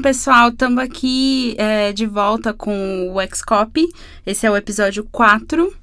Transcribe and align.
pessoal, 0.00 0.48
estamos 0.48 0.82
aqui 0.82 1.54
é, 1.58 1.92
de 1.92 2.06
volta 2.06 2.54
com 2.54 3.12
o 3.12 3.34
Xcopy. 3.34 3.86
Esse 4.24 4.46
é 4.46 4.50
o 4.50 4.56
episódio 4.56 5.06
4. 5.12 5.74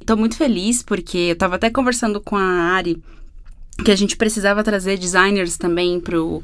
Estou 0.00 0.16
muito 0.16 0.36
feliz 0.36 0.82
porque 0.82 1.18
eu 1.18 1.32
estava 1.34 1.56
até 1.56 1.68
conversando 1.68 2.20
com 2.20 2.36
a 2.36 2.42
Ari 2.42 3.02
que 3.84 3.90
a 3.90 3.96
gente 3.96 4.16
precisava 4.16 4.64
trazer 4.64 4.98
designers 4.98 5.58
também 5.58 6.00
para 6.00 6.20
o 6.20 6.42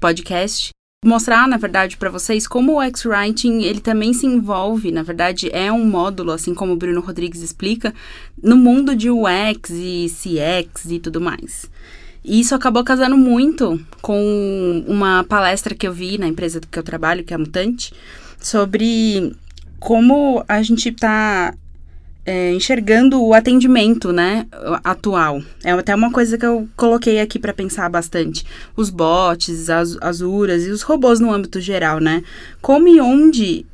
podcast. 0.00 0.70
Mostrar, 1.04 1.46
na 1.46 1.56
verdade, 1.56 1.96
para 1.96 2.10
vocês 2.10 2.46
como 2.46 2.76
o 2.76 2.82
X-Writing 2.82 3.62
ele 3.62 3.80
também 3.80 4.14
se 4.14 4.24
envolve, 4.24 4.90
na 4.90 5.02
verdade, 5.02 5.50
é 5.52 5.70
um 5.70 5.84
módulo, 5.84 6.32
assim 6.32 6.54
como 6.54 6.72
o 6.72 6.76
Bruno 6.76 7.00
Rodrigues 7.00 7.42
explica, 7.42 7.92
no 8.42 8.56
mundo 8.56 8.96
de 8.96 9.10
UX 9.10 9.70
e 9.70 10.06
CX 10.08 10.90
e 10.90 10.98
tudo 10.98 11.20
mais. 11.20 11.68
E 12.24 12.40
isso 12.40 12.54
acabou 12.54 12.84
casando 12.84 13.16
muito 13.16 13.80
com 14.00 14.84
uma 14.86 15.24
palestra 15.24 15.74
que 15.74 15.86
eu 15.86 15.92
vi 15.92 16.18
na 16.18 16.28
empresa 16.28 16.60
que 16.60 16.78
eu 16.78 16.82
trabalho, 16.82 17.24
que 17.24 17.32
é 17.32 17.36
a 17.36 17.38
Mutante, 17.38 17.92
sobre 18.38 19.34
como 19.80 20.44
a 20.46 20.62
gente 20.62 20.88
está 20.88 21.52
é, 22.24 22.52
enxergando 22.52 23.20
o 23.20 23.34
atendimento, 23.34 24.12
né, 24.12 24.46
atual. 24.84 25.42
É 25.64 25.72
até 25.72 25.94
uma 25.94 26.12
coisa 26.12 26.38
que 26.38 26.46
eu 26.46 26.68
coloquei 26.76 27.20
aqui 27.20 27.38
para 27.38 27.52
pensar 27.52 27.88
bastante. 27.88 28.44
Os 28.76 28.90
bots, 28.90 29.68
as, 29.68 29.96
as 30.00 30.20
URAs 30.20 30.64
e 30.64 30.70
os 30.70 30.82
robôs 30.82 31.18
no 31.18 31.32
âmbito 31.32 31.60
geral, 31.60 31.98
né? 31.98 32.22
Como 32.60 32.86
e 32.86 33.00
onde 33.00 33.66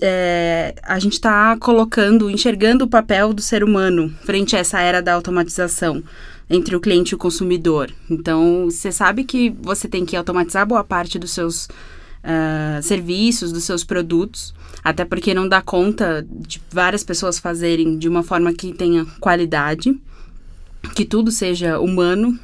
é, 0.00 0.74
a 0.82 0.98
gente 0.98 1.14
está 1.14 1.56
colocando, 1.58 2.30
enxergando 2.30 2.86
o 2.86 2.88
papel 2.88 3.34
do 3.34 3.42
ser 3.42 3.62
humano 3.62 4.10
frente 4.24 4.56
a 4.56 4.60
essa 4.60 4.80
era 4.80 5.02
da 5.02 5.12
automatização 5.12 6.02
entre 6.50 6.74
o 6.74 6.80
cliente 6.80 7.12
e 7.12 7.14
o 7.14 7.18
consumidor. 7.18 7.92
Então, 8.10 8.64
você 8.68 8.90
sabe 8.90 9.22
que 9.22 9.54
você 9.62 9.86
tem 9.86 10.04
que 10.04 10.16
automatizar 10.16 10.66
boa 10.66 10.82
parte 10.82 11.16
dos 11.16 11.30
seus 11.30 11.66
uh, 11.66 12.82
serviços, 12.82 13.52
dos 13.52 13.62
seus 13.62 13.84
produtos, 13.84 14.52
até 14.82 15.04
porque 15.04 15.32
não 15.32 15.48
dá 15.48 15.62
conta 15.62 16.26
de 16.28 16.60
várias 16.72 17.04
pessoas 17.04 17.38
fazerem 17.38 17.96
de 17.96 18.08
uma 18.08 18.24
forma 18.24 18.52
que 18.52 18.72
tenha 18.72 19.06
qualidade, 19.20 19.96
que 20.94 21.04
tudo 21.04 21.30
seja 21.30 21.78
humano. 21.78 22.36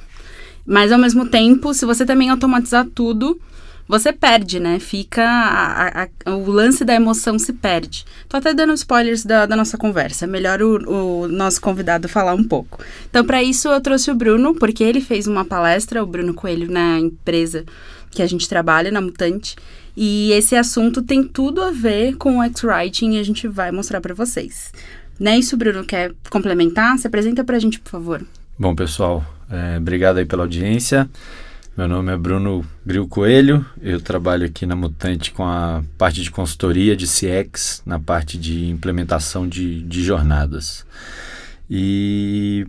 Mas 0.64 0.92
ao 0.92 0.98
mesmo 0.98 1.28
tempo, 1.28 1.74
se 1.74 1.84
você 1.84 2.06
também 2.06 2.30
automatizar 2.30 2.86
tudo, 2.94 3.40
você 3.88 4.12
perde, 4.12 4.58
né? 4.58 4.78
Fica. 4.78 5.24
A, 5.24 6.02
a, 6.02 6.30
o 6.34 6.50
lance 6.50 6.84
da 6.84 6.94
emoção 6.94 7.38
se 7.38 7.52
perde. 7.52 8.04
Tô 8.28 8.36
até 8.36 8.52
dando 8.52 8.72
spoilers 8.74 9.24
da, 9.24 9.46
da 9.46 9.54
nossa 9.54 9.78
conversa. 9.78 10.24
É 10.24 10.28
melhor 10.28 10.60
o, 10.60 11.22
o, 11.22 11.28
nosso 11.28 11.60
convidado 11.60 12.08
falar 12.08 12.34
um 12.34 12.44
pouco. 12.44 12.82
Então, 13.08 13.24
para 13.24 13.42
isso, 13.42 13.68
eu 13.68 13.80
trouxe 13.80 14.10
o 14.10 14.14
Bruno, 14.14 14.54
porque 14.54 14.82
ele 14.82 15.00
fez 15.00 15.26
uma 15.26 15.44
palestra, 15.44 16.02
o 16.02 16.06
Bruno 16.06 16.34
Coelho, 16.34 16.70
na 16.70 16.98
empresa 16.98 17.64
que 18.10 18.22
a 18.22 18.26
gente 18.26 18.48
trabalha, 18.48 18.90
na 18.90 19.00
Mutante. 19.00 19.54
E 19.96 20.32
esse 20.32 20.56
assunto 20.56 21.00
tem 21.00 21.22
tudo 21.22 21.62
a 21.62 21.70
ver 21.70 22.16
com 22.16 22.38
o 22.38 22.42
X-Writing 22.42 23.12
e 23.12 23.18
a 23.18 23.22
gente 23.22 23.46
vai 23.46 23.70
mostrar 23.70 24.00
para 24.00 24.14
vocês. 24.14 24.72
Não 25.18 25.32
é 25.32 25.38
isso, 25.38 25.56
Bruno? 25.56 25.84
Quer 25.84 26.12
complementar? 26.28 26.98
Se 26.98 27.06
apresenta 27.06 27.42
para 27.44 27.56
a 27.56 27.58
gente, 27.58 27.80
por 27.80 27.90
favor. 27.90 28.26
Bom, 28.58 28.74
pessoal, 28.74 29.24
é, 29.50 29.78
obrigado 29.78 30.18
aí 30.18 30.26
pela 30.26 30.42
audiência. 30.42 31.08
Meu 31.76 31.86
nome 31.86 32.10
é 32.10 32.16
Bruno 32.16 32.64
Gril 32.86 33.06
Coelho, 33.06 33.62
eu 33.82 34.00
trabalho 34.00 34.46
aqui 34.46 34.64
na 34.64 34.74
Mutante 34.74 35.30
com 35.30 35.44
a 35.44 35.84
parte 35.98 36.22
de 36.22 36.30
consultoria 36.30 36.96
de 36.96 37.06
CX, 37.06 37.82
na 37.84 38.00
parte 38.00 38.38
de 38.38 38.70
implementação 38.70 39.46
de, 39.46 39.82
de 39.82 40.02
jornadas. 40.02 40.86
E 41.68 42.66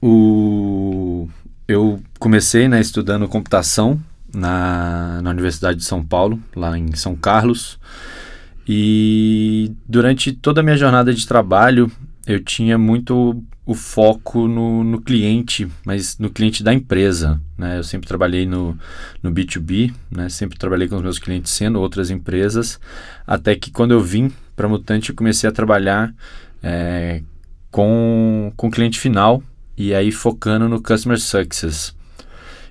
o, 0.00 1.28
eu 1.68 2.00
comecei 2.18 2.68
né, 2.68 2.80
estudando 2.80 3.28
computação 3.28 4.00
na, 4.34 5.20
na 5.20 5.28
Universidade 5.28 5.80
de 5.80 5.84
São 5.84 6.02
Paulo, 6.02 6.42
lá 6.56 6.78
em 6.78 6.96
São 6.96 7.14
Carlos. 7.14 7.78
E 8.66 9.70
durante 9.86 10.32
toda 10.32 10.62
a 10.62 10.64
minha 10.64 10.78
jornada 10.78 11.12
de 11.12 11.28
trabalho, 11.28 11.92
eu 12.26 12.40
tinha 12.42 12.78
muito 12.78 13.42
o 13.66 13.74
foco 13.74 14.46
no, 14.46 14.84
no 14.84 15.00
cliente, 15.00 15.68
mas 15.84 16.18
no 16.18 16.30
cliente 16.30 16.62
da 16.62 16.72
empresa. 16.72 17.40
Né? 17.56 17.78
Eu 17.78 17.84
sempre 17.84 18.06
trabalhei 18.06 18.46
no, 18.46 18.78
no 19.22 19.32
B2B, 19.32 19.92
né? 20.10 20.28
sempre 20.28 20.58
trabalhei 20.58 20.88
com 20.88 20.96
os 20.96 21.02
meus 21.02 21.18
clientes 21.18 21.52
sendo 21.52 21.80
outras 21.80 22.10
empresas, 22.10 22.78
até 23.26 23.54
que 23.54 23.70
quando 23.70 23.92
eu 23.92 24.00
vim 24.00 24.30
para 24.54 24.68
Mutante 24.68 25.10
eu 25.10 25.16
comecei 25.16 25.48
a 25.48 25.52
trabalhar 25.52 26.14
é, 26.62 27.22
com, 27.70 28.52
com 28.56 28.70
cliente 28.70 28.98
final 28.98 29.42
e 29.76 29.94
aí 29.94 30.12
focando 30.12 30.68
no 30.68 30.82
Customer 30.82 31.18
Success. 31.18 31.94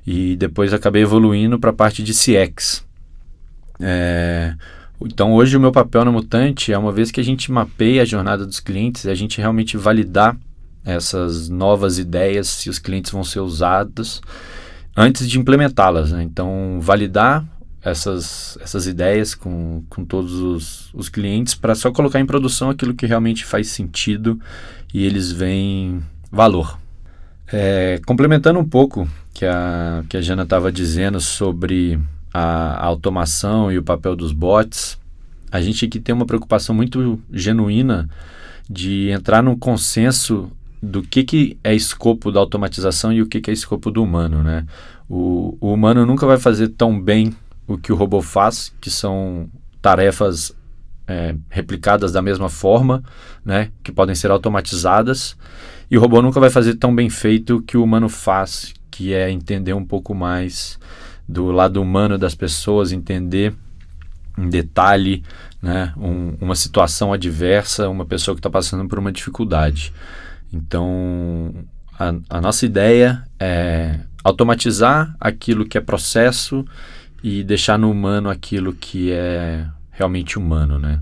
E 0.06 0.36
depois 0.36 0.74
acabei 0.74 1.02
evoluindo 1.02 1.60
para 1.60 1.70
a 1.70 1.74
parte 1.74 2.04
de 2.04 2.14
CX. 2.14 2.86
É, 3.80 4.54
então 5.06 5.34
hoje 5.34 5.58
o 5.58 5.60
meu 5.60 5.72
papel 5.72 6.06
na 6.06 6.12
Mutante 6.12 6.72
é 6.72 6.78
uma 6.78 6.92
vez 6.92 7.12
que 7.12 7.20
a 7.20 7.24
gente 7.24 7.52
mapeia 7.52 8.02
a 8.02 8.06
jornada 8.06 8.46
dos 8.46 8.60
clientes, 8.60 9.06
a 9.06 9.16
gente 9.16 9.40
realmente 9.40 9.78
validar 9.78 10.38
essas 10.86 11.50
novas 11.50 11.98
ideias, 11.98 12.48
se 12.48 12.70
os 12.70 12.80
clientes 12.80 13.12
vão 13.12 13.24
ser 13.24 13.40
usados 13.40 14.22
antes 14.96 15.30
de 15.30 15.40
implementá-las. 15.40 16.12
Né? 16.12 16.24
Então 16.24 16.80
validar 16.82 17.46
essas, 17.82 18.58
essas 18.62 18.88
ideias 18.88 19.36
com, 19.36 19.84
com 19.90 20.06
todos 20.06 20.34
os, 20.34 20.94
os 20.94 21.10
clientes 21.10 21.54
para 21.54 21.76
só 21.76 21.92
colocar 21.92 22.20
em 22.20 22.26
produção 22.26 22.70
aquilo 22.70 22.94
que 22.94 23.06
realmente 23.06 23.46
faz 23.46 23.68
sentido 23.68 24.40
e 24.94 25.06
eles 25.06 25.32
veem 25.32 26.02
valor. 26.32 26.80
É, 27.52 28.00
complementando 28.06 28.60
um 28.60 28.68
pouco 28.68 29.08
que 29.34 29.46
a, 29.46 30.04
que 30.08 30.18
a 30.18 30.22
Jana 30.22 30.44
estava 30.44 30.72
dizendo 30.72 31.20
sobre 31.20 32.00
a, 32.34 32.84
automação 32.84 33.72
e 33.72 33.78
o 33.78 33.84
papel 33.84 34.16
dos 34.16 34.32
bots, 34.32 34.98
a 35.52 35.62
gente 35.62 35.86
aqui 35.86 36.00
tem 36.00 36.16
uma 36.16 36.26
preocupação 36.26 36.74
muito 36.74 37.22
genuína 37.32 38.10
de 38.68 39.10
entrar 39.10 39.44
num 39.44 39.58
consenso 39.58 40.52
do 40.82 41.02
que, 41.02 41.24
que 41.24 41.58
é 41.64 41.74
escopo 41.74 42.32
da 42.32 42.40
automatização 42.40 43.14
e 43.14 43.22
o 43.22 43.28
que, 43.28 43.40
que 43.40 43.52
é 43.52 43.54
escopo 43.54 43.92
do 43.92 44.04
humano, 44.04 44.42
né? 44.44 44.66
O, 45.08 45.58
o 45.62 45.74
humano 45.74 46.06
nunca 46.06 46.26
vai 46.26 46.38
fazer 46.38 46.70
tão 46.70 47.00
bem 47.00 47.34
o 47.68 47.78
que 47.78 47.94
o 47.94 47.96
robô 47.96 48.22
faz, 48.22 48.74
que 48.82 48.90
são 48.90 49.48
tarefas 49.82 50.54
é, 51.08 51.36
replicadas 51.50 52.12
da 52.12 52.22
mesma 52.22 52.50
forma, 52.50 53.04
né? 53.46 53.70
Que 53.84 53.92
podem 53.92 54.16
ser 54.16 54.32
automatizadas. 54.32 55.38
E 55.90 55.98
o 55.98 56.02
robô 56.02 56.22
nunca 56.22 56.40
vai 56.40 56.50
fazer 56.50 56.76
tão 56.76 56.94
bem 56.94 57.10
feito 57.10 57.58
o 57.58 57.62
que 57.62 57.78
o 57.78 57.84
humano 57.84 58.10
faz, 58.10 58.74
que 58.90 59.14
é 59.14 59.30
entender 59.30 59.74
um 59.74 59.86
pouco 59.86 60.14
mais 60.14 60.80
do 61.28 61.52
lado 61.52 61.82
humano 61.82 62.18
das 62.18 62.36
pessoas, 62.36 62.92
entender 62.92 63.54
em 64.38 64.50
detalhe 64.50 65.24
né, 65.62 65.94
um, 65.98 66.36
uma 66.42 66.56
situação 66.56 67.14
adversa, 67.14 67.90
uma 67.90 68.06
pessoa 68.06 68.36
que 68.36 68.40
está 68.40 68.50
passando 68.50 68.88
por 68.88 69.00
uma 69.00 69.12
dificuldade. 69.12 69.94
Então, 70.52 71.54
a, 71.98 72.14
a, 72.30 72.42
nossa 72.42 72.66
ideia 72.66 73.24
é 73.40 74.00
automatizar 74.24 75.16
aquilo 75.20 75.66
que 75.66 75.78
é 75.78 75.82
processo 75.82 76.66
e 77.24 77.44
deixar 77.44 77.78
no 77.80 77.90
humano 77.90 78.30
aquilo 78.30 78.74
que 78.74 79.12
é 79.12 79.66
realmente 79.92 80.38
humano, 80.38 80.78
né? 80.78 81.02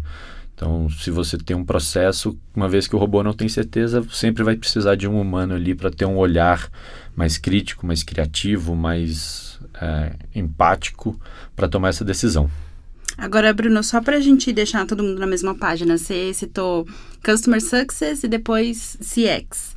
Então, 0.54 0.88
se 0.92 1.10
você 1.10 1.40
tem 1.40 1.56
um 1.56 1.66
processo, 1.66 2.38
uma 2.56 2.70
vez 2.70 2.88
que 2.88 2.96
o 2.96 3.00
robô 3.00 3.24
não 3.24 3.34
tem 3.34 3.50
certeza, 3.50 4.06
sempre 4.12 4.44
vai 4.44 4.56
precisar 4.56 4.94
de 4.94 5.08
um 5.08 5.20
humano 5.20 5.56
ali 5.56 5.74
para 5.74 5.90
ter 5.90 6.06
um 6.06 6.18
olhar 6.18 6.70
mais 7.16 7.36
crítico, 7.36 7.88
mais 7.88 8.04
criativo, 8.04 8.76
mais 8.76 9.51
é, 9.82 10.14
empático 10.36 11.20
para 11.56 11.68
tomar 11.68 11.90
essa 11.90 12.06
decisão. 12.06 12.50
Agora, 13.18 13.54
Bruno, 13.54 13.84
só 13.84 14.02
para 14.02 14.18
a 14.18 14.22
gente 14.22 14.54
deixar 14.54 14.86
todo 14.86 15.04
mundo 15.04 15.20
na 15.20 15.28
mesma 15.28 15.54
página, 15.54 15.98
você 15.98 16.34
citou 16.34 16.88
Customer 17.24 17.62
Success 17.62 18.24
e 18.24 18.28
depois 18.28 18.98
CX. 19.00 19.76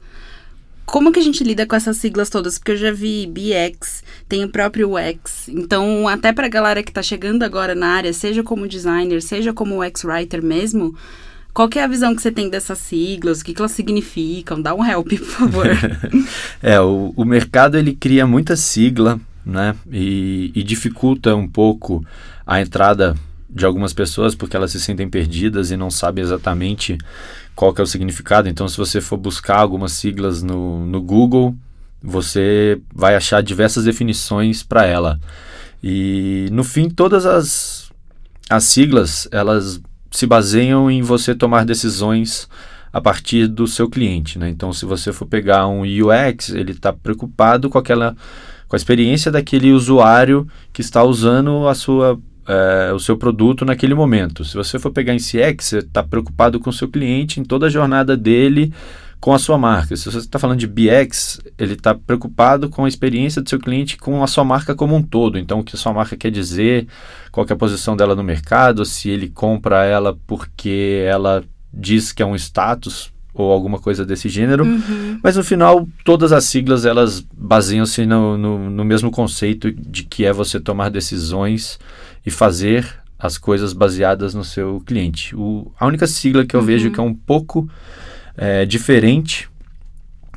Como 0.87 1.11
que 1.11 1.19
a 1.19 1.23
gente 1.23 1.43
lida 1.43 1.67
com 1.67 1.75
essas 1.75 1.96
siglas 1.96 2.29
todas? 2.29 2.58
Porque 2.58 2.73
eu 2.73 2.76
já 2.76 2.93
vi 2.93 3.26
BX, 3.26 4.05
tem 4.29 4.44
o 4.44 4.49
próprio 4.49 4.93
UX. 4.94 5.49
Então, 5.49 6.06
até 6.06 6.32
para 6.32 6.46
a 6.46 6.50
galera 6.50 6.82
que 6.82 6.90
está 6.90 7.02
chegando 7.02 7.43
agora 7.43 7.75
na 7.75 7.88
área, 7.88 8.12
seja 8.12 8.43
como 8.43 8.69
designer, 8.69 9.23
seja 9.23 9.52
como 9.52 9.82
UX 9.82 10.05
writer 10.05 10.43
mesmo, 10.43 10.94
qual 11.55 11.69
que 11.69 11.79
é 11.79 11.84
a 11.84 11.88
visão 11.88 12.14
que 12.14 12.20
você 12.20 12.31
tem 12.31 12.50
dessas 12.50 12.79
siglas? 12.79 13.40
O 13.40 13.44
que, 13.44 13.55
que 13.55 13.61
elas 13.61 13.73
significam? 13.73 14.61
Dá 14.61 14.75
um 14.75 14.84
help, 14.84 15.08
por 15.08 15.19
favor. 15.19 15.67
é, 16.62 16.81
o, 16.81 17.14
o 17.17 17.25
mercado 17.25 17.79
ele 17.79 17.94
cria 17.94 18.26
muita 18.26 18.55
sigla 18.55 19.19
né? 19.44 19.75
E, 19.91 20.52
e 20.55 20.62
dificulta 20.62 21.35
um 21.35 21.49
pouco 21.49 22.05
a 22.46 22.61
entrada 22.61 23.14
de 23.49 23.64
algumas 23.64 23.93
pessoas 23.93 24.35
porque 24.35 24.56
elas 24.56 24.73
se 24.73 24.81
sentem 24.81 25.08
perdidas 25.08 25.70
e 25.70 25.76
não 25.76 25.91
sabem 25.91 26.25
exatamente 26.25 26.99
qual 27.55 27.73
que 27.73 27.81
é 27.81 27.85
o 27.85 27.87
significado. 27.87 28.49
Então, 28.49 28.69
se 28.69 28.76
você 28.76 29.00
for 29.00 29.17
buscar 29.17 29.58
algumas 29.58 29.93
siglas 29.93 30.43
no, 30.43 30.85
no 30.87 31.00
Google, 31.00 31.55
você 32.02 32.81
vai 32.93 33.14
achar 33.14 33.43
diversas 33.43 33.85
definições 33.85 34.62
para 34.62 34.85
ela. 34.85 35.20
E 35.82 36.49
no 36.50 36.64
fim, 36.64 36.88
todas 36.88 37.26
as, 37.26 37.91
as 38.50 38.64
siglas 38.64 39.29
elas 39.31 39.81
se 40.11 40.26
baseiam 40.26 40.91
em 40.91 41.02
você 41.02 41.35
tomar 41.35 41.64
decisões 41.64 42.49
a 42.93 43.00
partir 43.00 43.49
do 43.49 43.67
seu 43.67 43.88
cliente. 43.88 44.38
Né? 44.38 44.49
Então, 44.49 44.73
se 44.73 44.85
você 44.85 45.12
for 45.12 45.26
pegar 45.26 45.67
um 45.67 45.82
UX, 45.82 46.50
ele 46.50 46.73
está 46.73 46.93
preocupado 46.93 47.69
com 47.69 47.76
aquela 47.79 48.17
com 48.69 48.76
a 48.76 48.78
experiência 48.78 49.31
daquele 49.31 49.72
usuário 49.72 50.46
que 50.72 50.81
está 50.81 51.02
usando 51.02 51.69
a 51.69 51.75
sua 51.75 52.19
é, 52.46 52.93
o 52.93 52.99
seu 52.99 53.16
produto 53.16 53.64
naquele 53.64 53.94
momento. 53.94 54.44
Se 54.44 54.55
você 54.55 54.78
for 54.78 54.90
pegar 54.90 55.14
em 55.14 55.19
CX, 55.19 55.64
você 55.64 55.78
está 55.78 56.02
preocupado 56.02 56.61
com 56.61 56.70
o 56.70 56.72
seu 56.72 56.88
cliente 56.88 57.40
em 57.40 57.44
toda 57.44 57.66
a 57.66 57.70
jornada 57.70 58.16
dele 58.16 58.72
com 59.25 59.32
a 59.32 59.38
sua 59.38 59.56
marca. 59.56 59.96
Se 59.96 60.05
você 60.05 60.19
está 60.19 60.38
falando 60.38 60.58
de 60.58 60.66
BX, 60.66 61.40
ele 61.58 61.72
está 61.72 61.94
preocupado 61.94 62.69
com 62.69 62.84
a 62.84 62.88
experiência 62.88 63.40
do 63.40 63.49
seu 63.49 63.58
cliente 63.58 63.96
com 63.96 64.22
a 64.22 64.26
sua 64.26 64.44
marca 64.44 64.75
como 64.75 64.94
um 64.94 65.02
todo. 65.02 65.38
Então, 65.38 65.60
o 65.60 65.64
que 65.64 65.75
a 65.75 65.78
sua 65.78 65.94
marca 65.94 66.14
quer 66.14 66.31
dizer, 66.31 66.87
qual 67.32 67.46
é 67.49 67.52
a 67.55 67.56
posição 67.56 67.96
dela 67.96 68.14
no 68.14 68.22
mercado, 68.22 68.84
se 68.84 69.08
ele 69.08 69.31
compra 69.31 69.87
ela 69.87 70.14
porque 70.26 71.02
ela 71.06 71.43
diz 71.72 72.12
que 72.12 72.22
é 72.22 72.26
um 72.26 72.37
status 72.37 73.13
ou 73.34 73.50
alguma 73.50 73.78
coisa 73.78 74.06
desse 74.06 74.28
gênero. 74.28 74.64
Uhum. 74.64 75.19
Mas 75.22 75.36
no 75.36 75.42
final, 75.42 75.88
todas 76.04 76.32
as 76.32 76.44
siglas 76.44 76.86
elas 76.86 77.20
baseiam-se 77.36 78.06
no, 78.06 78.38
no, 78.38 78.70
no 78.70 78.84
mesmo 78.84 79.10
conceito 79.10 79.72
de 79.72 80.04
que 80.04 80.25
é 80.25 80.32
você 80.32 80.60
tomar 80.60 80.88
decisões 80.88 81.78
e 82.25 82.31
fazer 82.31 82.86
as 83.19 83.36
coisas 83.36 83.72
baseadas 83.72 84.34
no 84.34 84.44
seu 84.44 84.81
cliente. 84.86 85.34
O, 85.34 85.72
a 85.78 85.86
única 85.86 86.06
sigla 86.06 86.46
que 86.46 86.54
eu 86.54 86.60
uhum. 86.60 86.66
vejo 86.66 86.90
que 86.90 87.00
é 87.00 87.02
um 87.02 87.14
pouco 87.14 87.69
é, 88.36 88.64
diferente, 88.64 89.48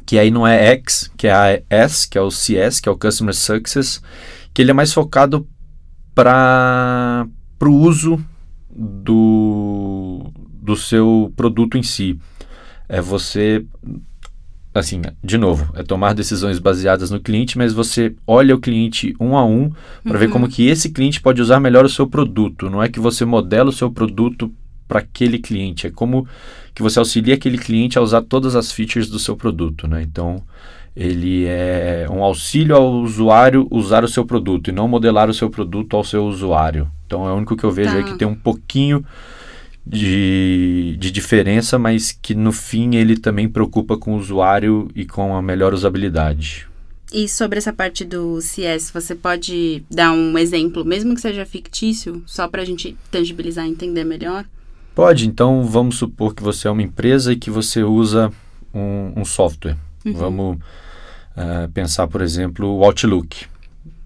que 0.05 0.17
aí 0.17 0.31
não 0.31 0.47
é 0.47 0.71
X, 0.73 1.11
que 1.15 1.27
é 1.27 1.33
a 1.33 1.61
S, 1.69 2.07
que 2.07 2.17
é 2.17 2.21
o 2.21 2.31
CS, 2.31 2.79
que 2.79 2.89
é 2.89 2.91
o 2.91 2.97
Customer 2.97 3.35
Success, 3.35 4.01
que 4.53 4.61
ele 4.61 4.71
é 4.71 4.73
mais 4.73 4.94
focado 4.94 5.47
para 6.15 7.27
o 7.61 7.69
uso 7.69 8.23
do, 8.69 10.31
do 10.61 10.75
seu 10.75 11.31
produto 11.35 11.77
em 11.77 11.83
si. 11.83 12.19
É 12.89 13.01
você 13.01 13.66
assim, 14.80 15.01
de 15.24 15.38
novo, 15.38 15.72
é 15.75 15.84
tomar 15.84 16.13
decisões 16.13 16.60
baseadas 16.60 17.10
no 17.10 17.19
cliente, 17.19 17.57
mas 17.57 17.74
você 17.74 18.13
olha 18.25 18.56
o 18.56 18.60
cliente 18.60 19.16
um 19.19 19.36
a 19.36 19.45
um 19.45 19.72
para 20.04 20.13
uhum. 20.13 20.19
ver 20.19 20.30
como 20.30 20.48
que 20.48 20.68
esse 20.68 20.89
cliente 20.89 21.22
pode 21.22 21.42
usar 21.42 21.60
melhor 21.60 21.86
o 21.86 21.89
seu 21.89 22.07
produto. 22.07 22.69
Não 22.69 22.81
é 22.81 22.89
que 22.89 23.00
você 23.00 23.25
modela 23.25 23.69
o 23.69 23.74
seu 23.74 23.92
produto 23.92 24.51
para 24.88 25.00
aquele 25.00 25.39
cliente, 25.39 25.86
é 25.86 25.92
como 25.92 26.25
que 26.74 26.81
você 26.81 26.98
auxilia 27.00 27.34
aquele 27.34 27.57
cliente 27.57 27.98
a 27.98 28.01
usar 28.01 28.22
todas 28.22 28.56
as 28.56 28.72
features 28.72 29.10
do 29.10 29.19
seu 29.19 29.36
produto, 29.36 29.88
né? 29.88 30.01
Então, 30.01 30.42
ele 30.95 31.45
é 31.45 32.07
um 32.10 32.24
auxílio 32.24 32.75
ao 32.75 32.94
usuário 32.94 33.68
usar 33.69 34.04
o 34.04 34.07
seu 34.07 34.25
produto 34.25 34.69
e 34.69 34.72
não 34.72 34.88
modelar 34.88 35.30
o 35.30 35.33
seu 35.33 35.50
produto 35.50 35.98
ao 35.98 36.04
seu 36.04 36.25
usuário. 36.25 36.90
Então, 37.06 37.28
é 37.28 37.33
o 37.33 37.36
único 37.36 37.57
que 37.57 37.63
eu 37.63 37.72
vejo 37.72 37.92
tá. 37.92 37.98
aí 37.98 38.04
que 38.04 38.18
tem 38.18 38.28
um 38.28 38.36
pouquinho 38.36 39.04
de, 39.89 40.98
de 41.00 41.12
diferença, 41.12 41.80
mas 41.80 42.12
que 42.12 42.36
no 42.36 42.51
fim 42.51 42.95
ele 42.95 43.18
também 43.18 43.48
preocupa 43.48 43.98
com 43.98 44.16
o 44.16 44.18
usuário 44.18 44.89
e 44.94 45.06
com 45.06 45.36
a 45.36 45.42
melhor 45.42 45.74
usabilidade. 45.74 46.68
E 47.12 47.28
sobre 47.30 47.57
essa 47.57 47.72
parte 47.72 48.04
do 48.04 48.42
CS, 48.42 48.92
você 48.92 49.16
pode 49.16 49.84
dar 49.89 50.12
um 50.12 50.38
exemplo, 50.38 50.84
mesmo 50.84 51.16
que 51.16 51.22
seja 51.22 51.45
fictício, 51.45 52.22
só 52.25 52.50
para 52.50 52.62
a 52.62 52.66
gente 52.66 52.98
tangibilizar 53.10 53.66
e 53.66 53.69
entender 53.69 54.04
melhor? 54.04 54.45
Pode. 54.94 55.25
Então, 55.25 55.63
vamos 55.63 55.98
supor 55.98 56.36
que 56.36 56.44
você 56.44 56.68
é 56.68 56.72
uma 56.72 56.81
empresa 56.81 57.31
e 57.31 57.38
que 57.38 57.50
você 57.50 57.81
usa 57.81 58.31
um, 58.74 59.13
um 59.16 59.24
software. 59.24 59.78
Uhum. 60.04 60.13
Vamos 60.13 60.57
uh, 60.57 61.72
pensar, 61.74 62.07
por 62.07 62.22
exemplo, 62.22 62.68
o 62.68 62.83
Outlook 62.83 63.45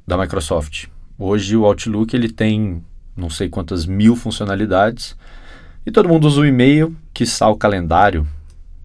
da 0.05 0.15
Microsoft. 0.15 0.85
Hoje, 1.17 1.57
o 1.57 1.65
Outlook 1.65 2.15
ele 2.15 2.29
tem 2.29 2.83
não 3.17 3.29
sei 3.29 3.49
quantas 3.49 3.85
mil 3.85 4.15
funcionalidades 4.15 5.15
e 5.85 5.91
todo 5.91 6.09
mundo 6.09 6.27
usa 6.27 6.41
o 6.41 6.45
e-mail, 6.45 6.95
que 7.13 7.23
o 7.47 7.55
calendário. 7.55 8.27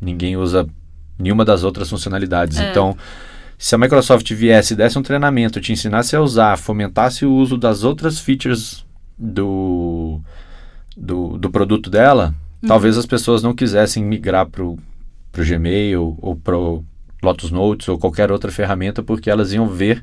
Ninguém 0.00 0.36
usa 0.36 0.66
nenhuma 1.18 1.44
das 1.44 1.64
outras 1.64 1.88
funcionalidades. 1.88 2.58
É. 2.58 2.70
Então, 2.70 2.96
se 3.58 3.74
a 3.74 3.78
Microsoft 3.78 4.30
viesse 4.32 4.74
e 4.74 4.76
desse 4.76 4.98
um 4.98 5.02
treinamento, 5.02 5.60
te 5.60 5.72
ensinasse 5.72 6.14
a 6.14 6.20
usar, 6.20 6.58
fomentasse 6.58 7.24
o 7.24 7.32
uso 7.32 7.56
das 7.56 7.84
outras 7.84 8.18
features 8.18 8.84
do, 9.18 10.20
do, 10.96 11.38
do 11.38 11.50
produto 11.50 11.88
dela, 11.88 12.34
uhum. 12.62 12.68
talvez 12.68 12.98
as 12.98 13.06
pessoas 13.06 13.42
não 13.42 13.54
quisessem 13.54 14.04
migrar 14.04 14.46
para 14.46 14.62
o 14.62 14.78
Gmail 15.34 16.18
ou 16.20 16.36
para 16.36 16.56
o 16.56 16.84
Lotus 17.22 17.50
Notes 17.50 17.88
ou 17.88 17.98
qualquer 17.98 18.30
outra 18.30 18.50
ferramenta, 18.50 19.02
porque 19.02 19.30
elas 19.30 19.52
iam 19.52 19.66
ver 19.68 20.02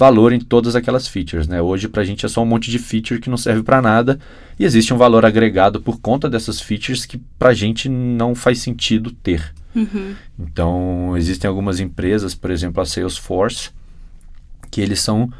valor 0.00 0.32
em 0.32 0.40
todas 0.40 0.74
aquelas 0.74 1.06
features. 1.06 1.46
Né? 1.46 1.60
Hoje, 1.60 1.86
para 1.86 2.00
a 2.00 2.04
gente, 2.06 2.24
é 2.24 2.28
só 2.28 2.42
um 2.42 2.46
monte 2.46 2.70
de 2.70 2.78
feature 2.78 3.20
que 3.20 3.28
não 3.28 3.36
serve 3.36 3.62
para 3.62 3.82
nada 3.82 4.18
e 4.58 4.64
existe 4.64 4.94
um 4.94 4.96
valor 4.96 5.26
agregado 5.26 5.78
por 5.78 6.00
conta 6.00 6.26
dessas 6.26 6.58
features 6.58 7.04
que 7.04 7.18
para 7.38 7.50
a 7.50 7.54
gente 7.54 7.86
não 7.86 8.34
faz 8.34 8.60
sentido 8.60 9.10
ter. 9.10 9.54
Uhum. 9.76 10.14
Então, 10.38 11.14
existem 11.18 11.46
algumas 11.46 11.80
empresas, 11.80 12.34
por 12.34 12.50
exemplo, 12.50 12.80
a 12.80 12.86
Salesforce, 12.86 13.68
que 14.70 14.80
eles 14.80 15.00
são 15.00 15.30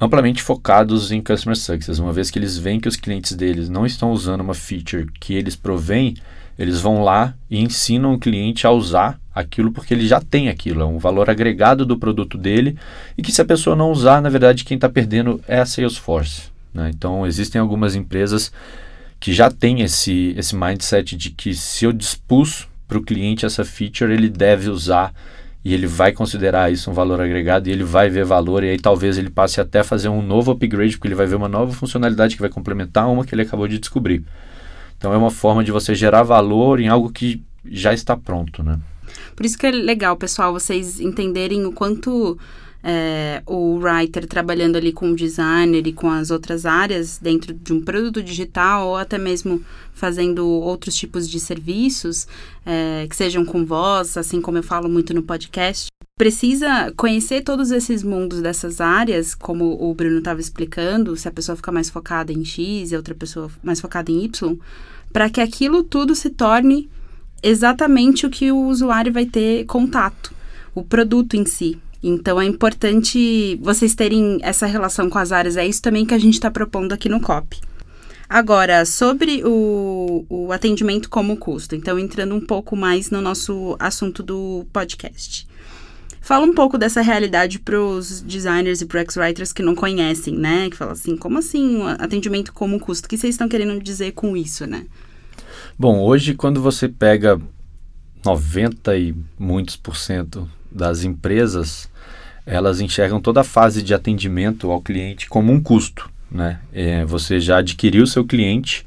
amplamente 0.00 0.42
focados 0.42 1.10
em 1.10 1.22
Customer 1.22 1.56
Success. 1.56 1.98
Uma 1.98 2.12
vez 2.12 2.30
que 2.30 2.38
eles 2.38 2.56
veem 2.58 2.80
que 2.80 2.88
os 2.88 2.96
clientes 2.96 3.32
deles 3.32 3.68
não 3.68 3.86
estão 3.86 4.12
usando 4.12 4.40
uma 4.40 4.54
feature 4.54 5.06
que 5.20 5.34
eles 5.34 5.56
provêm, 5.56 6.14
eles 6.58 6.80
vão 6.80 7.02
lá 7.02 7.34
e 7.50 7.60
ensinam 7.60 8.14
o 8.14 8.18
cliente 8.18 8.66
a 8.66 8.70
usar 8.70 9.18
aquilo 9.34 9.70
porque 9.70 9.92
ele 9.92 10.06
já 10.06 10.20
tem 10.20 10.48
aquilo, 10.48 10.80
é 10.80 10.84
um 10.86 10.98
valor 10.98 11.28
agregado 11.28 11.84
do 11.84 11.98
produto 11.98 12.38
dele 12.38 12.78
e 13.18 13.22
que 13.22 13.30
se 13.30 13.42
a 13.42 13.44
pessoa 13.44 13.76
não 13.76 13.90
usar, 13.90 14.22
na 14.22 14.30
verdade, 14.30 14.64
quem 14.64 14.76
está 14.76 14.88
perdendo 14.88 15.40
é 15.46 15.58
a 15.58 15.66
Salesforce. 15.66 16.44
Né? 16.72 16.90
Então, 16.94 17.26
existem 17.26 17.60
algumas 17.60 17.94
empresas 17.94 18.50
que 19.20 19.32
já 19.32 19.50
têm 19.50 19.82
esse, 19.82 20.34
esse 20.36 20.54
mindset 20.54 21.16
de 21.16 21.30
que 21.30 21.54
se 21.54 21.84
eu 21.84 21.92
dispus 21.92 22.66
para 22.88 22.98
o 22.98 23.02
cliente 23.02 23.44
essa 23.44 23.64
feature, 23.64 24.12
ele 24.12 24.28
deve 24.28 24.70
usar 24.70 25.12
e 25.66 25.74
ele 25.74 25.88
vai 25.88 26.12
considerar 26.12 26.70
isso 26.70 26.88
um 26.92 26.94
valor 26.94 27.20
agregado 27.20 27.68
e 27.68 27.72
ele 27.72 27.82
vai 27.82 28.08
ver 28.08 28.24
valor 28.24 28.62
e 28.62 28.68
aí 28.70 28.78
talvez 28.78 29.18
ele 29.18 29.28
passe 29.28 29.60
até 29.60 29.82
fazer 29.82 30.08
um 30.08 30.22
novo 30.22 30.52
upgrade 30.52 30.96
porque 30.96 31.08
ele 31.08 31.16
vai 31.16 31.26
ver 31.26 31.34
uma 31.34 31.48
nova 31.48 31.72
funcionalidade 31.72 32.36
que 32.36 32.40
vai 32.40 32.48
complementar 32.48 33.10
uma 33.10 33.24
que 33.24 33.34
ele 33.34 33.42
acabou 33.42 33.66
de 33.66 33.80
descobrir. 33.80 34.22
Então 34.96 35.12
é 35.12 35.16
uma 35.16 35.28
forma 35.28 35.64
de 35.64 35.72
você 35.72 35.92
gerar 35.92 36.22
valor 36.22 36.78
em 36.78 36.86
algo 36.86 37.10
que 37.10 37.42
já 37.64 37.92
está 37.92 38.16
pronto, 38.16 38.62
né? 38.62 38.78
Por 39.34 39.44
isso 39.44 39.58
que 39.58 39.66
é 39.66 39.72
legal, 39.72 40.16
pessoal, 40.16 40.52
vocês 40.52 41.00
entenderem 41.00 41.66
o 41.66 41.72
quanto 41.72 42.38
é, 42.88 43.42
o 43.46 43.80
writer 43.80 44.28
trabalhando 44.28 44.76
ali 44.76 44.92
com 44.92 45.10
o 45.10 45.16
designer 45.16 45.84
e 45.88 45.92
com 45.92 46.08
as 46.08 46.30
outras 46.30 46.64
áreas 46.64 47.18
dentro 47.18 47.52
de 47.52 47.72
um 47.72 47.82
produto 47.82 48.22
digital 48.22 48.90
ou 48.90 48.96
até 48.96 49.18
mesmo 49.18 49.60
fazendo 49.92 50.46
outros 50.46 50.94
tipos 50.94 51.28
de 51.28 51.40
serviços 51.40 52.28
é, 52.64 53.04
que 53.10 53.16
sejam 53.16 53.44
com 53.44 53.66
voz, 53.66 54.16
assim 54.16 54.40
como 54.40 54.58
eu 54.58 54.62
falo 54.62 54.88
muito 54.88 55.12
no 55.12 55.20
podcast. 55.24 55.88
Precisa 56.16 56.92
conhecer 56.96 57.42
todos 57.42 57.72
esses 57.72 58.04
mundos 58.04 58.40
dessas 58.40 58.80
áreas, 58.80 59.34
como 59.34 59.76
o 59.82 59.92
Bruno 59.92 60.18
estava 60.18 60.40
explicando, 60.40 61.16
se 61.16 61.26
a 61.26 61.32
pessoa 61.32 61.56
fica 61.56 61.72
mais 61.72 61.90
focada 61.90 62.32
em 62.32 62.44
X 62.44 62.92
e 62.92 62.96
outra 62.96 63.16
pessoa 63.16 63.50
mais 63.64 63.80
focada 63.80 64.12
em 64.12 64.22
Y, 64.24 64.56
para 65.12 65.28
que 65.28 65.40
aquilo 65.40 65.82
tudo 65.82 66.14
se 66.14 66.30
torne 66.30 66.88
exatamente 67.42 68.26
o 68.26 68.30
que 68.30 68.52
o 68.52 68.68
usuário 68.68 69.12
vai 69.12 69.26
ter 69.26 69.64
contato, 69.64 70.32
o 70.72 70.84
produto 70.84 71.34
em 71.34 71.44
si. 71.44 71.80
Então 72.08 72.40
é 72.40 72.44
importante 72.44 73.58
vocês 73.60 73.94
terem 73.96 74.38
essa 74.40 74.64
relação 74.64 75.10
com 75.10 75.18
as 75.18 75.32
áreas, 75.32 75.56
é 75.56 75.66
isso 75.66 75.82
também 75.82 76.06
que 76.06 76.14
a 76.14 76.18
gente 76.18 76.34
está 76.34 76.48
propondo 76.48 76.92
aqui 76.92 77.08
no 77.08 77.20
COP. 77.20 77.60
Agora, 78.28 78.84
sobre 78.84 79.42
o, 79.44 80.24
o 80.28 80.52
atendimento 80.52 81.08
como 81.08 81.36
custo, 81.36 81.74
então 81.74 81.98
entrando 81.98 82.34
um 82.34 82.40
pouco 82.40 82.76
mais 82.76 83.10
no 83.10 83.20
nosso 83.20 83.76
assunto 83.78 84.22
do 84.22 84.64
podcast. 84.72 85.48
Fala 86.20 86.44
um 86.44 86.54
pouco 86.54 86.78
dessa 86.78 87.00
realidade 87.00 87.58
para 87.58 87.80
os 87.80 88.20
designers 88.20 88.80
e 88.80 88.86
para 88.86 89.04
writers 89.16 89.52
que 89.52 89.62
não 89.62 89.74
conhecem, 89.74 90.36
né? 90.36 90.70
Que 90.70 90.76
falam 90.76 90.92
assim, 90.92 91.16
como 91.16 91.38
assim 91.38 91.82
atendimento 91.98 92.52
como 92.52 92.78
custo? 92.78 93.06
O 93.06 93.08
que 93.08 93.16
vocês 93.16 93.34
estão 93.34 93.48
querendo 93.48 93.80
dizer 93.80 94.12
com 94.12 94.36
isso, 94.36 94.66
né? 94.66 94.86
Bom, 95.78 96.00
hoje 96.00 96.34
quando 96.34 96.60
você 96.60 96.88
pega 96.88 97.40
90 98.24 98.96
e 98.96 99.14
muitos 99.38 99.76
por 99.76 99.96
cento 99.96 100.48
das 100.76 101.02
empresas, 101.02 101.88
elas 102.44 102.80
enxergam 102.80 103.20
toda 103.20 103.40
a 103.40 103.44
fase 103.44 103.82
de 103.82 103.94
atendimento 103.94 104.70
ao 104.70 104.80
cliente 104.80 105.28
como 105.28 105.52
um 105.52 105.60
custo. 105.60 106.08
Né? 106.30 106.58
É, 106.72 107.04
você 107.04 107.40
já 107.40 107.58
adquiriu 107.58 108.04
o 108.04 108.06
seu 108.06 108.24
cliente, 108.24 108.84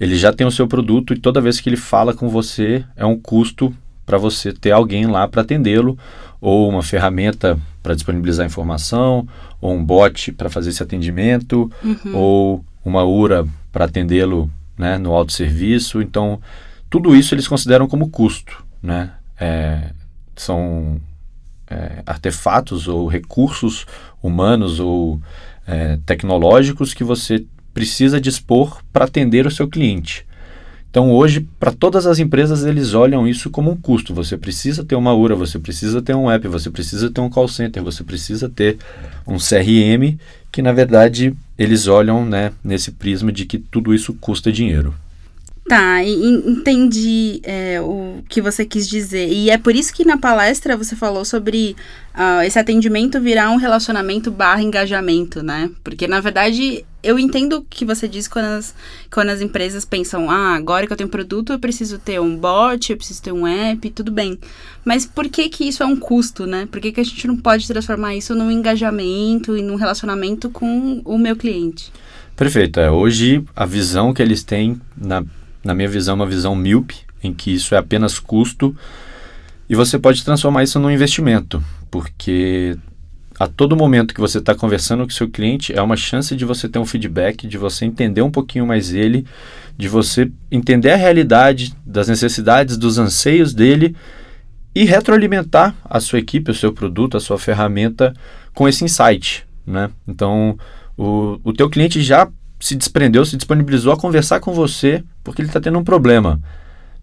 ele 0.00 0.16
já 0.16 0.32
tem 0.32 0.46
o 0.46 0.50
seu 0.50 0.66
produto 0.66 1.12
e 1.12 1.18
toda 1.18 1.40
vez 1.40 1.60
que 1.60 1.68
ele 1.68 1.76
fala 1.76 2.14
com 2.14 2.28
você 2.28 2.84
é 2.96 3.04
um 3.04 3.18
custo 3.18 3.74
para 4.06 4.16
você 4.16 4.52
ter 4.52 4.70
alguém 4.70 5.06
lá 5.06 5.28
para 5.28 5.42
atendê-lo, 5.42 5.98
ou 6.40 6.66
uma 6.68 6.82
ferramenta 6.82 7.58
para 7.82 7.94
disponibilizar 7.94 8.46
informação, 8.46 9.28
ou 9.60 9.74
um 9.74 9.84
bot 9.84 10.32
para 10.32 10.48
fazer 10.48 10.70
esse 10.70 10.82
atendimento, 10.82 11.70
uhum. 11.84 12.14
ou 12.14 12.64
uma 12.82 13.04
URA 13.04 13.46
para 13.70 13.84
atendê-lo 13.84 14.50
né, 14.78 14.96
no 14.96 15.12
autosserviço. 15.12 16.00
Então, 16.00 16.40
tudo 16.88 17.14
isso 17.14 17.34
eles 17.34 17.46
consideram 17.46 17.86
como 17.86 18.08
custo. 18.08 18.64
Né? 18.82 19.10
É, 19.38 19.90
são 20.34 20.98
é, 21.70 22.02
artefatos 22.06 22.88
ou 22.88 23.06
recursos 23.06 23.86
humanos 24.22 24.80
ou 24.80 25.20
é, 25.66 25.98
tecnológicos 26.06 26.94
que 26.94 27.04
você 27.04 27.44
precisa 27.74 28.20
dispor 28.20 28.82
para 28.92 29.04
atender 29.04 29.46
o 29.46 29.50
seu 29.50 29.68
cliente. 29.68 30.26
Então, 30.90 31.12
hoje, 31.12 31.46
para 31.60 31.70
todas 31.70 32.06
as 32.06 32.18
empresas, 32.18 32.64
eles 32.64 32.94
olham 32.94 33.28
isso 33.28 33.50
como 33.50 33.70
um 33.70 33.76
custo. 33.76 34.14
Você 34.14 34.38
precisa 34.38 34.82
ter 34.82 34.96
uma 34.96 35.14
URA, 35.14 35.34
você 35.34 35.58
precisa 35.58 36.00
ter 36.00 36.14
um 36.14 36.30
app, 36.30 36.48
você 36.48 36.70
precisa 36.70 37.10
ter 37.10 37.20
um 37.20 37.28
call 37.28 37.46
center, 37.46 37.82
você 37.82 38.02
precisa 38.02 38.48
ter 38.48 38.78
um 39.26 39.36
CRM, 39.36 40.18
que 40.50 40.62
na 40.62 40.72
verdade 40.72 41.34
eles 41.58 41.86
olham 41.86 42.24
né, 42.24 42.52
nesse 42.64 42.90
prisma 42.90 43.30
de 43.30 43.44
que 43.44 43.58
tudo 43.58 43.94
isso 43.94 44.14
custa 44.14 44.50
dinheiro. 44.50 44.94
Tá, 45.68 46.02
entendi 46.02 47.42
é, 47.44 47.78
o 47.78 48.22
que 48.26 48.40
você 48.40 48.64
quis 48.64 48.88
dizer. 48.88 49.28
E 49.30 49.50
é 49.50 49.58
por 49.58 49.76
isso 49.76 49.92
que 49.92 50.02
na 50.02 50.16
palestra 50.16 50.78
você 50.78 50.96
falou 50.96 51.26
sobre 51.26 51.76
uh, 52.14 52.42
esse 52.42 52.58
atendimento 52.58 53.20
virar 53.20 53.50
um 53.50 53.56
relacionamento 53.56 54.30
barra 54.30 54.62
engajamento, 54.62 55.42
né? 55.42 55.70
Porque, 55.84 56.08
na 56.08 56.20
verdade, 56.20 56.86
eu 57.02 57.18
entendo 57.18 57.58
o 57.58 57.62
que 57.62 57.84
você 57.84 58.08
diz 58.08 58.26
quando 58.26 58.46
as, 58.46 58.74
quando 59.12 59.28
as 59.28 59.42
empresas 59.42 59.84
pensam, 59.84 60.30
ah, 60.30 60.54
agora 60.54 60.86
que 60.86 60.92
eu 60.94 60.96
tenho 60.96 61.10
produto, 61.10 61.52
eu 61.52 61.58
preciso 61.58 61.98
ter 61.98 62.18
um 62.18 62.34
bot, 62.34 62.90
eu 62.90 62.96
preciso 62.96 63.22
ter 63.22 63.32
um 63.32 63.46
app, 63.46 63.90
tudo 63.90 64.10
bem. 64.10 64.38
Mas 64.86 65.04
por 65.04 65.28
que 65.28 65.50
que 65.50 65.68
isso 65.68 65.82
é 65.82 65.86
um 65.86 65.96
custo, 65.96 66.46
né? 66.46 66.66
Por 66.70 66.80
que, 66.80 66.92
que 66.92 67.00
a 67.00 67.04
gente 67.04 67.26
não 67.26 67.36
pode 67.36 67.68
transformar 67.68 68.16
isso 68.16 68.34
num 68.34 68.50
engajamento 68.50 69.54
e 69.54 69.60
num 69.60 69.74
relacionamento 69.74 70.48
com 70.48 71.02
o 71.04 71.18
meu 71.18 71.36
cliente? 71.36 71.92
Perfeito. 72.34 72.80
É, 72.80 72.90
hoje, 72.90 73.44
a 73.54 73.66
visão 73.66 74.14
que 74.14 74.22
eles 74.22 74.42
têm 74.42 74.80
na 74.96 75.22
na 75.64 75.74
minha 75.74 75.88
visão, 75.88 76.14
uma 76.14 76.26
visão 76.26 76.54
míope, 76.54 76.96
em 77.22 77.32
que 77.32 77.52
isso 77.52 77.74
é 77.74 77.78
apenas 77.78 78.18
custo, 78.18 78.76
e 79.68 79.74
você 79.74 79.98
pode 79.98 80.24
transformar 80.24 80.62
isso 80.62 80.78
num 80.78 80.90
investimento, 80.90 81.62
porque 81.90 82.76
a 83.38 83.46
todo 83.46 83.76
momento 83.76 84.14
que 84.14 84.20
você 84.20 84.38
está 84.38 84.54
conversando 84.54 85.04
com 85.04 85.10
o 85.10 85.12
seu 85.12 85.28
cliente 85.28 85.72
é 85.72 85.80
uma 85.80 85.96
chance 85.96 86.34
de 86.34 86.44
você 86.44 86.68
ter 86.68 86.78
um 86.78 86.86
feedback, 86.86 87.46
de 87.46 87.56
você 87.56 87.84
entender 87.84 88.22
um 88.22 88.30
pouquinho 88.30 88.66
mais 88.66 88.92
ele, 88.92 89.24
de 89.76 89.88
você 89.88 90.30
entender 90.50 90.90
a 90.90 90.96
realidade 90.96 91.72
das 91.86 92.08
necessidades, 92.08 92.76
dos 92.76 92.98
anseios 92.98 93.54
dele 93.54 93.94
e 94.74 94.84
retroalimentar 94.84 95.74
a 95.84 96.00
sua 96.00 96.18
equipe, 96.18 96.50
o 96.50 96.54
seu 96.54 96.72
produto, 96.72 97.16
a 97.16 97.20
sua 97.20 97.38
ferramenta 97.38 98.12
com 98.52 98.68
esse 98.68 98.84
insight, 98.84 99.46
né? 99.64 99.90
Então, 100.06 100.58
o, 100.96 101.38
o 101.44 101.52
teu 101.52 101.70
cliente 101.70 102.02
já 102.02 102.28
se 102.60 102.74
desprendeu, 102.74 103.24
se 103.24 103.36
disponibilizou 103.36 103.92
a 103.92 103.96
conversar 103.96 104.40
com 104.40 104.52
você 104.52 105.02
porque 105.22 105.42
ele 105.42 105.48
está 105.48 105.60
tendo 105.60 105.78
um 105.78 105.84
problema. 105.84 106.40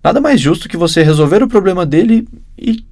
Nada 0.04 0.22
mais 0.22 0.40
justo 0.40 0.70
que 0.70 0.78
você 0.78 1.02
resolver 1.02 1.42
o 1.42 1.48
problema 1.48 1.86
dele 1.86 2.28
e, 2.58 2.84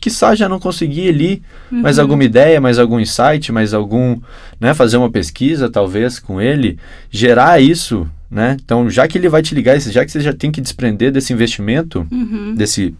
quiçá, 0.00 0.34
já 0.34 0.48
não 0.48 0.60
conseguir 0.60 1.08
ali 1.08 1.42
uhum. 1.72 1.80
mais 1.80 1.98
alguma 1.98 2.24
ideia, 2.24 2.60
mais 2.60 2.78
algum 2.78 3.00
insight, 3.00 3.50
mais 3.50 3.72
algum, 3.72 4.20
né, 4.60 4.74
fazer 4.74 4.96
uma 4.98 5.10
pesquisa, 5.10 5.70
talvez, 5.70 6.18
com 6.18 6.40
ele, 6.40 6.78
gerar 7.10 7.60
isso, 7.60 8.06
né? 8.30 8.56
Então, 8.62 8.90
já 8.90 9.08
que 9.08 9.16
ele 9.16 9.28
vai 9.28 9.42
te 9.42 9.54
ligar, 9.54 9.78
já 9.80 10.04
que 10.04 10.12
você 10.12 10.20
já 10.20 10.32
tem 10.32 10.52
que 10.52 10.60
desprender 10.60 11.10
desse 11.10 11.32
investimento, 11.32 12.06
uhum. 12.10 12.54
desse 12.54 12.94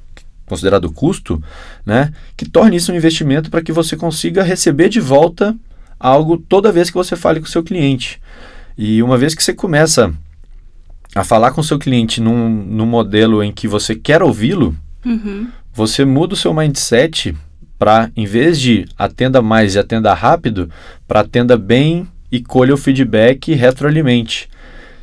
considerado 0.46 0.90
custo, 0.90 1.42
né, 1.84 2.10
que 2.36 2.48
torne 2.48 2.76
isso 2.76 2.92
um 2.92 2.96
investimento 2.96 3.50
para 3.50 3.62
que 3.62 3.72
você 3.72 3.96
consiga 3.96 4.42
receber 4.42 4.88
de 4.88 5.00
volta 5.00 5.54
algo 5.98 6.36
toda 6.36 6.72
vez 6.72 6.90
que 6.90 6.96
você 6.96 7.16
fale 7.16 7.40
com 7.40 7.46
o 7.46 7.50
seu 7.50 7.62
cliente. 7.62 8.20
E 8.76 9.02
uma 9.02 9.16
vez 9.16 9.34
que 9.34 9.42
você 9.42 9.54
começa 9.54 10.12
a 11.14 11.22
falar 11.22 11.52
com 11.52 11.60
o 11.60 11.64
seu 11.64 11.78
cliente 11.78 12.20
num, 12.20 12.48
num 12.48 12.86
modelo 12.86 13.42
em 13.42 13.52
que 13.52 13.68
você 13.68 13.94
quer 13.94 14.22
ouvi-lo, 14.22 14.74
uhum. 15.04 15.48
você 15.72 16.04
muda 16.04 16.34
o 16.34 16.36
seu 16.36 16.52
mindset 16.52 17.34
para, 17.78 18.10
em 18.16 18.26
vez 18.26 18.58
de 18.58 18.86
atenda 18.98 19.40
mais 19.40 19.74
e 19.74 19.78
atenda 19.78 20.12
rápido, 20.12 20.68
para 21.06 21.20
atenda 21.20 21.56
bem 21.56 22.08
e 22.32 22.40
colha 22.40 22.74
o 22.74 22.78
feedback 22.78 23.52
e 23.52 23.54
retroalimente. 23.54 24.48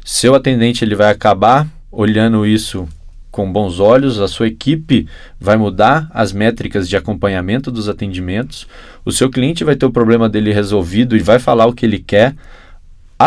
Seu 0.04 0.36
atendente 0.36 0.84
ele 0.84 0.96
vai 0.96 1.10
acabar 1.10 1.68
olhando 1.92 2.46
isso 2.46 2.88
com 3.30 3.51
bons 3.51 3.80
olhos, 3.80 4.20
a 4.20 4.28
sua 4.28 4.48
equipe 4.48 5.08
vai 5.40 5.56
mudar 5.56 6.12
as 6.13 6.34
métricas 6.34 6.90
de 6.90 6.98
acompanhamento 6.98 7.72
dos 7.72 7.88
atendimentos, 7.88 8.68
o 9.06 9.12
seu 9.12 9.30
cliente 9.30 9.63
vai 9.63 9.75
ter 9.78 9.86
o 9.86 9.92
problema 9.92 10.28
dele 10.28 10.51
resolvido 10.51 11.16
e 11.16 11.22
vai 11.22 11.40
falar 11.40 11.66
o 11.66 11.74
que 11.74 11.86
ele 11.86 12.00
quer 12.00 12.36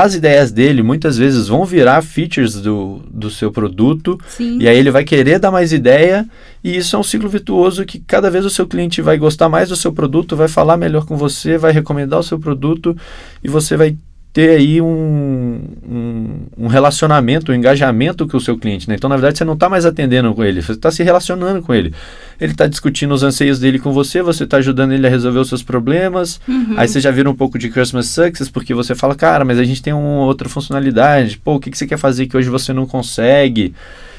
as 0.03 0.15
ideias 0.15 0.51
dele 0.51 0.83
muitas 0.83 1.17
vezes 1.17 1.49
vão 1.49 1.65
virar 1.65 2.03
features 2.03 2.55
do, 2.55 3.03
do 3.11 3.31
seu 3.31 3.53
produto 3.53 4.19
Sim. 4.27 4.59
e 4.61 4.69
aí 4.69 4.77
ele 4.77 4.91
vai 4.91 5.05
querer 5.05 5.39
dar 5.39 5.51
mais 5.51 5.73
ideia 5.73 6.27
e 6.63 6.77
isso 6.77 6.97
é 6.97 6.99
um 6.99 7.03
ciclo 7.03 7.29
virtuoso 7.29 7.85
que 7.85 7.99
cada 7.99 8.31
vez 8.31 8.45
o 8.45 8.51
seu 8.51 8.67
cliente 8.67 9.03
vai 9.03 9.17
gostar 9.19 9.49
mais 9.49 9.69
do 9.69 9.77
seu 9.77 9.93
produto, 9.93 10.37
vai 10.37 10.49
falar 10.49 10.77
melhor 10.77 11.07
com 11.07 11.17
você, 11.17 11.59
vai 11.59 11.73
recomendar 11.73 12.19
o 12.19 12.25
seu 12.25 12.39
produto 12.39 12.97
e 13.43 13.49
você 13.49 13.77
vai 13.77 13.97
ter 14.35 14.57
aí 14.57 14.81
um, 14.83 15.61
um, 15.89 16.41
um, 16.59 16.67
relacionamento, 16.67 17.53
um 17.53 17.55
engajamento 17.55 18.27
com 18.27 18.37
o 18.37 18.41
seu 18.41 18.59
cliente. 18.59 18.89
Né? 18.89 18.97
Então, 18.97 19.09
na 19.09 19.15
verdade, 19.15 19.39
você 19.39 19.45
não 19.45 19.55
está 19.55 19.69
mais 19.69 19.87
atendendo 19.87 20.35
com 20.35 20.43
ele, 20.43 20.61
você 20.61 20.73
está 20.73 20.91
se 20.91 21.05
relacionando 21.05 21.63
com 21.63 21.73
ele. 21.73 21.95
Ele 22.41 22.53
está 22.53 22.67
discutindo 22.67 23.13
os 23.13 23.23
anseios 23.23 23.59
dele 23.59 23.79
com 23.79 23.93
você, 23.93 24.23
você 24.23 24.45
está 24.45 24.57
ajudando 24.59 24.93
ele 24.93 25.07
a 25.07 25.11
resolver 25.11 25.39
os 25.39 25.49
seus 25.49 25.63
problemas. 25.63 26.41
Uhum. 26.49 26.75
Aí 26.77 26.89
você 26.89 27.01
já 27.01 27.11
vira 27.11 27.31
um 27.31 27.35
pouco 27.35 27.59
de 27.59 27.71
Customer 27.71 28.05
Success, 28.05 28.49
porque 28.49 28.75
você 28.75 28.95
fala, 28.95 29.15
cara, 29.15 29.45
mas 29.45 29.59
a 29.59 29.65
gente 29.65 29.83
tem 29.83 29.93
uma 29.93 30.25
outra 30.25 30.49
funcionalidade. 30.49 31.39
Pô, 31.39 31.55
o 31.55 31.61
que, 31.61 31.71
que 31.71 31.79
você 31.79 31.87
quer 31.87 31.99
fazer 31.99 32.27
que 32.27 32.37
hoje 32.37 32.49
você 32.49 32.73
não 32.73 32.87
consegue? 32.87 33.75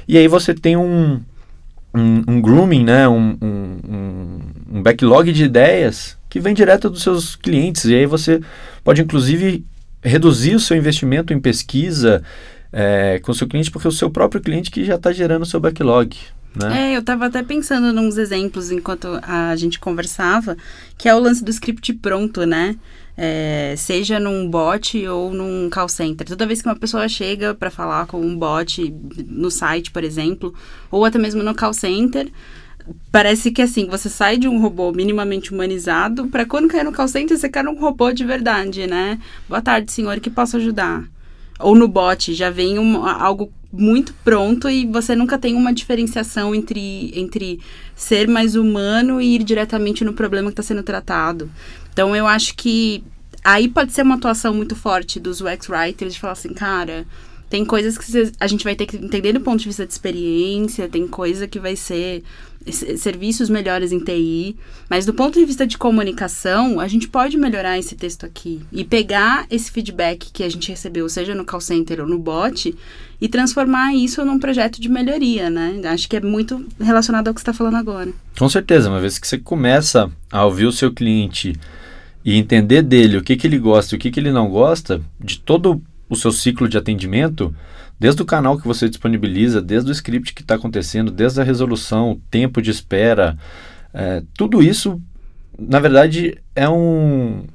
E 0.07 0.17
aí 0.17 0.27
você 0.27 0.53
tem 0.53 0.77
um, 0.77 1.19
um, 1.93 2.24
um 2.27 2.41
grooming, 2.41 2.84
né? 2.84 3.07
um, 3.07 3.38
um, 3.41 4.39
um 4.74 4.84
backlog 4.84 5.31
de 5.31 5.43
ideias 5.43 6.17
que 6.29 6.39
vem 6.39 6.53
direto 6.53 6.89
dos 6.89 7.01
seus 7.01 7.36
clientes. 7.36 7.86
E 7.86 7.95
aí 7.95 8.05
você 8.05 8.41
pode, 8.84 9.01
inclusive, 9.01 9.65
reduzir 10.03 10.55
o 10.55 10.60
seu 10.60 10.77
investimento 10.77 11.34
em 11.34 11.39
pesquisa 11.39 12.22
é, 12.72 13.19
com 13.24 13.31
o 13.31 13.36
seu 13.36 13.48
cliente, 13.48 13.72
porque 13.72 13.88
é 13.88 13.89
o 13.89 13.93
seu 13.93 14.10
próprio 14.10 14.41
cliente 14.41 14.69
que 14.69 14.84
já 14.84 14.95
está 14.95 15.13
gerando 15.13 15.43
o 15.43 15.45
seu 15.45 15.60
backlog. 15.60 16.15
Né? 16.55 16.91
É, 16.91 16.95
eu 16.95 17.01
estava 17.01 17.25
até 17.25 17.43
pensando 17.43 17.91
nos 17.91 18.17
exemplos 18.17 18.71
enquanto 18.71 19.19
a 19.21 19.55
gente 19.55 19.79
conversava, 19.79 20.55
que 20.97 21.09
é 21.09 21.15
o 21.15 21.19
lance 21.19 21.43
do 21.43 21.51
script 21.51 21.93
pronto, 21.95 22.45
né? 22.45 22.77
É, 23.17 23.75
seja 23.77 24.19
num 24.19 24.50
bot 24.50 25.07
ou 25.07 25.33
num 25.33 25.69
call 25.69 25.88
center. 25.88 26.27
Toda 26.27 26.45
vez 26.45 26.62
que 26.62 26.67
uma 26.67 26.75
pessoa 26.75 27.07
chega 27.07 27.53
para 27.53 27.69
falar 27.69 28.07
com 28.07 28.19
um 28.19 28.38
bot 28.38 28.93
no 29.27 29.50
site, 29.50 29.91
por 29.91 30.03
exemplo, 30.03 30.53
ou 30.91 31.05
até 31.05 31.17
mesmo 31.17 31.41
no 31.41 31.55
call 31.55 31.74
center, 31.74 32.29
parece 33.12 33.51
que 33.51 33.62
assim, 33.62 33.88
você 33.88 34.09
sai 34.09 34.38
de 34.38 34.47
um 34.47 34.59
robô 34.62 34.91
minimamente 34.91 35.53
humanizado 35.53 36.27
para 36.27 36.45
quando 36.45 36.67
cair 36.67 36.83
no 36.83 36.91
call 36.91 37.07
center, 37.07 37.38
você 37.38 37.50
quer 37.50 37.67
um 37.67 37.79
robô 37.79 38.12
de 38.12 38.25
verdade, 38.25 38.85
né? 38.85 39.19
Boa 39.47 39.62
tarde, 39.62 39.91
senhor, 39.91 40.19
que 40.19 40.29
posso 40.29 40.57
ajudar? 40.57 41.03
Ou 41.59 41.74
no 41.74 41.88
bot, 41.88 42.33
já 42.33 42.50
vem 42.50 42.77
um, 42.77 43.05
algo 43.05 43.51
muito 43.77 44.13
pronto 44.24 44.70
e 44.70 44.86
você 44.86 45.15
nunca 45.15 45.38
tem 45.38 45.55
uma 45.55 45.74
diferenciação 45.74 46.55
entre, 46.55 47.12
entre 47.13 47.60
ser 47.96 48.27
mais 48.27 48.55
humano 48.55 49.22
e 49.22 49.36
ir 49.36 49.44
diretamente 49.44 50.03
no 50.03 50.13
problema 50.13 50.50
que 50.50 50.53
está 50.53 50.63
sendo 50.63 50.84
tratado. 50.84 51.50
Então, 51.91 52.15
eu 52.15 52.25
acho 52.27 52.55
que 52.55 53.03
aí 53.44 53.67
pode 53.67 53.94
ser 53.94 54.01
uma 54.01 54.15
atuação 54.15 54.53
muito 54.53 54.75
forte 54.75 55.20
dos 55.20 55.41
UX 55.41 55.70
Writers 55.70 56.13
de 56.13 56.20
falar 56.20 56.34
assim, 56.34 56.53
cara, 56.53 57.05
tem 57.50 57.63
coisas 57.63 57.98
que 57.98 58.32
a 58.39 58.48
gente 58.48 58.63
vai 58.63 58.75
ter 58.75 58.86
que 58.86 58.98
entender 58.98 59.34
do 59.34 59.39
ponto 59.39 59.60
de 59.60 59.67
vista 59.67 59.86
de 59.86 59.94
experiência, 59.94 60.89
tem 60.89 61.08
coisa 61.08 61.48
que 61.48 61.60
vai 61.60 61.75
ser 61.75 62.24
serviços 62.72 63.50
melhores 63.50 63.91
em 63.91 64.00
TI, 64.00 64.55
mas 64.89 65.05
do 65.05 65.13
ponto 65.13 65.39
de 65.39 65.45
vista 65.45 65.67
de 65.67 65.77
comunicação, 65.77 66.79
a 66.79 66.88
gente 66.88 67.07
pode 67.07 67.38
melhorar 67.38 67.77
esse 67.77 67.95
texto 67.95 68.25
aqui 68.25 68.62
e 68.72 68.84
pegar 68.84 69.45
esse 69.50 69.72
feedback 69.72 70.31
que 70.31 70.43
a 70.43 70.50
gente 70.50 70.69
recebeu, 70.69 71.07
seja 71.07 71.36
no 71.36 71.45
call 71.45 71.62
center 71.62 72.01
ou 72.01 72.07
no 72.07 72.17
bot, 72.17 72.75
e 73.22 73.29
transformar 73.29 73.93
isso 73.93 74.24
num 74.25 74.39
projeto 74.39 74.81
de 74.81 74.89
melhoria, 74.89 75.50
né? 75.50 75.81
Acho 75.86 76.10
que 76.10 76.17
é 76.17 76.22
muito 76.22 76.65
relacionado 76.79 77.27
ao 77.27 77.34
que 77.34 77.39
você 77.39 77.43
está 77.43 77.53
falando 77.53 77.77
agora. 77.77 78.12
Com 78.38 78.50
certeza, 78.50 78.89
uma 78.89 79.00
vez 79.00 79.17
que 79.17 79.27
você 79.27 79.38
começa 79.38 80.12
a 80.31 80.45
ouvir 80.45 80.65
o 80.65 80.72
seu 80.72 80.91
cliente 80.91 81.53
e 82.24 82.36
entender 82.36 82.81
dele 82.81 83.17
o 83.17 83.24
que, 83.24 83.36
que 83.36 83.48
ele 83.48 83.60
gosta 83.60 83.95
e 83.95 83.98
o 83.98 84.00
que, 84.00 84.12
que 84.12 84.19
ele 84.19 84.31
não 84.31 84.50
gosta, 84.50 85.01
de 85.19 85.39
todo 85.39 85.81
o 86.10 86.15
seu 86.15 86.31
ciclo 86.31 86.67
de 86.67 86.77
atendimento, 86.77 87.55
desde 88.00 88.22
o 88.22 88.25
canal 88.25 88.58
que 88.58 88.68
você 88.68 88.90
disponibiliza, 88.90 89.62
desde 89.62 89.90
o 89.90 89.94
script 89.94 90.34
que 90.34 90.42
está 90.42 90.56
acontecendo, 90.56 91.12
desde 91.12 91.40
a 91.40 91.44
resolução, 91.44 92.20
tempo 92.30 92.62
de 92.62 92.72
espera, 92.72 93.38
é, 93.94 94.22
tudo 94.38 94.62
isso, 94.62 95.02
na 95.58 95.80
verdade, 95.80 96.38
é 96.56 96.68
um 96.68 97.46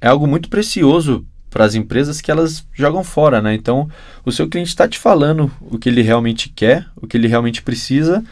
é 0.00 0.08
algo 0.08 0.26
muito 0.26 0.48
precioso 0.48 1.26
para 1.50 1.64
as 1.64 1.74
empresas 1.74 2.20
que 2.20 2.30
elas 2.30 2.64
jogam 2.72 3.02
fora, 3.02 3.42
né? 3.42 3.52
Então, 3.52 3.90
o 4.24 4.30
seu 4.30 4.48
cliente 4.48 4.70
está 4.70 4.88
te 4.88 4.98
falando 4.98 5.50
o 5.60 5.78
que 5.78 5.88
ele 5.88 6.00
realmente 6.00 6.48
quer, 6.48 6.86
o 6.96 7.06
que 7.06 7.16
ele 7.16 7.26
realmente 7.26 7.60
precisa, 7.60 8.24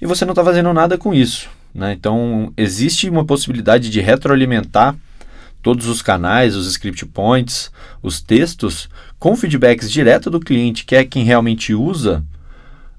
e 0.00 0.06
você 0.06 0.24
não 0.24 0.32
está 0.32 0.44
fazendo 0.44 0.72
nada 0.72 0.96
com 0.96 1.12
isso, 1.12 1.50
né? 1.74 1.92
Então, 1.92 2.52
existe 2.56 3.10
uma 3.10 3.24
possibilidade 3.24 3.90
de 3.90 4.00
retroalimentar 4.00 4.96
todos 5.62 5.88
os 5.88 6.00
canais, 6.00 6.56
os 6.56 6.68
script 6.68 7.04
points, 7.06 7.70
os 8.02 8.22
textos, 8.22 8.88
com 9.20 9.36
feedbacks 9.36 9.90
direto 9.90 10.30
do 10.30 10.40
cliente, 10.40 10.84
que 10.84 10.96
é 10.96 11.04
quem 11.04 11.22
realmente 11.22 11.74
usa, 11.74 12.24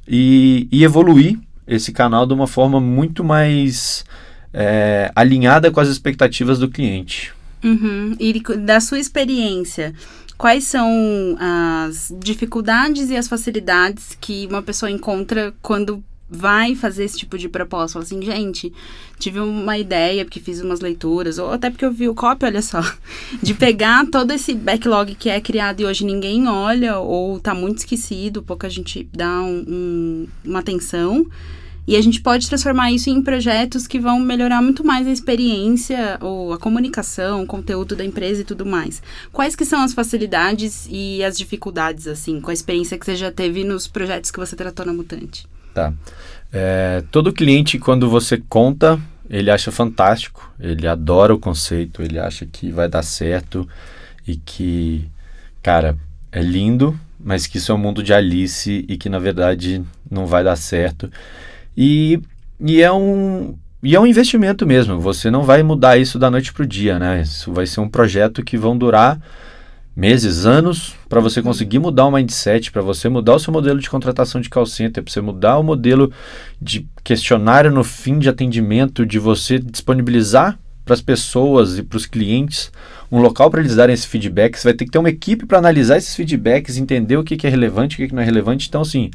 e, 0.08 0.68
e 0.72 0.84
evoluir 0.84 1.38
esse 1.68 1.92
canal 1.92 2.26
de 2.28 2.34
uma 2.34 2.48
forma 2.48 2.80
muito 2.80 3.24
mais 3.24 4.06
é, 4.54 5.12
alinhada 5.16 5.72
com 5.72 5.80
as 5.80 5.90
expectativas 5.90 6.60
do 6.60 6.70
cliente. 6.70 7.34
Uhum. 7.64 8.16
E 8.20 8.40
da 8.58 8.80
sua 8.80 9.00
experiência, 9.00 9.94
quais 10.38 10.64
são 10.66 11.38
as 11.40 12.14
dificuldades 12.20 13.10
e 13.10 13.18
as 13.18 13.28
facilidades 13.28 14.18
que 14.20 14.48
uma 14.48 14.62
pessoa 14.62 14.92
encontra 14.92 15.54
quando 15.62 16.04
vai 16.32 16.76
fazer 16.76 17.04
esse 17.04 17.18
tipo 17.18 17.38
de 17.38 17.50
proposta. 17.50 17.94
Fala 17.94 18.06
assim, 18.06 18.22
gente, 18.22 18.72
tive 19.20 19.42
uma 19.42 19.78
ideia, 19.78 20.24
porque 20.24 20.40
fiz 20.40 20.62
umas 20.62 20.80
leituras, 20.80 21.38
ou 21.38 21.52
até 21.52 21.70
porque 21.70 21.84
eu 21.84 21.92
vi 21.92 22.08
o 22.08 22.16
copy, 22.16 22.46
olha 22.46 22.62
só, 22.62 22.82
de 23.44 23.54
pegar 23.54 24.06
todo 24.08 24.32
esse 24.32 24.54
backlog 24.54 25.14
que 25.16 25.30
é 25.30 25.42
criado 25.42 25.82
e 25.82 25.86
hoje 25.86 26.06
ninguém 26.06 26.48
olha, 26.48 27.00
ou 27.00 27.38
tá 27.38 27.54
muito 27.54 27.80
esquecido, 27.80 28.42
pouca 28.42 28.70
gente 28.70 29.08
dá 29.14 29.42
um, 29.42 29.66
um, 29.68 30.28
uma 30.46 30.60
atenção. 30.60 31.28
E 31.88 31.96
a 31.96 32.02
gente 32.02 32.22
pode 32.22 32.48
transformar 32.48 32.92
isso 32.92 33.10
em 33.10 33.22
projetos 33.22 33.88
que 33.88 34.00
vão 34.00 34.20
melhorar 34.20 34.62
muito 34.62 34.86
mais 34.86 35.08
a 35.08 35.12
experiência, 35.12 36.18
ou 36.22 36.54
a 36.54 36.58
comunicação, 36.58 37.44
o 37.44 37.48
conteúdo 37.48 37.96
da 37.96 38.06
empresa 38.06 38.42
e 38.42 38.46
tudo 38.46 38.66
mais. 38.66 39.02
Quais 39.34 39.56
que 39.56 39.66
são 39.66 39.82
as 39.82 39.92
facilidades 39.92 40.88
e 40.90 41.24
as 41.24 41.38
dificuldades, 41.38 42.08
assim, 42.08 42.40
com 42.40 42.52
a 42.52 42.54
experiência 42.54 42.98
que 42.98 43.06
você 43.06 43.16
já 43.16 43.32
teve 43.32 43.64
nos 43.64 43.88
projetos 43.88 44.30
que 44.30 44.40
você 44.40 44.56
tratou 44.56 44.86
na 44.86 44.94
Mutante? 44.94 45.48
Tá. 45.74 45.94
É, 46.52 47.04
todo 47.12 47.32
cliente, 47.32 47.80
quando 47.80 48.10
você 48.10 48.38
conta, 48.38 49.00
ele 49.30 49.50
acha 49.50 49.72
fantástico, 49.72 50.52
ele 50.60 50.88
adora 50.88 51.34
o 51.34 51.40
conceito, 51.40 52.02
ele 52.02 52.20
acha 52.20 52.46
que 52.46 52.70
vai 52.72 52.90
dar 52.90 53.04
certo 53.04 53.68
e 54.28 54.36
que, 54.36 55.08
cara, 55.64 55.98
é 56.32 56.42
lindo, 56.42 57.00
mas 57.20 57.48
que 57.48 57.58
isso 57.58 57.72
é 57.72 57.76
um 57.76 57.78
mundo 57.78 58.04
de 58.04 58.14
Alice 58.14 58.86
e 58.88 58.98
que 58.98 59.08
na 59.08 59.20
verdade 59.20 59.82
não 60.10 60.26
vai 60.26 60.44
dar 60.44 60.56
certo. 60.56 61.10
E, 61.78 62.20
e 62.60 62.82
é 62.82 62.92
um 62.92 63.56
e 63.84 63.96
é 63.96 64.00
um 64.00 64.06
investimento 64.06 64.66
mesmo. 64.66 65.00
Você 65.00 65.32
não 65.32 65.42
vai 65.44 65.64
mudar 65.64 65.98
isso 65.98 66.20
da 66.20 66.30
noite 66.30 66.54
para 66.54 66.64
o 66.64 66.68
dia, 66.68 67.00
né? 67.00 67.22
Isso 67.22 67.52
vai 67.52 67.66
ser 67.66 67.80
um 67.80 67.90
projeto 67.90 68.44
que 68.44 68.56
vão 68.56 68.78
durar 68.78 69.20
meses, 70.02 70.48
anos, 70.48 70.96
para 71.08 71.22
você 71.22 71.44
conseguir 71.44 71.78
mudar 71.78 72.08
o 72.08 72.12
mindset, 72.12 72.72
para 72.72 72.82
você 72.82 73.08
mudar 73.08 73.36
o 73.36 73.40
seu 73.40 73.54
modelo 73.54 73.80
de 73.80 73.88
contratação 73.88 74.42
de 74.42 74.50
call 74.50 74.66
center, 74.66 75.04
para 75.04 75.14
você 75.14 75.22
mudar 75.22 75.60
o 75.60 75.64
modelo 75.64 76.12
de 76.60 76.88
questionário 77.04 77.70
no 77.70 77.84
fim 77.84 78.18
de 78.18 78.28
atendimento, 78.28 79.06
de 79.06 79.20
você 79.20 79.60
disponibilizar 79.60 80.58
para 80.84 80.96
as 80.96 81.02
pessoas 81.02 81.78
e 81.78 81.84
para 81.84 81.98
os 81.98 82.08
clientes 82.08 82.72
um 83.12 83.20
local 83.20 83.52
para 83.52 83.60
eles 83.60 83.76
darem 83.76 83.94
esse 83.94 84.08
feedback. 84.08 84.58
Você 84.58 84.70
vai 84.70 84.74
ter 84.74 84.86
que 84.86 84.92
ter 84.92 84.98
uma 84.98 85.10
equipe 85.10 85.46
para 85.46 85.60
analisar 85.60 85.98
esses 85.98 86.16
feedbacks, 86.16 86.78
entender 86.78 87.18
o 87.18 87.24
que, 87.24 87.38
que 87.38 87.46
é 87.46 87.50
relevante, 87.52 87.96
o 87.96 87.98
que, 87.98 88.08
que 88.08 88.16
não 88.16 88.24
é 88.24 88.26
relevante. 88.26 88.68
Então, 88.68 88.82
assim, 88.82 89.12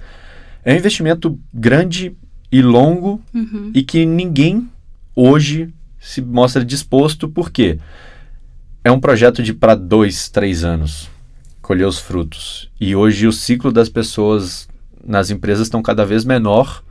é 0.64 0.72
um 0.72 0.76
investimento 0.76 1.36
grande 1.52 2.16
e 2.52 2.62
longo 2.62 3.20
uhum. 3.34 3.72
e 3.74 3.82
que 3.82 4.06
ninguém 4.06 4.68
hoje 5.16 5.68
se 5.98 6.22
mostra 6.22 6.64
disposto, 6.64 7.28
por 7.28 7.50
quê? 7.50 7.72
Porque 7.72 7.82
é 8.86 8.92
um 8.92 9.00
projeto 9.00 9.42
de 9.42 9.52
para 9.52 9.74
dois, 9.74 10.28
três 10.28 10.62
anos 10.62 11.10
colher 11.60 11.88
os 11.88 11.98
frutos. 11.98 12.70
E 12.80 12.94
hoje 12.94 13.26
o 13.26 13.32
ciclo 13.32 13.72
das 13.72 13.88
pessoas 13.88 14.68
nas 15.04 15.28
empresas 15.28 15.66
estão 15.66 15.82
cada 15.82 16.06
vez 16.06 16.24
menor 16.24 16.84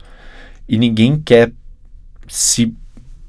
e 0.68 0.76
ninguém 0.76 1.18
quer 1.18 1.50
se, 2.28 2.74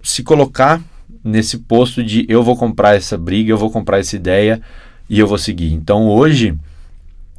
se 0.04 0.22
colocar 0.22 0.84
nesse 1.24 1.60
posto 1.60 2.04
de 2.04 2.26
eu 2.28 2.44
vou 2.44 2.58
comprar 2.58 2.94
essa 2.94 3.18
briga, 3.18 3.50
eu 3.50 3.58
vou 3.58 3.72
comprar 3.72 4.00
essa 4.00 4.18
ideia 4.18 4.62
e 5.10 5.18
eu 5.18 5.28
vou 5.28 5.38
seguir. 5.38 5.72
Então 5.72 6.10
hoje, 6.10 6.54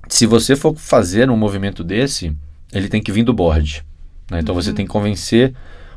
se 0.09 0.25
você 0.25 0.57
for 0.57 0.75
fazer 0.77 1.29
um 1.29 1.37
movimento 1.37 1.85
desse, 1.85 2.35
ele 2.73 2.89
tem 2.89 3.03
que 3.03 3.13
vir 3.13 3.23
do 3.23 3.35
board. 3.35 3.85
Né? 4.31 4.41
Então 4.41 4.55
uhum. 4.55 4.63
você 4.63 4.73
tem 4.73 4.87
que 4.87 4.93
convencer 4.93 5.55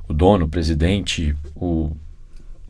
o 0.10 0.14
dono, 0.14 0.44
o 0.44 0.50
presidente, 0.50 1.34
o 1.56 1.96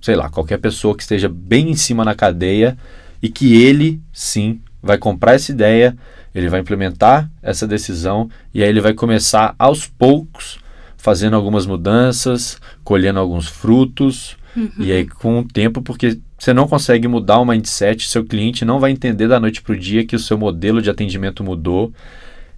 sei 0.01 0.15
lá, 0.15 0.29
qualquer 0.29 0.57
pessoa 0.57 0.95
que 0.95 1.03
esteja 1.03 1.29
bem 1.29 1.69
em 1.69 1.75
cima 1.75 2.03
na 2.03 2.15
cadeia 2.15 2.77
e 3.21 3.29
que 3.29 3.61
ele, 3.61 4.01
sim, 4.11 4.59
vai 4.81 4.97
comprar 4.97 5.35
essa 5.35 5.51
ideia, 5.51 5.95
ele 6.33 6.49
vai 6.49 6.61
implementar 6.61 7.29
essa 7.41 7.67
decisão 7.67 8.29
e 8.53 8.63
aí 8.63 8.69
ele 8.69 8.81
vai 8.81 8.93
começar 8.93 9.53
aos 9.59 9.85
poucos 9.85 10.59
fazendo 10.97 11.35
algumas 11.35 11.65
mudanças, 11.65 12.59
colhendo 12.83 13.19
alguns 13.19 13.47
frutos 13.47 14.37
uhum. 14.55 14.69
e 14.79 14.91
aí 14.91 15.05
com 15.05 15.39
o 15.39 15.43
tempo, 15.43 15.81
porque 15.81 16.19
você 16.37 16.53
não 16.53 16.67
consegue 16.67 17.07
mudar 17.07 17.39
o 17.39 17.45
mindset, 17.45 18.07
seu 18.07 18.23
cliente 18.23 18.65
não 18.65 18.79
vai 18.79 18.91
entender 18.91 19.27
da 19.27 19.39
noite 19.39 19.61
para 19.61 19.73
o 19.73 19.77
dia 19.77 20.05
que 20.05 20.15
o 20.15 20.19
seu 20.19 20.37
modelo 20.37 20.81
de 20.81 20.89
atendimento 20.89 21.43
mudou 21.43 21.93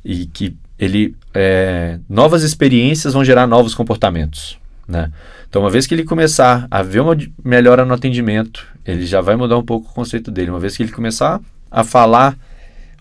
e 0.03 0.25
que 0.25 0.55
ele 0.77 1.15
é, 1.33 1.99
novas 2.09 2.43
experiências 2.43 3.13
vão 3.13 3.23
gerar 3.23 3.47
novos 3.47 3.73
comportamentos, 3.73 4.57
né? 4.87 5.11
Então, 5.47 5.61
uma 5.61 5.69
vez 5.69 5.87
que 5.87 5.93
ele 5.93 6.03
começar 6.03 6.67
a 6.69 6.81
ver 6.81 7.01
uma 7.01 7.15
melhora 7.43 7.85
no 7.85 7.93
atendimento, 7.93 8.65
ele 8.85 9.05
já 9.05 9.21
vai 9.21 9.35
mudar 9.35 9.57
um 9.57 9.63
pouco 9.63 9.89
o 9.89 9.93
conceito 9.93 10.31
dele. 10.31 10.49
Uma 10.49 10.59
vez 10.59 10.75
que 10.75 10.83
ele 10.83 10.91
começar 10.91 11.39
a 11.71 11.83
falar 11.83 12.37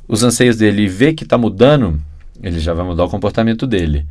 os 0.07 0.23
anseios 0.23 0.57
dele 0.57 0.83
e 0.83 0.89
ver 0.89 1.15
que 1.15 1.25
está 1.25 1.37
mudando, 1.37 2.01
ele 2.43 2.59
já 2.59 2.75
vai 2.75 2.85
mudar 2.85 3.05
o 3.05 3.09
comportamento 3.09 3.67
dele. 3.67 4.07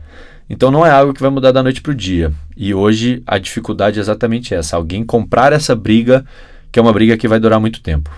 Então, 0.49 0.69
não 0.69 0.85
é 0.85 0.91
algo 0.91 1.13
que 1.13 1.21
vai 1.21 1.29
mudar 1.29 1.51
da 1.51 1.63
noite 1.63 1.81
para 1.81 1.91
o 1.91 1.95
dia. 1.95 2.31
E 2.57 2.73
hoje 2.73 3.23
a 3.25 3.37
dificuldade 3.37 3.99
é 3.99 4.01
exatamente 4.01 4.53
essa: 4.53 4.75
alguém 4.75 5.03
comprar 5.03 5.53
essa 5.53 5.75
briga, 5.75 6.25
que 6.71 6.79
é 6.79 6.81
uma 6.81 6.93
briga 6.93 7.17
que 7.17 7.27
vai 7.27 7.39
durar 7.39 7.59
muito 7.59 7.81
tempo. 7.81 8.09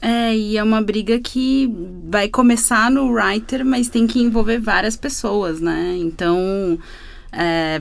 É, 0.00 0.36
e 0.36 0.58
é 0.58 0.62
uma 0.62 0.82
briga 0.82 1.18
que 1.18 1.72
vai 2.10 2.28
começar 2.28 2.90
no 2.90 3.10
writer, 3.10 3.64
mas 3.64 3.88
tem 3.88 4.06
que 4.06 4.20
envolver 4.20 4.58
várias 4.58 4.96
pessoas, 4.96 5.62
né? 5.62 5.96
Então, 5.98 6.78
é, 7.36 7.80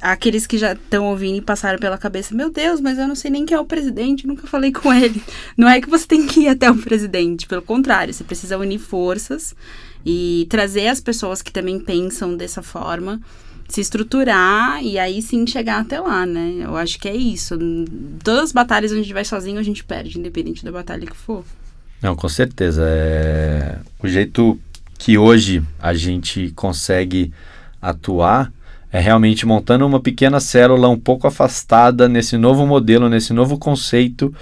aqueles 0.00 0.46
que 0.46 0.56
já 0.56 0.72
estão 0.74 1.06
ouvindo 1.06 1.38
e 1.38 1.40
passaram 1.40 1.78
pela 1.78 1.98
cabeça, 1.98 2.34
meu 2.34 2.50
Deus, 2.50 2.80
mas 2.80 2.98
eu 2.98 3.08
não 3.08 3.16
sei 3.16 3.30
nem 3.30 3.44
quem 3.44 3.56
é 3.56 3.60
o 3.60 3.64
presidente, 3.64 4.26
nunca 4.26 4.46
falei 4.46 4.72
com 4.72 4.92
ele. 4.94 5.20
Não 5.56 5.68
é 5.68 5.80
que 5.80 5.90
você 5.90 6.06
tem 6.06 6.26
que 6.26 6.40
ir 6.40 6.48
até 6.48 6.70
o 6.70 6.76
presidente, 6.76 7.46
pelo 7.46 7.62
contrário, 7.62 8.14
você 8.14 8.22
precisa 8.22 8.56
unir 8.56 8.78
forças 8.78 9.54
e 10.06 10.46
trazer 10.48 10.88
as 10.88 11.00
pessoas 11.00 11.42
que 11.42 11.52
também 11.52 11.80
pensam 11.80 12.36
dessa 12.36 12.62
forma, 12.62 13.20
se 13.68 13.80
estruturar 13.80 14.82
e 14.84 14.98
aí 14.98 15.20
sim 15.20 15.46
chegar 15.46 15.80
até 15.80 15.98
lá, 15.98 16.24
né? 16.26 16.60
Eu 16.62 16.76
acho 16.76 16.98
que 16.98 17.08
é 17.08 17.14
isso. 17.14 17.56
Todas 18.22 18.44
as 18.44 18.52
batalhas 18.52 18.90
onde 18.92 19.00
a 19.00 19.04
gente 19.04 19.14
vai 19.14 19.24
sozinho, 19.24 19.58
a 19.58 19.62
gente 19.62 19.82
perde, 19.82 20.18
independente 20.18 20.64
da 20.64 20.70
batalha 20.70 21.06
que 21.06 21.16
for. 21.16 21.44
Não, 22.02 22.14
com 22.14 22.28
certeza. 22.28 22.84
É... 22.86 23.78
O 24.02 24.08
jeito 24.08 24.58
que 24.98 25.16
hoje 25.16 25.62
a 25.80 25.94
gente 25.94 26.52
consegue 26.54 27.32
atuar 27.80 28.52
é 28.92 29.00
realmente 29.00 29.46
montando 29.46 29.86
uma 29.86 29.98
pequena 29.98 30.38
célula 30.38 30.88
um 30.88 30.98
pouco 30.98 31.26
afastada 31.26 32.08
nesse 32.08 32.36
novo 32.36 32.66
modelo, 32.66 33.08
nesse 33.08 33.32
novo 33.32 33.58
conceito 33.58 34.32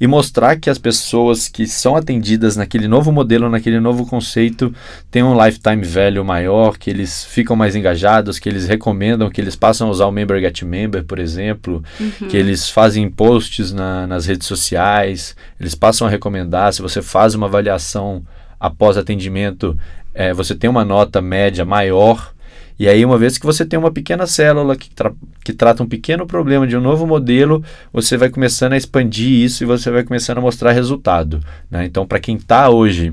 e 0.00 0.06
mostrar 0.06 0.56
que 0.56 0.70
as 0.70 0.78
pessoas 0.78 1.46
que 1.46 1.66
são 1.66 1.94
atendidas 1.94 2.56
naquele 2.56 2.88
novo 2.88 3.12
modelo, 3.12 3.50
naquele 3.50 3.78
novo 3.78 4.06
conceito, 4.06 4.74
têm 5.10 5.22
um 5.22 5.38
lifetime 5.44 5.84
value 5.84 6.24
maior, 6.24 6.78
que 6.78 6.88
eles 6.88 7.22
ficam 7.26 7.54
mais 7.54 7.76
engajados, 7.76 8.38
que 8.38 8.48
eles 8.48 8.66
recomendam, 8.66 9.28
que 9.28 9.40
eles 9.40 9.54
passam 9.54 9.88
a 9.88 9.90
usar 9.90 10.06
o 10.06 10.10
Member 10.10 10.40
Get 10.40 10.62
Member, 10.62 11.04
por 11.04 11.18
exemplo, 11.18 11.84
uhum. 12.00 12.28
que 12.28 12.36
eles 12.36 12.70
fazem 12.70 13.10
posts 13.10 13.72
na, 13.72 14.06
nas 14.06 14.24
redes 14.24 14.48
sociais, 14.48 15.36
eles 15.60 15.74
passam 15.74 16.06
a 16.06 16.10
recomendar. 16.10 16.72
Se 16.72 16.80
você 16.80 17.02
faz 17.02 17.34
uma 17.34 17.46
avaliação 17.46 18.24
após 18.58 18.96
atendimento, 18.96 19.78
é, 20.14 20.32
você 20.32 20.54
tem 20.54 20.70
uma 20.70 20.84
nota 20.84 21.20
média 21.20 21.64
maior 21.64 22.32
e 22.80 22.88
aí, 22.88 23.04
uma 23.04 23.18
vez 23.18 23.36
que 23.36 23.44
você 23.44 23.62
tem 23.62 23.78
uma 23.78 23.90
pequena 23.90 24.26
célula 24.26 24.74
que, 24.74 24.88
tra 24.88 25.12
que 25.44 25.52
trata 25.52 25.82
um 25.82 25.86
pequeno 25.86 26.26
problema 26.26 26.66
de 26.66 26.74
um 26.74 26.80
novo 26.80 27.06
modelo, 27.06 27.62
você 27.92 28.16
vai 28.16 28.30
começando 28.30 28.72
a 28.72 28.76
expandir 28.78 29.28
isso 29.28 29.62
e 29.62 29.66
você 29.66 29.90
vai 29.90 30.02
começando 30.02 30.38
a 30.38 30.40
mostrar 30.40 30.72
resultado. 30.72 31.44
Né? 31.70 31.84
Então, 31.84 32.06
para 32.06 32.18
quem 32.18 32.36
está 32.36 32.70
hoje 32.70 33.12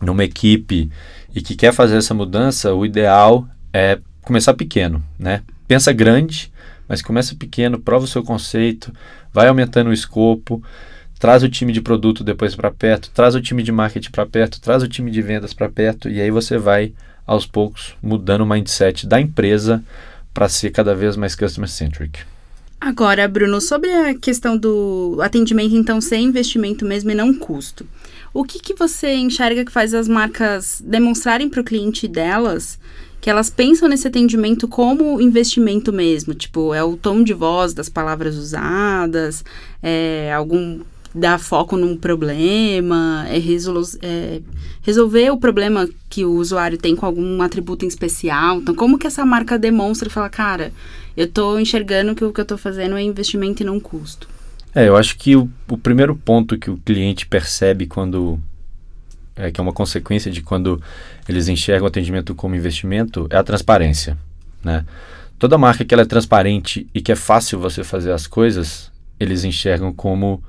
numa 0.00 0.24
equipe 0.24 0.90
e 1.34 1.42
que 1.42 1.54
quer 1.54 1.74
fazer 1.74 1.98
essa 1.98 2.14
mudança, 2.14 2.72
o 2.72 2.86
ideal 2.86 3.46
é 3.70 3.98
começar 4.22 4.54
pequeno. 4.54 5.04
Né? 5.18 5.42
Pensa 5.68 5.92
grande, 5.92 6.50
mas 6.88 7.02
começa 7.02 7.34
pequeno, 7.34 7.78
prova 7.78 8.06
o 8.06 8.08
seu 8.08 8.22
conceito, 8.22 8.90
vai 9.30 9.48
aumentando 9.48 9.90
o 9.90 9.92
escopo 9.92 10.62
traz 11.18 11.42
o 11.42 11.50
time 11.50 11.70
de 11.70 11.82
produto 11.82 12.24
depois 12.24 12.56
para 12.56 12.70
perto, 12.70 13.10
traz 13.10 13.34
o 13.34 13.42
time 13.42 13.62
de 13.62 13.70
marketing 13.70 14.10
para 14.10 14.24
perto, 14.24 14.58
traz 14.58 14.82
o 14.82 14.88
time 14.88 15.10
de 15.10 15.20
vendas 15.20 15.52
para 15.52 15.68
perto 15.68 16.08
e 16.08 16.18
aí 16.18 16.30
você 16.30 16.56
vai 16.56 16.94
aos 17.30 17.46
poucos 17.46 17.94
mudando 18.02 18.40
o 18.40 18.46
mindset 18.46 19.06
da 19.06 19.20
empresa 19.20 19.84
para 20.34 20.48
ser 20.48 20.70
cada 20.70 20.96
vez 20.96 21.16
mais 21.16 21.36
customer 21.36 21.70
centric. 21.70 22.18
Agora, 22.80 23.28
Bruno, 23.28 23.60
sobre 23.60 23.88
a 23.88 24.14
questão 24.18 24.56
do 24.58 25.16
atendimento, 25.22 25.76
então, 25.76 26.00
ser 26.00 26.16
investimento 26.16 26.84
mesmo 26.84 27.12
e 27.12 27.14
não 27.14 27.32
custo. 27.32 27.86
O 28.34 28.42
que, 28.42 28.58
que 28.58 28.74
você 28.74 29.14
enxerga 29.14 29.64
que 29.64 29.70
faz 29.70 29.94
as 29.94 30.08
marcas 30.08 30.82
demonstrarem 30.84 31.48
para 31.48 31.60
o 31.60 31.64
cliente 31.64 32.08
delas 32.08 32.80
que 33.20 33.30
elas 33.30 33.50
pensam 33.50 33.88
nesse 33.88 34.08
atendimento 34.08 34.66
como 34.66 35.20
investimento 35.20 35.92
mesmo? 35.92 36.34
Tipo, 36.34 36.74
é 36.74 36.82
o 36.82 36.96
tom 36.96 37.22
de 37.22 37.34
voz 37.34 37.72
das 37.74 37.88
palavras 37.88 38.34
usadas, 38.34 39.44
é 39.80 40.32
algum 40.34 40.80
dar 41.14 41.38
foco 41.38 41.76
num 41.76 41.96
problema, 41.96 43.26
é, 43.28 43.38
resolu 43.38 43.82
é, 44.02 44.40
resolver 44.82 45.30
o 45.30 45.38
problema 45.38 45.88
que 46.08 46.24
o 46.24 46.32
usuário 46.32 46.78
tem 46.78 46.94
com 46.94 47.04
algum 47.04 47.42
atributo 47.42 47.84
em 47.84 47.88
especial. 47.88 48.58
Então, 48.58 48.74
como 48.74 48.98
que 48.98 49.06
essa 49.06 49.24
marca 49.24 49.58
demonstra 49.58 50.08
e 50.08 50.12
fala, 50.12 50.28
cara, 50.28 50.72
eu 51.16 51.26
estou 51.26 51.58
enxergando 51.58 52.14
que 52.14 52.24
o 52.24 52.32
que 52.32 52.40
eu 52.40 52.44
estou 52.44 52.58
fazendo 52.58 52.96
é 52.96 53.02
investimento 53.02 53.62
e 53.62 53.66
não 53.66 53.80
custo? 53.80 54.28
É, 54.74 54.86
eu 54.86 54.96
acho 54.96 55.16
que 55.16 55.34
o, 55.34 55.50
o 55.68 55.76
primeiro 55.76 56.14
ponto 56.14 56.56
que 56.56 56.70
o 56.70 56.76
cliente 56.76 57.26
percebe 57.26 57.86
quando 57.86 58.38
é, 59.34 59.50
que 59.50 59.60
é 59.60 59.62
uma 59.62 59.72
consequência 59.72 60.30
de 60.30 60.42
quando 60.42 60.80
eles 61.28 61.48
enxergam 61.48 61.84
o 61.84 61.88
atendimento 61.88 62.34
como 62.34 62.54
investimento 62.54 63.26
é 63.30 63.36
a 63.36 63.42
transparência, 63.42 64.16
né? 64.62 64.84
toda 65.40 65.56
marca 65.56 65.84
que 65.86 65.94
ela 65.94 66.02
é 66.02 66.06
transparente 66.06 66.86
e 66.94 67.00
que 67.00 67.10
é 67.10 67.16
fácil 67.16 67.58
você 67.58 67.82
fazer 67.82 68.12
as 68.12 68.26
coisas, 68.26 68.92
eles 69.18 69.42
enxergam 69.42 69.90
como 69.90 70.44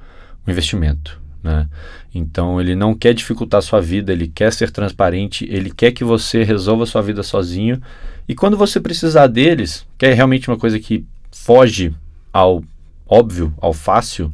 um 0.45 0.51
investimento. 0.51 1.19
Né? 1.43 1.67
Então 2.13 2.59
ele 2.61 2.75
não 2.75 2.93
quer 2.93 3.13
dificultar 3.13 3.59
a 3.59 3.61
sua 3.61 3.81
vida, 3.81 4.11
ele 4.11 4.27
quer 4.27 4.53
ser 4.53 4.69
transparente, 4.71 5.47
ele 5.49 5.71
quer 5.71 5.91
que 5.91 6.03
você 6.03 6.43
resolva 6.43 6.83
a 6.83 6.87
sua 6.87 7.01
vida 7.01 7.23
sozinho. 7.23 7.81
E 8.27 8.35
quando 8.35 8.57
você 8.57 8.79
precisar 8.79 9.27
deles, 9.27 9.85
que 9.97 10.05
é 10.05 10.13
realmente 10.13 10.49
uma 10.49 10.57
coisa 10.57 10.79
que 10.79 11.05
foge 11.31 11.93
ao 12.31 12.63
óbvio, 13.07 13.53
ao 13.59 13.73
fácil, 13.73 14.31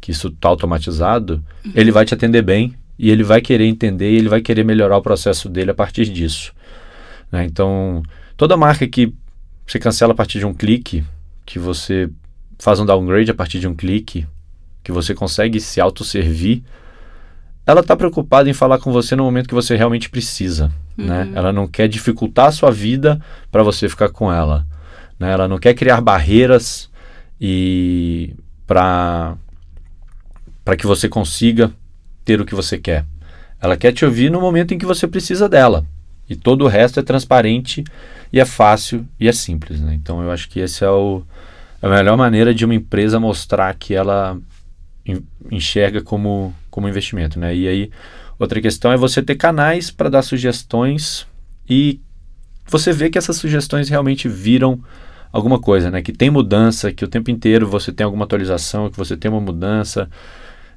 que 0.00 0.10
isso 0.10 0.28
está 0.28 0.48
automatizado, 0.48 1.42
uhum. 1.64 1.72
ele 1.74 1.90
vai 1.90 2.04
te 2.04 2.12
atender 2.12 2.42
bem 2.42 2.74
e 2.98 3.10
ele 3.10 3.22
vai 3.22 3.40
querer 3.40 3.64
entender 3.64 4.10
e 4.10 4.16
ele 4.16 4.28
vai 4.28 4.40
querer 4.40 4.64
melhorar 4.64 4.98
o 4.98 5.02
processo 5.02 5.48
dele 5.48 5.70
a 5.70 5.74
partir 5.74 6.06
disso. 6.06 6.52
Né? 7.32 7.44
Então, 7.44 8.02
toda 8.36 8.56
marca 8.56 8.86
que 8.86 9.14
você 9.66 9.78
cancela 9.78 10.12
a 10.12 10.16
partir 10.16 10.38
de 10.38 10.46
um 10.46 10.52
clique, 10.52 11.02
que 11.46 11.58
você 11.58 12.10
faz 12.58 12.78
um 12.80 12.86
downgrade 12.86 13.30
a 13.30 13.34
partir 13.34 13.58
de 13.58 13.66
um 13.66 13.74
clique, 13.74 14.26
que 14.84 14.92
você 14.92 15.14
consegue 15.14 15.58
se 15.58 15.80
autosservir, 15.80 16.62
ela 17.66 17.80
está 17.80 17.96
preocupada 17.96 18.48
em 18.48 18.52
falar 18.52 18.78
com 18.78 18.92
você 18.92 19.16
no 19.16 19.24
momento 19.24 19.48
que 19.48 19.54
você 19.54 19.74
realmente 19.74 20.10
precisa. 20.10 20.70
Né? 20.96 21.24
Uhum. 21.24 21.30
Né? 21.30 21.32
Ela 21.34 21.52
não 21.52 21.66
quer 21.66 21.88
dificultar 21.88 22.46
a 22.46 22.52
sua 22.52 22.70
vida 22.70 23.20
para 23.50 23.62
você 23.62 23.88
ficar 23.88 24.10
com 24.10 24.30
ela. 24.30 24.66
Né? 25.18 25.32
Ela 25.32 25.48
não 25.48 25.58
quer 25.58 25.74
criar 25.74 26.00
barreiras 26.00 26.90
e 27.40 28.34
para 28.66 29.36
para 30.64 30.76
que 30.76 30.86
você 30.86 31.10
consiga 31.10 31.70
ter 32.24 32.40
o 32.40 32.44
que 32.46 32.54
você 32.54 32.78
quer. 32.78 33.04
Ela 33.60 33.76
quer 33.76 33.92
te 33.92 34.04
ouvir 34.04 34.30
no 34.30 34.40
momento 34.40 34.72
em 34.72 34.78
que 34.78 34.86
você 34.86 35.06
precisa 35.06 35.46
dela. 35.46 35.84
E 36.28 36.34
todo 36.34 36.64
o 36.64 36.68
resto 36.68 37.00
é 37.00 37.02
transparente 37.02 37.84
e 38.32 38.40
é 38.40 38.46
fácil 38.46 39.06
e 39.20 39.28
é 39.28 39.32
simples. 39.32 39.78
Né? 39.80 39.92
Então 39.94 40.22
eu 40.22 40.30
acho 40.30 40.48
que 40.48 40.60
essa 40.60 40.86
é 40.86 40.90
o, 40.90 41.22
a 41.82 41.88
melhor 41.88 42.16
maneira 42.16 42.54
de 42.54 42.64
uma 42.64 42.74
empresa 42.74 43.20
mostrar 43.20 43.74
que 43.74 43.94
ela 43.94 44.38
enxerga 45.50 46.00
como, 46.00 46.54
como 46.70 46.88
investimento. 46.88 47.38
Né? 47.38 47.54
E 47.54 47.68
aí, 47.68 47.90
outra 48.38 48.60
questão 48.60 48.92
é 48.92 48.96
você 48.96 49.22
ter 49.22 49.36
canais 49.36 49.90
para 49.90 50.08
dar 50.08 50.22
sugestões 50.22 51.26
e 51.68 52.00
você 52.66 52.92
vê 52.92 53.10
que 53.10 53.18
essas 53.18 53.36
sugestões 53.36 53.88
realmente 53.88 54.28
viram 54.28 54.80
alguma 55.30 55.58
coisa, 55.58 55.90
né? 55.90 56.00
Que 56.00 56.12
tem 56.12 56.30
mudança, 56.30 56.92
que 56.92 57.04
o 57.04 57.08
tempo 57.08 57.30
inteiro 57.30 57.66
você 57.66 57.92
tem 57.92 58.04
alguma 58.04 58.24
atualização, 58.24 58.88
que 58.88 58.96
você 58.96 59.16
tem 59.16 59.30
uma 59.30 59.40
mudança 59.40 60.08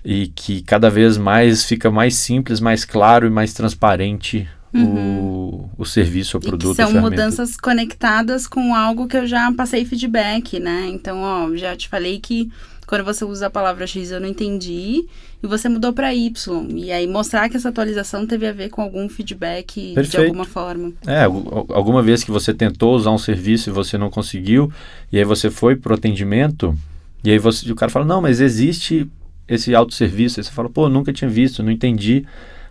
e 0.04 0.28
que 0.28 0.62
cada 0.62 0.90
vez 0.90 1.18
mais 1.18 1.64
fica 1.64 1.92
mais 1.92 2.16
simples, 2.16 2.60
mais 2.60 2.84
claro 2.84 3.28
e 3.28 3.30
mais 3.30 3.54
transparente 3.54 4.48
uhum. 4.74 5.20
o, 5.20 5.70
o 5.78 5.86
serviço, 5.86 6.38
o 6.38 6.42
produto. 6.42 6.74
E 6.74 6.76
são 6.76 7.02
mudanças 7.02 7.56
conectadas 7.56 8.48
com 8.48 8.76
algo 8.76 9.08
que 9.08 9.18
eu 9.18 9.28
já 9.28 9.52
passei 9.54 9.86
feedback, 9.86 10.60
né? 10.60 10.88
Então, 10.88 11.22
ó, 11.22 11.56
já 11.56 11.76
te 11.76 11.88
falei 11.88 12.20
que 12.20 12.52
quando 12.88 13.04
você 13.04 13.26
usa 13.26 13.48
a 13.48 13.50
palavra 13.50 13.86
X 13.86 14.12
eu 14.12 14.22
não 14.22 14.28
entendi 14.28 15.06
e 15.44 15.46
você 15.46 15.68
mudou 15.68 15.92
para 15.92 16.16
Y. 16.16 16.34
E 16.74 16.92
aí 16.92 17.06
mostrar 17.06 17.50
que 17.50 17.58
essa 17.58 17.68
atualização 17.68 18.26
teve 18.26 18.48
a 18.48 18.54
ver 18.54 18.70
com 18.70 18.82
algum 18.82 19.10
feedback 19.10 19.94
Perfeito. 19.94 20.10
de 20.10 20.18
alguma 20.18 20.46
forma. 20.46 20.94
É, 21.06 21.24
alguma 21.24 22.02
vez 22.02 22.24
que 22.24 22.32
você 22.32 22.54
tentou 22.54 22.96
usar 22.96 23.12
um 23.12 23.18
serviço 23.18 23.70
e 23.70 23.74
você 23.74 23.98
não 23.98 24.10
conseguiu, 24.10 24.72
e 25.12 25.18
aí 25.18 25.26
você 25.26 25.52
foi 25.52 25.76
pro 25.76 25.96
atendimento, 25.96 26.76
e 27.24 27.30
aí 27.30 27.38
você, 27.38 27.70
o 27.70 27.76
cara 27.76 27.92
fala: 27.92 28.06
"Não, 28.06 28.22
mas 28.22 28.40
existe 28.40 29.06
esse 29.48 29.76
autosserviço". 29.76 30.40
Aí 30.40 30.46
você 30.46 30.52
fala: 30.52 30.70
"Pô, 30.70 30.88
nunca 30.88 31.12
tinha 31.12 31.30
visto, 31.30 31.62
não 31.62 31.72
entendi". 31.72 32.26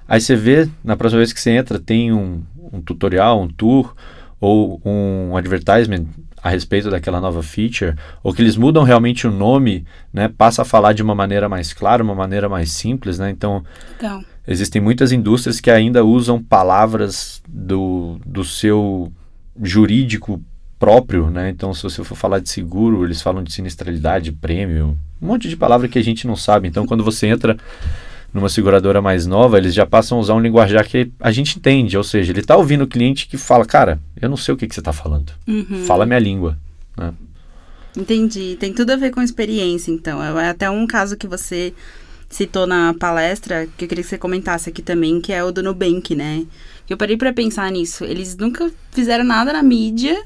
Aí 0.09 0.20
você 0.20 0.35
vê, 0.35 0.68
na 0.83 0.96
próxima 0.96 1.18
vez 1.18 1.33
que 1.33 1.40
você 1.40 1.50
entra, 1.50 1.79
tem 1.79 2.12
um, 2.12 2.42
um 2.72 2.81
tutorial, 2.81 3.42
um 3.42 3.48
tour 3.48 3.94
ou 4.40 4.81
um 4.85 5.37
advertisement 5.37 6.07
a 6.46 6.50
respeito 6.50 6.88
daquela 6.88 7.20
nova 7.20 7.42
feature, 7.42 7.96
ou 8.22 8.32
que 8.32 8.40
eles 8.40 8.56
mudam 8.56 8.85
realmente 8.85 9.26
o 9.26 9.32
nome, 9.32 9.85
né, 10.12 10.28
passa 10.28 10.62
a 10.62 10.64
falar 10.64 10.92
de 10.92 11.02
uma 11.02 11.14
maneira 11.14 11.48
mais 11.48 11.72
clara, 11.72 12.02
uma 12.02 12.14
maneira 12.14 12.48
mais 12.48 12.70
simples, 12.70 13.18
né? 13.18 13.30
Então, 13.30 13.64
então. 13.96 14.24
existem 14.46 14.80
muitas 14.80 15.11
indústrias 15.11 15.59
que 15.59 15.70
ainda 15.70 16.04
usam 16.04 16.40
palavras 16.40 17.42
do, 17.48 18.20
do 18.24 18.44
seu 18.44 19.12
jurídico 19.61 20.40
próprio, 20.78 21.30
né? 21.30 21.50
Então, 21.50 21.74
se 21.74 21.82
você 21.82 22.04
for 22.04 22.14
falar 22.14 22.38
de 22.38 22.48
seguro, 22.48 23.04
eles 23.04 23.20
falam 23.20 23.42
de 23.42 23.52
sinistralidade, 23.52 24.30
prêmio, 24.30 24.96
um 25.20 25.26
monte 25.26 25.48
de 25.48 25.56
palavra 25.56 25.88
que 25.88 25.98
a 25.98 26.04
gente 26.04 26.28
não 26.28 26.37
sabe. 26.37 26.68
Então, 26.68 26.87
quando 26.87 27.02
você 27.02 27.26
entra 27.26 27.56
numa 28.32 28.48
seguradora 28.48 29.00
mais 29.00 29.26
nova, 29.26 29.58
eles 29.58 29.74
já 29.74 29.86
passam 29.86 30.18
a 30.18 30.20
usar 30.20 30.34
um 30.34 30.40
linguajar 30.40 30.86
que 30.86 31.10
a 31.20 31.32
gente 31.32 31.58
entende. 31.58 31.96
Ou 31.96 32.04
seja, 32.04 32.32
ele 32.32 32.40
está 32.40 32.56
ouvindo 32.56 32.84
o 32.84 32.86
cliente 32.86 33.26
que 33.28 33.36
fala, 33.36 33.64
cara, 33.64 33.98
eu 34.20 34.28
não 34.28 34.36
sei 34.36 34.54
o 34.54 34.56
que, 34.56 34.66
que 34.66 34.74
você 34.74 34.80
está 34.80 34.92
falando. 34.92 35.32
Uhum. 35.46 35.84
Fala 35.86 36.04
minha 36.04 36.18
língua. 36.18 36.58
Né? 36.96 37.12
Entendi. 37.96 38.56
Tem 38.60 38.72
tudo 38.72 38.90
a 38.90 38.96
ver 38.96 39.10
com 39.10 39.22
experiência, 39.22 39.90
então. 39.90 40.22
É 40.38 40.48
até 40.50 40.68
um 40.70 40.86
caso 40.86 41.16
que 41.16 41.26
você 41.26 41.72
citou 42.28 42.66
na 42.66 42.92
palestra, 42.94 43.68
que 43.76 43.84
eu 43.84 43.88
queria 43.88 44.04
que 44.04 44.10
você 44.10 44.18
comentasse 44.18 44.68
aqui 44.68 44.82
também, 44.82 45.20
que 45.20 45.32
é 45.32 45.42
o 45.42 45.52
do 45.52 45.62
Nubank, 45.62 46.14
né? 46.14 46.44
Eu 46.88 46.96
parei 46.96 47.16
para 47.16 47.32
pensar 47.32 47.70
nisso. 47.70 48.04
Eles 48.04 48.36
nunca 48.36 48.70
fizeram 48.92 49.24
nada 49.24 49.52
na 49.52 49.62
mídia, 49.62 50.22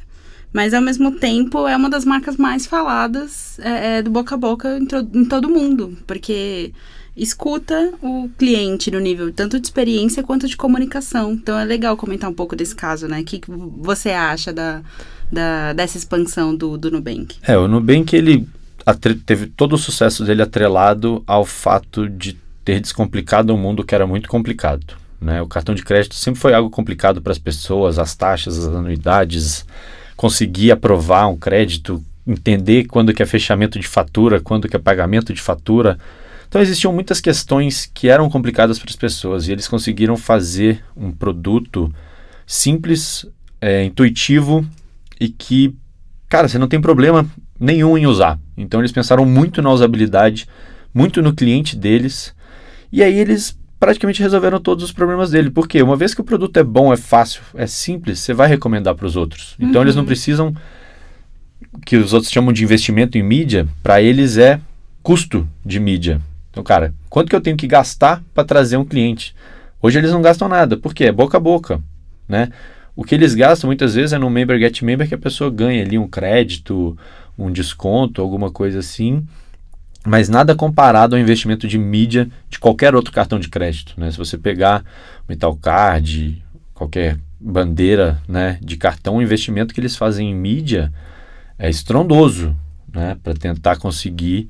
mas 0.52 0.74
ao 0.74 0.82
mesmo 0.82 1.12
tempo 1.12 1.66
é 1.68 1.76
uma 1.76 1.88
das 1.88 2.04
marcas 2.04 2.36
mais 2.36 2.66
faladas 2.66 3.58
é, 3.60 3.98
é, 3.98 4.02
do 4.02 4.10
boca 4.10 4.34
a 4.34 4.38
boca 4.38 4.78
em, 4.78 4.88
em 5.20 5.24
todo 5.24 5.48
mundo. 5.48 5.96
Porque 6.06 6.72
escuta 7.22 7.92
o 8.02 8.30
cliente 8.38 8.90
no 8.90 8.98
nível 8.98 9.30
tanto 9.30 9.60
de 9.60 9.66
experiência 9.66 10.22
quanto 10.22 10.48
de 10.48 10.56
comunicação. 10.56 11.32
Então 11.32 11.58
é 11.58 11.64
legal 11.64 11.96
comentar 11.96 12.30
um 12.30 12.34
pouco 12.34 12.56
desse 12.56 12.74
caso, 12.74 13.06
né? 13.06 13.20
O 13.20 13.24
que, 13.24 13.40
que 13.40 13.50
você 13.50 14.10
acha 14.10 14.52
da, 14.52 14.80
da, 15.30 15.74
dessa 15.74 15.98
expansão 15.98 16.56
do, 16.56 16.78
do 16.78 16.90
Nubank? 16.90 17.36
É, 17.42 17.56
o 17.58 17.68
Nubank 17.68 18.16
ele 18.16 18.48
teve 19.26 19.46
todo 19.46 19.74
o 19.74 19.78
sucesso 19.78 20.24
dele 20.24 20.42
atrelado 20.42 21.22
ao 21.26 21.44
fato 21.44 22.08
de 22.08 22.38
ter 22.64 22.80
descomplicado 22.80 23.54
um 23.54 23.58
mundo 23.58 23.84
que 23.84 23.94
era 23.94 24.06
muito 24.06 24.28
complicado. 24.28 24.96
Né? 25.20 25.42
O 25.42 25.46
cartão 25.46 25.74
de 25.74 25.84
crédito 25.84 26.14
sempre 26.14 26.40
foi 26.40 26.54
algo 26.54 26.70
complicado 26.70 27.20
para 27.20 27.32
as 27.32 27.38
pessoas, 27.38 27.98
as 27.98 28.16
taxas, 28.16 28.58
as 28.58 28.74
anuidades, 28.74 29.66
conseguir 30.16 30.72
aprovar 30.72 31.28
um 31.28 31.36
crédito, 31.36 32.02
entender 32.26 32.84
quando 32.84 33.12
que 33.12 33.22
é 33.22 33.26
fechamento 33.26 33.78
de 33.78 33.86
fatura, 33.86 34.40
quando 34.40 34.68
que 34.68 34.76
é 34.76 34.78
pagamento 34.78 35.34
de 35.34 35.42
fatura. 35.42 35.98
Então 36.50 36.60
existiam 36.60 36.92
muitas 36.92 37.20
questões 37.20 37.88
que 37.94 38.08
eram 38.08 38.28
complicadas 38.28 38.76
para 38.76 38.90
as 38.90 38.96
pessoas 38.96 39.46
e 39.46 39.52
eles 39.52 39.68
conseguiram 39.68 40.16
fazer 40.16 40.84
um 40.96 41.12
produto 41.12 41.94
simples, 42.44 43.24
é, 43.60 43.84
intuitivo 43.84 44.66
e 45.20 45.28
que, 45.28 45.72
cara, 46.28 46.48
você 46.48 46.58
não 46.58 46.66
tem 46.66 46.80
problema 46.80 47.24
nenhum 47.58 47.96
em 47.96 48.04
usar. 48.04 48.36
Então 48.56 48.80
eles 48.80 48.90
pensaram 48.90 49.24
muito 49.24 49.62
na 49.62 49.70
usabilidade, 49.70 50.48
muito 50.92 51.22
no 51.22 51.32
cliente 51.32 51.76
deles 51.76 52.34
e 52.90 53.00
aí 53.00 53.16
eles 53.16 53.56
praticamente 53.78 54.20
resolveram 54.20 54.58
todos 54.58 54.82
os 54.82 54.90
problemas 54.90 55.30
dele. 55.30 55.50
Porque 55.50 55.80
uma 55.80 55.94
vez 55.94 56.14
que 56.14 56.20
o 56.20 56.24
produto 56.24 56.56
é 56.56 56.64
bom, 56.64 56.92
é 56.92 56.96
fácil, 56.96 57.42
é 57.54 57.68
simples, 57.68 58.18
você 58.18 58.34
vai 58.34 58.48
recomendar 58.48 58.96
para 58.96 59.06
os 59.06 59.14
outros. 59.14 59.54
Então 59.60 59.76
uhum. 59.76 59.82
eles 59.82 59.94
não 59.94 60.04
precisam 60.04 60.52
que 61.86 61.96
os 61.96 62.12
outros 62.12 62.32
chamam 62.32 62.52
de 62.52 62.64
investimento 62.64 63.16
em 63.16 63.22
mídia, 63.22 63.68
para 63.84 64.02
eles 64.02 64.36
é 64.36 64.60
custo 65.00 65.48
de 65.64 65.78
mídia. 65.78 66.20
Então, 66.50 66.62
cara, 66.62 66.92
quanto 67.08 67.28
que 67.28 67.36
eu 67.36 67.40
tenho 67.40 67.56
que 67.56 67.66
gastar 67.66 68.22
para 68.34 68.44
trazer 68.44 68.76
um 68.76 68.84
cliente? 68.84 69.34
Hoje 69.80 69.98
eles 69.98 70.10
não 70.10 70.20
gastam 70.20 70.48
nada, 70.48 70.76
porque 70.76 71.04
é 71.04 71.12
boca 71.12 71.36
a 71.36 71.40
boca, 71.40 71.80
né? 72.28 72.50
O 72.94 73.04
que 73.04 73.14
eles 73.14 73.34
gastam 73.34 73.68
muitas 73.68 73.94
vezes 73.94 74.12
é 74.12 74.18
no 74.18 74.28
member 74.28 74.58
get 74.58 74.82
member 74.82 75.08
que 75.08 75.14
a 75.14 75.18
pessoa 75.18 75.50
ganha 75.50 75.82
ali 75.82 75.96
um 75.96 76.08
crédito, 76.08 76.98
um 77.38 77.50
desconto, 77.50 78.20
alguma 78.20 78.50
coisa 78.50 78.80
assim, 78.80 79.26
mas 80.04 80.28
nada 80.28 80.54
comparado 80.54 81.14
ao 81.14 81.20
investimento 81.20 81.68
de 81.68 81.78
mídia 81.78 82.28
de 82.48 82.58
qualquer 82.58 82.94
outro 82.94 83.12
cartão 83.12 83.38
de 83.38 83.48
crédito, 83.48 83.94
né? 83.96 84.10
Se 84.10 84.18
você 84.18 84.36
pegar 84.36 84.84
Metal 85.28 85.54
Card, 85.56 86.42
qualquer 86.74 87.16
bandeira, 87.38 88.20
né, 88.28 88.58
de 88.60 88.76
cartão, 88.76 89.16
o 89.16 89.22
investimento 89.22 89.72
que 89.72 89.80
eles 89.80 89.96
fazem 89.96 90.30
em 90.30 90.34
mídia 90.34 90.92
é 91.58 91.70
estrondoso, 91.70 92.54
né, 92.92 93.16
para 93.22 93.32
tentar 93.32 93.76
conseguir 93.76 94.48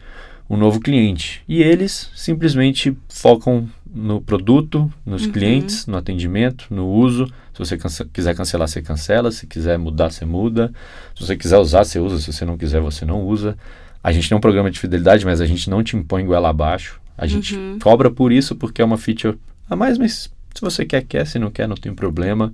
um 0.50 0.56
novo 0.56 0.80
cliente. 0.80 1.42
E 1.48 1.62
eles 1.62 2.10
simplesmente 2.12 2.96
focam 3.08 3.68
no 3.86 4.20
produto, 4.20 4.92
nos 5.06 5.24
uhum. 5.24 5.32
clientes, 5.32 5.86
no 5.86 5.96
atendimento, 5.96 6.66
no 6.70 6.88
uso. 6.88 7.26
Se 7.54 7.58
você 7.58 7.78
quiser 8.12 8.34
cancelar, 8.34 8.66
você 8.66 8.82
cancela. 8.82 9.30
Se 9.30 9.46
quiser 9.46 9.78
mudar, 9.78 10.10
você 10.10 10.24
muda. 10.24 10.72
Se 11.14 11.24
você 11.24 11.36
quiser 11.36 11.58
usar, 11.58 11.84
você 11.84 12.00
usa. 12.00 12.18
Se 12.18 12.32
você 12.32 12.44
não 12.44 12.58
quiser, 12.58 12.80
você 12.80 13.04
não 13.04 13.22
usa. 13.22 13.56
A 14.02 14.10
gente 14.10 14.28
tem 14.28 14.36
um 14.36 14.40
programa 14.40 14.70
de 14.70 14.80
fidelidade, 14.80 15.24
mas 15.24 15.40
a 15.40 15.46
gente 15.46 15.70
não 15.70 15.84
te 15.84 15.96
impõe 15.96 16.26
goela 16.26 16.48
abaixo. 16.48 17.00
A 17.16 17.26
gente 17.26 17.54
uhum. 17.54 17.78
cobra 17.80 18.10
por 18.10 18.32
isso 18.32 18.56
porque 18.56 18.82
é 18.82 18.84
uma 18.84 18.98
feature 18.98 19.38
a 19.68 19.76
mais, 19.76 19.98
mas 19.98 20.32
se 20.52 20.60
você 20.60 20.84
quer, 20.84 21.04
quer. 21.04 21.24
Se 21.26 21.38
não 21.38 21.50
quer, 21.50 21.68
não 21.68 21.76
tem 21.76 21.94
problema. 21.94 22.52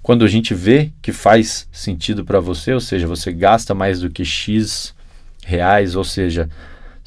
Quando 0.00 0.24
a 0.24 0.28
gente 0.28 0.54
vê 0.54 0.92
que 1.02 1.12
faz 1.12 1.68
sentido 1.70 2.24
para 2.24 2.40
você, 2.40 2.72
ou 2.72 2.80
seja, 2.80 3.06
você 3.06 3.32
gasta 3.32 3.74
mais 3.74 4.00
do 4.00 4.08
que 4.08 4.24
X 4.24 4.94
reais, 5.44 5.94
ou 5.94 6.04
seja, 6.04 6.48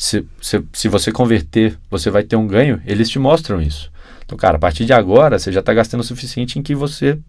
se, 0.01 0.25
se, 0.41 0.63
se 0.73 0.87
você 0.87 1.11
converter, 1.11 1.77
você 1.87 2.09
vai 2.09 2.23
ter 2.23 2.35
um 2.35 2.47
ganho, 2.47 2.81
eles 2.87 3.07
te 3.07 3.19
mostram 3.19 3.61
isso. 3.61 3.91
Então, 4.25 4.35
cara, 4.35 4.55
a 4.55 4.59
partir 4.59 4.83
de 4.83 4.93
agora, 4.93 5.37
você 5.37 5.51
já 5.51 5.59
está 5.59 5.71
gastando 5.75 5.99
o 5.99 6.03
suficiente 6.03 6.57
em 6.57 6.63
que 6.63 6.73
você 6.73 7.19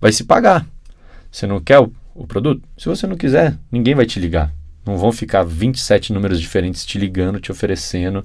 vai 0.00 0.10
se 0.10 0.24
pagar. 0.24 0.66
Você 1.30 1.46
não 1.46 1.60
quer 1.60 1.78
o, 1.78 1.92
o 2.14 2.26
produto? 2.26 2.62
Se 2.78 2.86
você 2.86 3.06
não 3.06 3.16
quiser, 3.16 3.58
ninguém 3.70 3.94
vai 3.94 4.06
te 4.06 4.18
ligar. 4.18 4.50
Não 4.82 4.96
vão 4.96 5.12
ficar 5.12 5.44
27 5.44 6.14
números 6.14 6.40
diferentes 6.40 6.86
te 6.86 6.96
ligando, 6.96 7.38
te 7.38 7.52
oferecendo 7.52 8.24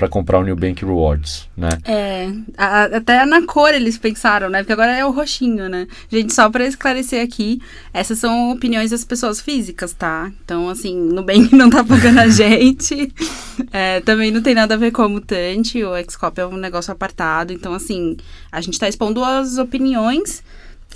para 0.00 0.08
comprar 0.08 0.38
o 0.38 0.42
New 0.42 0.56
Bank 0.56 0.82
Rewards, 0.82 1.46
né? 1.54 1.68
É, 1.84 2.32
a, 2.56 2.84
até 2.84 3.26
na 3.26 3.44
cor 3.44 3.74
eles 3.74 3.98
pensaram, 3.98 4.48
né? 4.48 4.60
Porque 4.60 4.72
agora 4.72 4.96
é 4.96 5.04
o 5.04 5.10
roxinho, 5.10 5.68
né? 5.68 5.86
Gente, 6.08 6.32
só 6.32 6.48
para 6.48 6.64
esclarecer 6.64 7.22
aqui, 7.22 7.60
essas 7.92 8.18
são 8.18 8.50
opiniões 8.50 8.90
das 8.90 9.04
pessoas 9.04 9.42
físicas, 9.42 9.92
tá? 9.92 10.32
Então, 10.42 10.70
assim, 10.70 10.96
Nubank 10.96 11.52
não 11.54 11.68
tá 11.68 11.84
pagando 11.84 12.20
a 12.20 12.28
gente. 12.28 13.12
É, 13.72 14.00
também 14.00 14.30
não 14.30 14.40
tem 14.40 14.54
nada 14.54 14.74
a 14.74 14.76
ver 14.76 14.90
com 14.90 15.02
a 15.02 15.08
mutante, 15.08 15.84
o 15.84 15.90
Xcop 16.10 16.40
é 16.40 16.46
um 16.46 16.56
negócio 16.56 16.90
apartado. 16.90 17.52
Então, 17.52 17.74
assim, 17.74 18.16
a 18.50 18.60
gente 18.60 18.78
tá 18.80 18.88
expondo 18.88 19.22
as 19.22 19.58
opiniões 19.58 20.42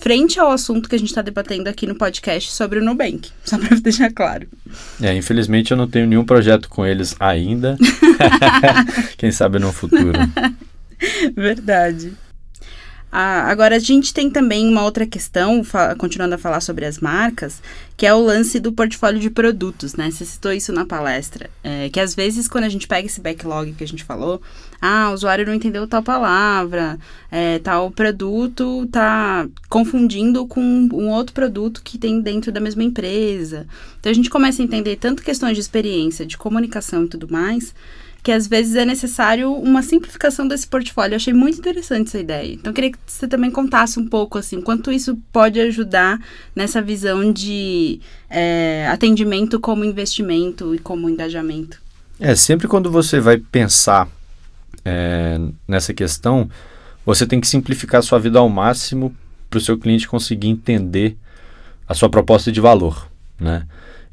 frente 0.04 0.38
ao 0.38 0.50
assunto 0.50 0.86
que 0.86 0.94
a 0.94 0.98
gente 0.98 1.08
está 1.08 1.22
debatendo 1.22 1.66
aqui 1.66 1.86
no 1.86 1.94
podcast 1.94 2.52
sobre 2.52 2.78
o 2.78 2.84
Nubank, 2.84 3.30
só 3.42 3.56
para 3.56 3.74
deixar 3.76 4.12
claro. 4.12 4.46
É, 5.00 5.16
infelizmente 5.16 5.70
eu 5.70 5.78
não 5.78 5.88
tenho 5.88 6.06
nenhum 6.06 6.26
projeto 6.26 6.68
com 6.68 6.84
eles 6.84 7.16
ainda. 7.18 7.78
Quem 9.16 9.32
sabe 9.32 9.58
no 9.58 9.72
futuro. 9.72 10.12
Verdade. 11.34 12.12
Agora, 13.16 13.76
a 13.76 13.78
gente 13.78 14.12
tem 14.12 14.28
também 14.28 14.68
uma 14.68 14.82
outra 14.82 15.06
questão, 15.06 15.62
continuando 15.98 16.34
a 16.34 16.38
falar 16.38 16.60
sobre 16.60 16.84
as 16.84 16.98
marcas, 16.98 17.62
que 17.96 18.06
é 18.06 18.12
o 18.12 18.20
lance 18.20 18.58
do 18.58 18.72
portfólio 18.72 19.20
de 19.20 19.30
produtos, 19.30 19.94
né? 19.94 20.10
Você 20.10 20.24
citou 20.24 20.52
isso 20.52 20.72
na 20.72 20.84
palestra. 20.84 21.48
É, 21.62 21.88
que 21.90 22.00
às 22.00 22.12
vezes, 22.12 22.48
quando 22.48 22.64
a 22.64 22.68
gente 22.68 22.88
pega 22.88 23.06
esse 23.06 23.20
backlog 23.20 23.72
que 23.74 23.84
a 23.84 23.86
gente 23.86 24.02
falou, 24.02 24.42
ah, 24.80 25.10
o 25.10 25.14
usuário 25.14 25.46
não 25.46 25.54
entendeu 25.54 25.86
tal 25.86 26.02
palavra, 26.02 26.98
é, 27.30 27.60
tal 27.60 27.88
produto 27.88 28.88
tá 28.90 29.46
confundindo 29.68 30.44
com 30.44 30.60
um 30.60 31.08
outro 31.10 31.32
produto 31.32 31.82
que 31.84 31.96
tem 31.96 32.20
dentro 32.20 32.50
da 32.50 32.58
mesma 32.58 32.82
empresa. 32.82 33.64
Então, 34.00 34.10
a 34.10 34.14
gente 34.14 34.28
começa 34.28 34.60
a 34.60 34.64
entender 34.64 34.96
tanto 34.96 35.22
questões 35.22 35.54
de 35.54 35.60
experiência, 35.60 36.26
de 36.26 36.36
comunicação 36.36 37.04
e 37.04 37.08
tudo 37.08 37.30
mais, 37.30 37.72
que 38.24 38.32
às 38.32 38.46
vezes 38.46 38.74
é 38.74 38.86
necessário 38.86 39.52
uma 39.52 39.82
simplificação 39.82 40.48
desse 40.48 40.66
portfólio. 40.66 41.12
Eu 41.12 41.16
achei 41.16 41.34
muito 41.34 41.58
interessante 41.58 42.08
essa 42.08 42.18
ideia. 42.18 42.54
Então, 42.54 42.70
eu 42.70 42.74
queria 42.74 42.90
que 42.90 42.98
você 43.06 43.28
também 43.28 43.50
contasse 43.50 44.00
um 44.00 44.08
pouco, 44.08 44.38
assim, 44.38 44.62
quanto 44.62 44.90
isso 44.90 45.18
pode 45.30 45.60
ajudar 45.60 46.18
nessa 46.56 46.80
visão 46.80 47.30
de 47.30 48.00
é, 48.30 48.88
atendimento 48.90 49.60
como 49.60 49.84
investimento 49.84 50.74
e 50.74 50.78
como 50.78 51.10
engajamento. 51.10 51.82
É, 52.18 52.34
sempre 52.34 52.66
quando 52.66 52.90
você 52.90 53.20
vai 53.20 53.36
pensar 53.36 54.08
é, 54.86 55.38
nessa 55.68 55.92
questão, 55.92 56.48
você 57.04 57.26
tem 57.26 57.38
que 57.38 57.46
simplificar 57.46 57.98
a 57.98 58.02
sua 58.02 58.18
vida 58.18 58.38
ao 58.38 58.48
máximo 58.48 59.14
para 59.50 59.58
o 59.58 59.60
seu 59.60 59.76
cliente 59.76 60.08
conseguir 60.08 60.48
entender 60.48 61.14
a 61.86 61.92
sua 61.92 62.08
proposta 62.08 62.50
de 62.50 62.58
valor, 62.58 63.06
né? 63.38 63.66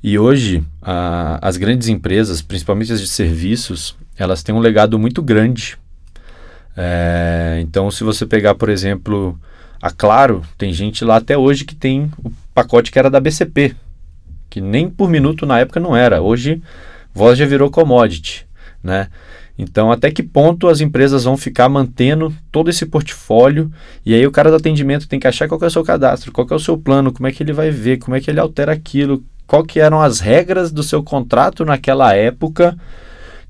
E 0.03 0.17
hoje, 0.17 0.63
a, 0.81 1.39
as 1.47 1.57
grandes 1.57 1.87
empresas, 1.87 2.41
principalmente 2.41 2.91
as 2.91 2.99
de 2.99 3.07
serviços, 3.07 3.95
elas 4.21 4.43
têm 4.43 4.53
um 4.53 4.59
legado 4.59 4.97
muito 4.99 5.21
grande. 5.21 5.77
É, 6.75 7.59
então, 7.61 7.89
se 7.91 8.03
você 8.03 8.25
pegar, 8.25 8.55
por 8.55 8.69
exemplo, 8.69 9.37
a 9.81 9.91
Claro, 9.91 10.43
tem 10.57 10.71
gente 10.71 11.03
lá 11.03 11.17
até 11.17 11.37
hoje 11.37 11.65
que 11.65 11.75
tem 11.75 12.11
o 12.23 12.31
pacote 12.53 12.91
que 12.91 12.99
era 12.99 13.09
da 13.09 13.19
BCP, 13.19 13.75
que 14.49 14.61
nem 14.61 14.89
por 14.89 15.09
minuto 15.09 15.45
na 15.45 15.59
época 15.59 15.79
não 15.79 15.95
era. 15.95 16.21
Hoje, 16.21 16.61
voz 17.13 17.37
já 17.37 17.45
virou 17.45 17.69
commodity, 17.69 18.45
né? 18.83 19.07
Então, 19.57 19.91
até 19.91 20.09
que 20.09 20.23
ponto 20.23 20.67
as 20.67 20.81
empresas 20.81 21.23
vão 21.23 21.37
ficar 21.37 21.69
mantendo 21.69 22.33
todo 22.51 22.69
esse 22.69 22.85
portfólio? 22.85 23.71
E 24.05 24.13
aí 24.13 24.25
o 24.25 24.31
cara 24.31 24.49
do 24.49 24.55
atendimento 24.55 25.07
tem 25.07 25.19
que 25.19 25.27
achar 25.27 25.47
qual 25.47 25.59
é 25.61 25.67
o 25.67 25.71
seu 25.71 25.83
cadastro, 25.83 26.31
qual 26.31 26.47
é 26.49 26.55
o 26.55 26.59
seu 26.59 26.77
plano, 26.77 27.11
como 27.11 27.27
é 27.27 27.31
que 27.31 27.43
ele 27.43 27.53
vai 27.53 27.69
ver, 27.69 27.97
como 27.97 28.15
é 28.15 28.21
que 28.21 28.31
ele 28.31 28.39
altera 28.39 28.71
aquilo, 28.71 29.23
qual 29.45 29.63
que 29.63 29.79
eram 29.79 30.01
as 30.01 30.19
regras 30.19 30.71
do 30.71 30.81
seu 30.81 31.03
contrato 31.03 31.65
naquela 31.65 32.15
época. 32.15 32.75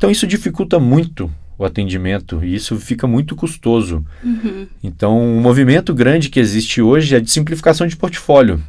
Então 0.01 0.09
isso 0.09 0.25
dificulta 0.25 0.79
muito 0.79 1.31
o 1.59 1.63
atendimento 1.63 2.43
e 2.43 2.55
isso 2.55 2.75
fica 2.77 3.05
muito 3.05 3.35
custoso. 3.35 4.03
Uhum. 4.23 4.65
Então, 4.83 5.15
um 5.21 5.39
movimento 5.39 5.93
grande 5.93 6.27
que 6.27 6.39
existe 6.39 6.81
hoje 6.81 7.15
é 7.15 7.19
de 7.19 7.29
simplificação 7.29 7.85
de 7.85 7.95
portfólio. 7.95 8.59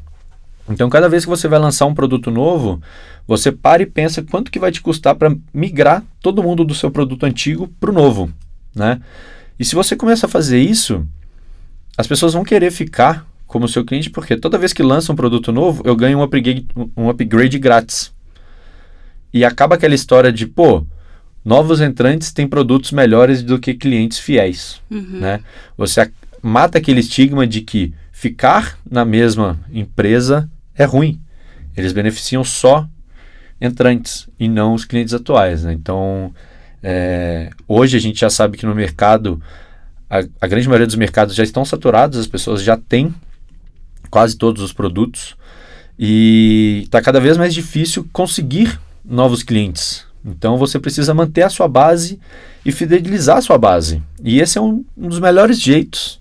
Então, 0.69 0.91
cada 0.91 1.09
vez 1.09 1.25
que 1.25 1.31
você 1.31 1.49
vai 1.49 1.59
lançar 1.59 1.87
um 1.87 1.95
produto 1.95 2.31
novo, 2.31 2.83
você 3.27 3.51
para 3.51 3.83
e 3.83 3.87
pensa 3.87 4.23
quanto 4.23 4.51
que 4.51 4.59
vai 4.59 4.71
te 4.71 4.83
custar 4.83 5.15
para 5.15 5.35
migrar 5.55 6.05
todo 6.21 6.43
mundo 6.43 6.67
do 6.67 6.75
seu 6.75 6.91
produto 6.91 7.25
antigo 7.25 7.67
para 7.81 7.91
o 7.91 7.95
novo, 7.95 8.31
né? 8.75 9.01
E 9.59 9.65
se 9.65 9.75
você 9.75 9.97
começa 9.97 10.27
a 10.27 10.29
fazer 10.29 10.59
isso, 10.59 11.03
as 11.97 12.07
pessoas 12.07 12.35
vão 12.35 12.45
querer 12.45 12.71
ficar 12.71 13.27
como 13.47 13.67
seu 13.67 13.87
cliente, 13.87 14.11
porque 14.11 14.37
toda 14.37 14.59
vez 14.59 14.75
que 14.75 14.83
lança 14.83 15.11
um 15.11 15.17
produto 15.17 15.51
novo, 15.51 15.83
eu 15.87 15.97
ganho 15.97 16.19
um 16.19 16.23
upgrade, 16.23 16.67
um 16.95 17.09
upgrade 17.09 17.59
grátis. 17.59 18.13
E 19.33 19.47
acaba 19.47 19.77
aquela 19.77 19.95
história 19.95 20.31
de, 20.31 20.47
pô, 20.47 20.85
novos 21.45 21.81
entrantes 21.81 22.33
têm 22.33 22.47
produtos 22.47 22.93
melhores 22.93 23.43
do 23.43 23.59
que 23.59 23.75
clientes 23.75 24.19
fiéis. 24.19 24.81
Uhum. 24.91 25.21
Né? 25.21 25.41
Você 25.77 26.11
mata 26.43 26.79
aquele 26.79 27.01
estigma 27.01 27.47
de 27.47 27.61
que 27.61 27.93
ficar 28.13 28.79
na 28.89 29.05
mesma 29.05 29.59
empresa 29.73 30.49
é 30.75 30.85
ruim. 30.85 31.21
Eles 31.77 31.93
beneficiam 31.93 32.45
só 32.45 32.87
entrantes 33.61 34.29
e 34.39 34.49
não 34.49 34.75
os 34.75 34.85
clientes 34.85 35.15
atuais. 35.15 35.65
Né? 35.65 35.73
Então, 35.73 36.33
é, 36.83 37.51
hoje 37.67 37.97
a 37.97 38.01
gente 38.01 38.21
já 38.21 38.31
sabe 38.31 38.57
que 38.57 38.67
no 38.67 38.75
mercado, 38.75 39.41
a, 40.11 40.19
a 40.41 40.47
grande 40.47 40.69
maioria 40.69 40.87
dos 40.87 40.97
mercados 40.97 41.35
já 41.35 41.43
estão 41.43 41.65
saturados, 41.65 42.19
as 42.19 42.27
pessoas 42.27 42.63
já 42.63 42.77
têm 42.77 43.15
quase 44.11 44.37
todos 44.37 44.63
os 44.63 44.73
produtos. 44.73 45.37
E 45.99 46.83
está 46.85 47.01
cada 47.01 47.21
vez 47.21 47.37
mais 47.37 47.55
difícil 47.55 48.09
conseguir 48.13 48.81
novos 49.05 49.43
clientes. 49.43 50.05
Então 50.25 50.57
você 50.57 50.79
precisa 50.79 51.13
manter 51.13 51.43
a 51.43 51.51
sua 51.51 51.67
base 51.67 52.19
e 52.65 52.71
fidelizar 52.71 53.39
a 53.39 53.43
sua 53.43 53.59
base. 53.59 54.03
E 54.23 54.41
esse 54.41 54.59
é 54.59 54.61
um, 54.61 54.85
um 54.97 55.09
dos 55.09 55.19
melhores 55.19 55.61
jeitos 55.61 56.21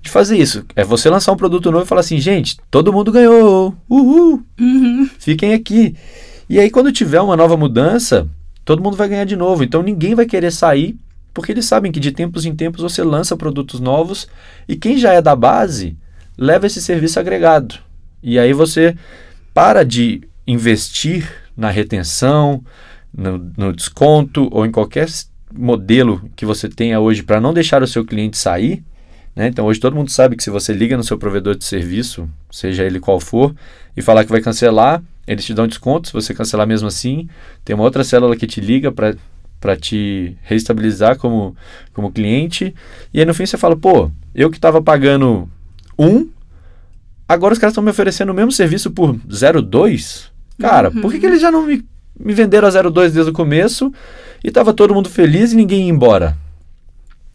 de 0.00 0.10
fazer 0.10 0.36
isso. 0.36 0.64
É 0.74 0.82
você 0.84 1.08
lançar 1.08 1.32
um 1.32 1.36
produto 1.36 1.70
novo 1.70 1.84
e 1.84 1.88
falar 1.88 2.00
assim, 2.00 2.18
gente, 2.18 2.56
todo 2.70 2.92
mundo 2.92 3.12
ganhou, 3.12 3.74
uhul, 3.88 4.42
uhum. 4.58 5.08
fiquem 5.18 5.54
aqui. 5.54 5.94
E 6.48 6.58
aí 6.58 6.70
quando 6.70 6.90
tiver 6.90 7.20
uma 7.20 7.36
nova 7.36 7.56
mudança, 7.56 8.28
todo 8.64 8.82
mundo 8.82 8.96
vai 8.96 9.08
ganhar 9.08 9.24
de 9.24 9.36
novo. 9.36 9.62
Então 9.62 9.82
ninguém 9.82 10.14
vai 10.14 10.26
querer 10.26 10.50
sair, 10.50 10.96
porque 11.32 11.52
eles 11.52 11.66
sabem 11.66 11.92
que 11.92 12.00
de 12.00 12.10
tempos 12.10 12.44
em 12.44 12.54
tempos 12.54 12.82
você 12.82 13.02
lança 13.02 13.36
produtos 13.36 13.80
novos 13.80 14.26
e 14.68 14.76
quem 14.76 14.96
já 14.96 15.12
é 15.12 15.22
da 15.22 15.36
base 15.36 15.96
leva 16.36 16.66
esse 16.66 16.80
serviço 16.80 17.20
agregado. 17.20 17.76
E 18.22 18.38
aí 18.38 18.52
você 18.52 18.96
para 19.54 19.84
de 19.84 20.22
investir 20.46 21.30
na 21.56 21.70
retenção, 21.70 22.62
no, 23.12 23.52
no 23.56 23.72
desconto 23.72 24.48
ou 24.50 24.64
em 24.64 24.70
qualquer 24.70 25.08
modelo 25.52 26.28
que 26.34 26.46
você 26.46 26.68
tenha 26.68 26.98
hoje 26.98 27.22
para 27.22 27.40
não 27.40 27.52
deixar 27.52 27.82
o 27.82 27.86
seu 27.86 28.04
cliente 28.04 28.38
sair. 28.38 28.82
Né? 29.34 29.48
Então 29.48 29.66
hoje 29.66 29.80
todo 29.80 29.96
mundo 29.96 30.10
sabe 30.10 30.36
que 30.36 30.42
se 30.42 30.50
você 30.50 30.72
liga 30.72 30.96
no 30.96 31.04
seu 31.04 31.18
provedor 31.18 31.54
de 31.54 31.64
serviço, 31.64 32.28
seja 32.50 32.84
ele 32.84 33.00
qual 33.00 33.20
for, 33.20 33.54
e 33.96 34.02
falar 34.02 34.24
que 34.24 34.30
vai 34.30 34.40
cancelar, 34.40 35.02
eles 35.26 35.44
te 35.44 35.54
dão 35.54 35.66
desconto. 35.66 36.08
Se 36.08 36.12
você 36.12 36.34
cancelar 36.34 36.66
mesmo 36.66 36.88
assim, 36.88 37.28
tem 37.64 37.74
uma 37.74 37.84
outra 37.84 38.04
célula 38.04 38.36
que 38.36 38.46
te 38.46 38.60
liga 38.60 38.92
para 38.92 39.76
te 39.76 40.36
reestabilizar 40.42 41.16
como, 41.18 41.56
como 41.92 42.12
cliente. 42.12 42.74
E 43.12 43.20
aí 43.20 43.26
no 43.26 43.34
fim 43.34 43.46
você 43.46 43.56
fala, 43.56 43.76
pô, 43.76 44.10
eu 44.34 44.50
que 44.50 44.56
estava 44.56 44.82
pagando 44.82 45.48
um, 45.98 46.28
agora 47.28 47.52
os 47.52 47.58
caras 47.58 47.72
estão 47.72 47.84
me 47.84 47.90
oferecendo 47.90 48.30
o 48.30 48.34
mesmo 48.34 48.52
serviço 48.52 48.90
por 48.90 49.14
0,2. 49.14 50.30
Cara, 50.58 50.90
uhum. 50.90 51.00
por 51.00 51.12
que, 51.12 51.18
que 51.18 51.26
eles 51.26 51.40
já 51.40 51.50
não 51.50 51.66
me, 51.66 51.84
me 52.22 52.32
venderam 52.32 52.68
a 52.68 52.70
0,2 52.70 53.10
desde 53.10 53.30
o 53.30 53.32
começo 53.32 53.92
e 54.42 54.48
estava 54.48 54.72
todo 54.72 54.94
mundo 54.94 55.08
feliz 55.08 55.52
e 55.52 55.56
ninguém 55.56 55.82
ia 55.82 55.90
embora? 55.90 56.36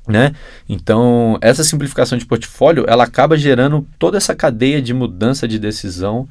Né? 0.08 0.34
Então, 0.70 1.38
essa 1.42 1.64
simplificação 1.64 2.18
de 2.18 2.26
portfólio, 2.26 2.86
ela 2.88 3.04
acaba 3.04 3.38
gerando 3.38 3.86
toda 4.00 4.18
essa 4.18 4.34
cadeia 4.34 4.82
de 4.82 4.94
mudança 4.94 5.48
de 5.48 5.60
decisão 5.60 6.28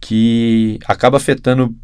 que 0.00 0.78
acaba 0.86 1.18
afetando 1.18 1.74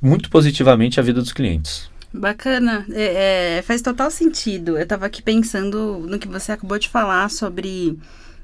muito 0.00 0.30
positivamente 0.30 1.00
a 1.00 1.02
vida 1.02 1.20
dos 1.20 1.32
clientes. 1.32 1.90
Bacana, 2.12 2.86
é, 2.92 3.56
é, 3.56 3.62
faz 3.62 3.82
total 3.82 4.08
sentido. 4.08 4.76
Eu 4.76 4.84
estava 4.84 5.06
aqui 5.06 5.20
pensando 5.20 5.98
no 6.06 6.16
que 6.16 6.28
você 6.28 6.52
acabou 6.52 6.78
de 6.78 6.88
falar 6.88 7.28
sobre 7.28 7.98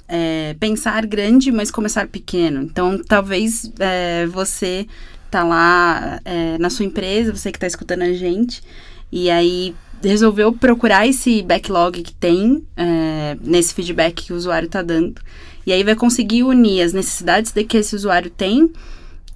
é, 0.08 0.56
pensar 0.58 1.06
grande, 1.06 1.52
mas 1.52 1.70
começar 1.70 2.08
pequeno. 2.08 2.62
Então, 2.62 3.00
talvez 3.06 3.70
é, 3.78 4.26
você 4.26 4.88
tá 5.30 5.44
lá 5.44 6.20
é, 6.24 6.58
na 6.58 6.70
sua 6.70 6.84
empresa, 6.84 7.34
você 7.34 7.50
que 7.50 7.56
está 7.56 7.66
escutando 7.66 8.02
a 8.02 8.12
gente, 8.12 8.62
e 9.10 9.30
aí 9.30 9.74
resolveu 10.02 10.52
procurar 10.52 11.06
esse 11.06 11.42
backlog 11.42 12.02
que 12.02 12.14
tem 12.14 12.64
é, 12.76 13.36
nesse 13.42 13.74
feedback 13.74 14.24
que 14.24 14.32
o 14.32 14.36
usuário 14.36 14.66
está 14.66 14.82
dando. 14.82 15.20
E 15.66 15.72
aí 15.72 15.84
vai 15.84 15.94
conseguir 15.94 16.42
unir 16.42 16.82
as 16.82 16.92
necessidades 16.92 17.52
de 17.52 17.64
que 17.64 17.76
esse 17.76 17.94
usuário 17.94 18.30
tem 18.30 18.70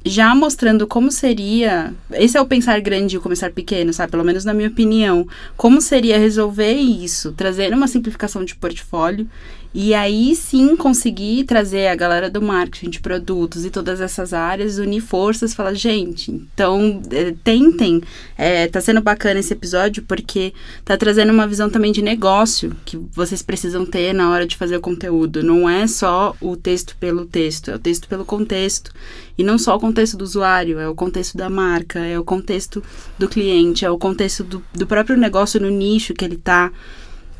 já 0.05 0.35
mostrando 0.35 0.87
como 0.87 1.11
seria. 1.11 1.95
Esse 2.13 2.37
é 2.37 2.41
o 2.41 2.47
pensar 2.47 2.81
grande 2.81 3.15
e 3.15 3.19
o 3.19 3.21
começar 3.21 3.51
pequeno, 3.51 3.93
sabe? 3.93 4.11
Pelo 4.11 4.25
menos 4.25 4.45
na 4.45 4.53
minha 4.53 4.69
opinião. 4.69 5.27
Como 5.57 5.81
seria 5.81 6.19
resolver 6.19 6.75
isso, 6.75 7.33
trazer 7.33 7.73
uma 7.73 7.89
simplificação 7.89 8.45
de 8.45 8.55
portfólio 8.55 9.27
E 9.75 9.93
aí 9.93 10.37
sim 10.37 10.77
conseguir 10.77 11.43
trazer 11.43 11.89
a 11.89 11.97
galera 11.97 12.31
do 12.31 12.41
marketing 12.41 12.91
de 12.91 13.01
produtos 13.01 13.65
e 13.65 13.71
todas 13.71 14.01
essas 14.01 14.33
áreas, 14.33 14.79
unir 14.79 15.01
forças, 15.01 15.53
falar, 15.53 15.75
gente, 15.75 16.31
então 16.31 17.03
é, 17.11 17.35
tentem. 17.43 18.01
É, 18.39 18.69
tá 18.69 18.81
sendo 18.81 19.01
bacana 19.01 19.41
esse 19.41 19.53
episódio 19.53 20.05
porque 20.05 20.55
tá 20.85 20.97
trazendo 20.97 21.33
uma 21.33 21.49
visão 21.49 21.69
também 21.69 21.91
de 21.91 22.03
negócio 22.03 22.77
que 22.85 22.97
vocês 23.13 23.43
precisam 23.43 23.85
ter 23.85 24.13
na 24.13 24.31
hora 24.31 24.47
de 24.47 24.57
fazer 24.57 24.77
o 24.77 24.81
conteúdo. 24.81 25.43
Não 25.43 25.69
é 25.69 25.89
só 25.89 26.37
o 26.41 26.57
texto 26.57 26.97
pelo 27.01 27.27
texto, 27.27 27.73
é 27.73 27.75
o 27.75 27.79
texto 27.79 28.07
pelo 28.07 28.25
contexto. 28.25 28.93
E 29.37 29.43
não 29.43 29.59
só 29.59 29.75
o 29.75 29.81
contexto 29.81 30.17
do 30.17 30.23
usuário, 30.23 30.79
é 30.79 30.89
o 30.89 30.95
contexto 30.95 31.37
da 31.37 31.51
marca, 31.51 31.99
é 31.99 32.17
o 32.17 32.23
contexto 32.23 32.81
do 33.19 33.29
cliente, 33.29 33.85
é 33.85 33.91
o 33.91 33.99
contexto 33.99 34.45
do, 34.45 34.63
do 34.73 34.87
próprio 34.87 35.17
negócio 35.17 35.61
no 35.61 35.69
nicho 35.69 36.15
que 36.15 36.25
ele 36.25 36.37
tá. 36.37 36.71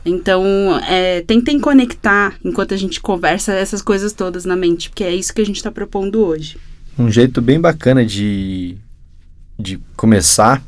Então, 0.05 0.45
é, 0.87 1.23
tentem 1.23 1.59
conectar 1.59 2.35
enquanto 2.45 2.75
a 2.75 2.77
gente 2.77 3.01
conversa 3.01 3.53
essas 3.55 3.81
coisas 3.81 4.13
todas 4.13 4.45
na 4.45 4.55
mente, 4.55 4.91
porque 4.91 5.05
é 5.05 5.15
isso 5.15 5.33
que 5.33 5.41
a 5.41 5.47
gente 5.47 5.57
está 5.57 5.71
propondo 5.71 6.25
hoje. 6.25 6.59
Um 6.99 7.11
jeito 7.11 7.41
bem 7.41 7.61
bacana 7.61 8.05
de, 8.05 8.77
de 9.59 9.81
começar 9.97 10.63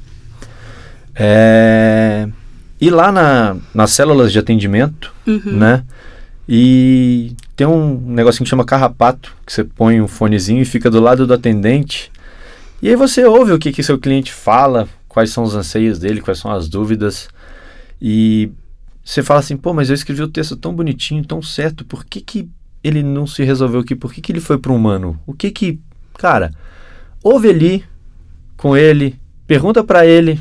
é 1.14 2.29
ir 2.81 2.90
lá 2.90 3.11
na, 3.11 3.57
nas 3.75 3.92
células 3.92 4.33
de 4.33 4.38
atendimento, 4.38 5.12
uhum. 5.27 5.57
né? 5.57 5.85
E 6.49 7.35
tem 7.57 7.66
um 7.66 7.99
negocinho 8.01 8.44
que 8.44 8.51
chama 8.51 8.64
carrapato, 8.64 9.35
que 9.44 9.53
você 9.53 9.64
põe 9.64 10.01
um 10.01 10.07
fonezinho 10.07 10.62
e 10.62 10.66
fica 10.66 10.90
do 10.90 11.01
lado 11.01 11.27
do 11.27 11.35
atendente. 11.35 12.11
E 12.81 12.88
aí 12.88 12.94
você 12.94 13.25
ouve 13.25 13.53
o 13.53 13.59
que, 13.59 13.72
que 13.72 13.83
seu 13.83 13.99
cliente 13.99 14.33
fala, 14.33 14.88
quais 15.09 15.31
são 15.31 15.42
os 15.42 15.55
anseios 15.55 15.99
dele, 15.99 16.20
quais 16.20 16.38
são 16.38 16.53
as 16.53 16.68
dúvidas. 16.68 17.29
E 18.01 18.51
você 19.06 19.22
fala 19.22 19.38
assim, 19.38 19.56
pô, 19.56 19.72
mas 19.72 19.88
eu 19.88 19.94
escrevi 19.94 20.20
o 20.20 20.28
texto 20.28 20.56
tão 20.56 20.74
bonitinho, 20.74 21.24
tão 21.24 21.40
certo, 21.40 21.84
por 21.84 22.04
que, 22.04 22.20
que 22.20 22.48
ele 22.82 23.04
não 23.04 23.24
se 23.24 23.44
resolveu 23.44 23.80
aqui? 23.80 23.94
Por 23.94 24.12
que, 24.12 24.20
que 24.20 24.32
ele 24.32 24.40
foi 24.40 24.58
para 24.58 24.72
o 24.72 24.74
humano? 24.74 25.16
O 25.24 25.32
que 25.32 25.52
que. 25.52 25.78
Cara, 26.18 26.50
ouve 27.22 27.48
ali 27.48 27.84
com 28.56 28.76
ele, 28.76 29.14
pergunta 29.46 29.84
para 29.84 30.04
ele, 30.04 30.40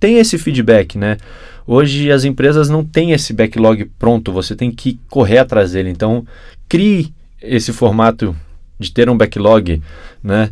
tem 0.00 0.16
esse 0.16 0.38
feedback, 0.38 0.96
né? 0.96 1.18
Hoje 1.66 2.10
as 2.10 2.24
empresas 2.24 2.70
não 2.70 2.82
têm 2.82 3.12
esse 3.12 3.34
backlog 3.34 3.84
pronto, 3.98 4.32
você 4.32 4.56
tem 4.56 4.70
que 4.70 4.98
correr 5.10 5.38
atrás 5.38 5.72
dele. 5.72 5.90
Então, 5.90 6.26
crie 6.66 7.12
esse 7.42 7.70
formato 7.70 8.34
de 8.78 8.92
ter 8.92 9.10
um 9.10 9.16
backlog, 9.16 9.82
né? 10.22 10.50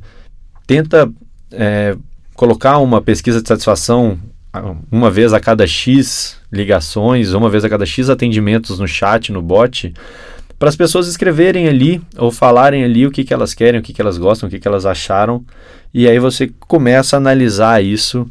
Tenta 0.66 1.10
é, 1.50 1.96
colocar 2.34 2.76
uma 2.76 3.00
pesquisa 3.00 3.40
de 3.40 3.48
satisfação 3.48 4.18
uma 4.90 5.10
vez 5.10 5.32
a 5.32 5.40
cada 5.40 5.66
X 5.66 6.36
ligações, 6.52 7.32
uma 7.32 7.50
vez 7.50 7.64
a 7.64 7.68
cada 7.68 7.84
X 7.84 8.08
atendimentos 8.08 8.78
no 8.78 8.86
chat, 8.86 9.32
no 9.32 9.42
bot, 9.42 9.92
para 10.58 10.68
as 10.68 10.76
pessoas 10.76 11.08
escreverem 11.08 11.68
ali 11.68 12.00
ou 12.16 12.30
falarem 12.30 12.84
ali 12.84 13.06
o 13.06 13.10
que, 13.10 13.24
que 13.24 13.34
elas 13.34 13.54
querem, 13.54 13.80
o 13.80 13.82
que, 13.82 13.92
que 13.92 14.00
elas 14.00 14.16
gostam, 14.16 14.46
o 14.46 14.50
que, 14.50 14.60
que 14.60 14.68
elas 14.68 14.86
acharam, 14.86 15.44
e 15.92 16.08
aí 16.08 16.18
você 16.18 16.50
começa 16.60 17.16
a 17.16 17.18
analisar 17.18 17.82
isso 17.82 18.28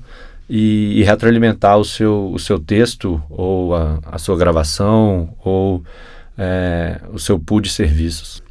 e, 0.49 0.99
e 0.99 1.03
retroalimentar 1.03 1.77
o 1.77 1.86
seu, 1.86 2.31
o 2.33 2.39
seu 2.39 2.59
texto, 2.59 3.21
ou 3.29 3.75
a, 3.75 3.99
a 4.05 4.17
sua 4.17 4.38
gravação, 4.38 5.36
ou 5.43 5.83
é, 6.38 6.99
o 7.12 7.19
seu 7.19 7.39
pool 7.39 7.62
de 7.62 7.69
serviços. 7.69 8.41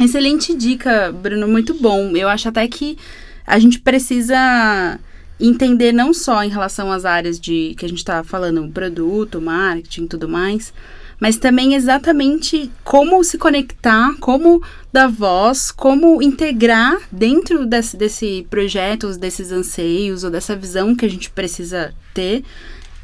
Excelente 0.00 0.54
dica, 0.54 1.12
Bruno, 1.12 1.48
muito 1.48 1.74
bom. 1.74 2.14
Eu 2.16 2.28
acho 2.28 2.48
até 2.48 2.66
que 2.68 2.98
a 3.46 3.58
gente 3.58 3.78
precisa 3.80 4.98
entender 5.40 5.92
não 5.92 6.14
só 6.14 6.42
em 6.42 6.48
relação 6.48 6.90
às 6.90 7.04
áreas 7.04 7.38
de 7.38 7.74
que 7.76 7.84
a 7.84 7.88
gente 7.88 7.98
está 7.98 8.24
falando, 8.24 8.70
produto, 8.70 9.40
marketing 9.40 10.06
tudo 10.06 10.28
mais, 10.28 10.72
mas 11.20 11.36
também 11.36 11.74
exatamente 11.74 12.70
como 12.84 13.22
se 13.24 13.38
conectar, 13.38 14.14
como 14.20 14.62
dar 14.92 15.08
voz, 15.08 15.70
como 15.70 16.22
integrar 16.22 16.98
dentro 17.10 17.66
desse, 17.66 17.96
desse 17.96 18.46
projeto, 18.50 19.16
desses 19.16 19.50
anseios 19.50 20.24
ou 20.24 20.30
dessa 20.30 20.54
visão 20.54 20.94
que 20.94 21.06
a 21.06 21.10
gente 21.10 21.30
precisa 21.30 21.94
ter 22.12 22.44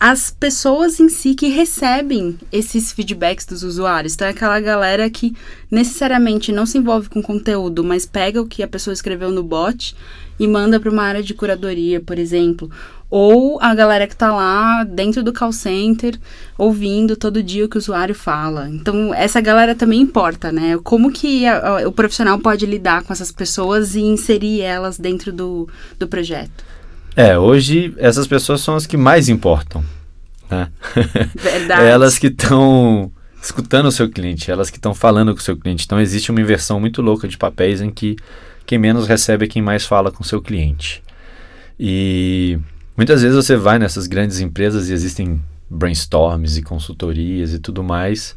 as 0.05 0.33
pessoas 0.33 0.99
em 0.99 1.09
si 1.09 1.33
que 1.33 1.47
recebem 1.47 2.37
esses 2.51 2.91
feedbacks 2.91 3.47
dos 3.47 3.63
usuários. 3.63 4.15
Então, 4.15 4.27
é 4.27 4.31
aquela 4.31 4.59
galera 4.59 5.09
que 5.09 5.33
necessariamente 5.71 6.51
não 6.51 6.67
se 6.67 6.77
envolve 6.77 7.09
com 7.09 7.23
conteúdo, 7.23 7.85
mas 7.85 8.05
pega 8.05 8.43
o 8.43 8.47
que 8.47 8.65
a 8.65 8.67
pessoa 8.67 8.93
escreveu 8.93 9.31
no 9.31 9.45
bot 9.45 9.95
e 10.41 10.49
manda 10.49 10.81
para 10.81 10.91
uma 10.91 11.05
área 11.05 11.23
de 11.23 11.33
curadoria, 11.33 12.01
por 12.01 12.19
exemplo. 12.19 12.69
Ou 13.09 13.63
a 13.63 13.73
galera 13.77 14.09
que 14.09 14.15
está 14.15 14.35
lá 14.35 14.83
dentro 14.83 15.23
do 15.23 15.33
call 15.33 15.53
center, 15.53 16.19
ouvindo 16.59 17.17
todo 17.17 17.41
dia 17.41 17.65
o 17.65 17.69
que 17.69 17.77
o 17.77 17.79
usuário 17.79 18.13
fala. 18.15 18.69
Então, 18.71 19.15
essa 19.15 19.41
galera 19.41 19.73
também 19.73 20.01
importa, 20.01 20.51
né? 20.51 20.81
Como 20.83 21.13
que 21.13 21.47
a, 21.47 21.79
a, 21.79 21.89
o 21.89 21.93
profissional 21.93 22.41
pode 22.41 22.67
lidar 22.67 23.05
com 23.05 23.13
essas 23.13 23.31
pessoas 23.31 23.95
e 23.95 24.01
inserir 24.01 24.63
elas 24.63 24.99
dentro 24.99 25.33
do, 25.33 25.69
do 25.97 26.09
projeto. 26.09 26.72
É, 27.17 27.39
hoje 27.39 27.95
essas 27.99 28.27
pessoas 28.27 28.61
são 28.61 28.75
as 28.75 28.87
que 28.87 28.97
mais 28.97 29.29
importam. 29.29 29.85
Né? 30.51 30.71
Verdade. 31.35 31.83
elas 31.85 32.19
que 32.19 32.29
estão 32.29 33.11
escutando 33.43 33.87
o 33.87 33.93
seu 33.93 34.09
cliente, 34.09 34.51
elas 34.51 34.71
que 34.71 34.79
estão 34.79 34.95
falando 34.95 35.33
com 35.33 35.41
o 35.41 35.43
seu 35.43 35.57
cliente. 35.57 35.85
Então 35.85 36.01
existe 36.01 36.31
uma 36.31 36.41
inversão 36.41 36.79
muito 36.79 37.03
louca 37.03 37.27
de 37.27 37.37
papéis 37.37 37.81
em 37.81 37.91
que 37.91 38.17
quem 38.65 38.79
menos 38.79 39.07
recebe 39.07 39.45
é 39.45 39.49
quem 39.49 39.61
mais 39.61 39.85
fala 39.85 40.11
com 40.11 40.23
o 40.23 40.27
seu 40.27 40.41
cliente. 40.41 41.03
E 41.79 42.59
muitas 42.97 43.23
vezes 43.23 43.37
você 43.37 43.57
vai 43.57 43.79
nessas 43.79 44.07
grandes 44.07 44.41
empresas 44.41 44.89
e 44.89 44.93
existem 44.93 45.43
brainstorms 45.69 46.57
e 46.57 46.63
consultorias 46.63 47.53
e 47.53 47.59
tudo 47.59 47.83
mais. 47.83 48.37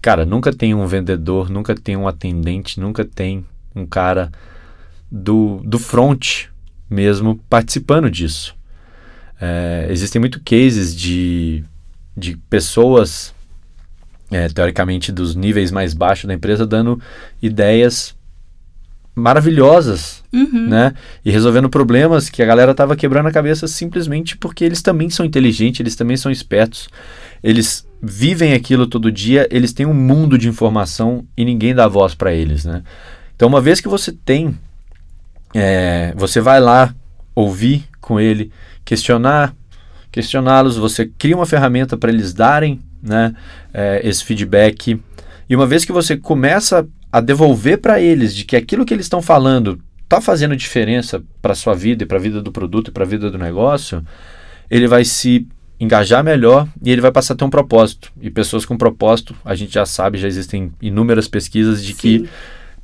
Cara, 0.00 0.24
nunca 0.24 0.52
tem 0.52 0.74
um 0.74 0.86
vendedor, 0.86 1.50
nunca 1.50 1.74
tem 1.74 1.96
um 1.96 2.06
atendente, 2.06 2.78
nunca 2.78 3.04
tem 3.04 3.44
um 3.74 3.86
cara 3.86 4.30
do, 5.10 5.60
do 5.64 5.78
front 5.78 6.46
mesmo 6.88 7.40
participando 7.48 8.10
disso. 8.10 8.54
É, 9.40 9.86
existem 9.90 10.20
muito 10.20 10.40
cases 10.40 10.94
de, 10.94 11.64
de 12.16 12.36
pessoas, 12.48 13.34
é, 14.30 14.48
teoricamente 14.48 15.12
dos 15.12 15.34
níveis 15.34 15.70
mais 15.70 15.92
baixos 15.94 16.26
da 16.26 16.34
empresa, 16.34 16.66
dando 16.66 17.00
ideias 17.42 18.14
maravilhosas, 19.14 20.24
uhum. 20.32 20.68
né? 20.68 20.92
E 21.24 21.30
resolvendo 21.30 21.68
problemas 21.68 22.28
que 22.28 22.42
a 22.42 22.46
galera 22.46 22.72
estava 22.72 22.96
quebrando 22.96 23.28
a 23.28 23.32
cabeça 23.32 23.68
simplesmente 23.68 24.36
porque 24.36 24.64
eles 24.64 24.82
também 24.82 25.08
são 25.08 25.24
inteligentes, 25.24 25.80
eles 25.80 25.94
também 25.94 26.16
são 26.16 26.32
espertos, 26.32 26.88
eles 27.42 27.86
vivem 28.02 28.54
aquilo 28.54 28.86
todo 28.86 29.12
dia, 29.12 29.46
eles 29.50 29.72
têm 29.72 29.86
um 29.86 29.94
mundo 29.94 30.36
de 30.36 30.48
informação 30.48 31.24
e 31.36 31.44
ninguém 31.44 31.74
dá 31.74 31.86
voz 31.86 32.14
para 32.14 32.34
eles, 32.34 32.64
né? 32.64 32.82
Então, 33.36 33.48
uma 33.48 33.60
vez 33.60 33.80
que 33.80 33.88
você 33.88 34.10
tem 34.10 34.58
é, 35.54 36.12
você 36.16 36.40
vai 36.40 36.60
lá 36.60 36.94
ouvir 37.34 37.84
com 38.00 38.18
ele, 38.18 38.50
questionar, 38.84 39.54
questioná-los, 40.10 40.76
você 40.76 41.06
cria 41.06 41.36
uma 41.36 41.46
ferramenta 41.46 41.96
para 41.96 42.10
eles 42.10 42.34
darem 42.34 42.80
né, 43.02 43.34
é, 43.72 44.00
esse 44.04 44.24
feedback. 44.24 45.00
E 45.48 45.56
uma 45.56 45.66
vez 45.66 45.84
que 45.84 45.92
você 45.92 46.16
começa 46.16 46.86
a 47.12 47.20
devolver 47.20 47.78
para 47.78 48.00
eles 48.00 48.34
de 48.34 48.44
que 48.44 48.56
aquilo 48.56 48.84
que 48.84 48.92
eles 48.92 49.06
estão 49.06 49.22
falando 49.22 49.80
está 50.02 50.20
fazendo 50.20 50.56
diferença 50.56 51.22
para 51.40 51.52
a 51.52 51.56
sua 51.56 51.74
vida 51.74 52.02
e 52.02 52.06
para 52.06 52.18
a 52.18 52.20
vida 52.20 52.42
do 52.42 52.52
produto 52.52 52.88
e 52.88 52.90
para 52.90 53.04
a 53.04 53.06
vida 53.06 53.30
do 53.30 53.38
negócio, 53.38 54.04
ele 54.70 54.86
vai 54.86 55.04
se 55.04 55.46
engajar 55.78 56.22
melhor 56.22 56.68
e 56.82 56.90
ele 56.90 57.00
vai 57.00 57.10
passar 57.10 57.34
a 57.34 57.36
ter 57.36 57.44
um 57.44 57.50
propósito. 57.50 58.12
E 58.20 58.30
pessoas 58.30 58.64
com 58.64 58.76
propósito, 58.76 59.34
a 59.44 59.54
gente 59.54 59.74
já 59.74 59.86
sabe, 59.86 60.18
já 60.18 60.28
existem 60.28 60.72
inúmeras 60.80 61.28
pesquisas 61.28 61.82
de 61.82 61.92
Sim. 61.92 61.98
que 61.98 62.28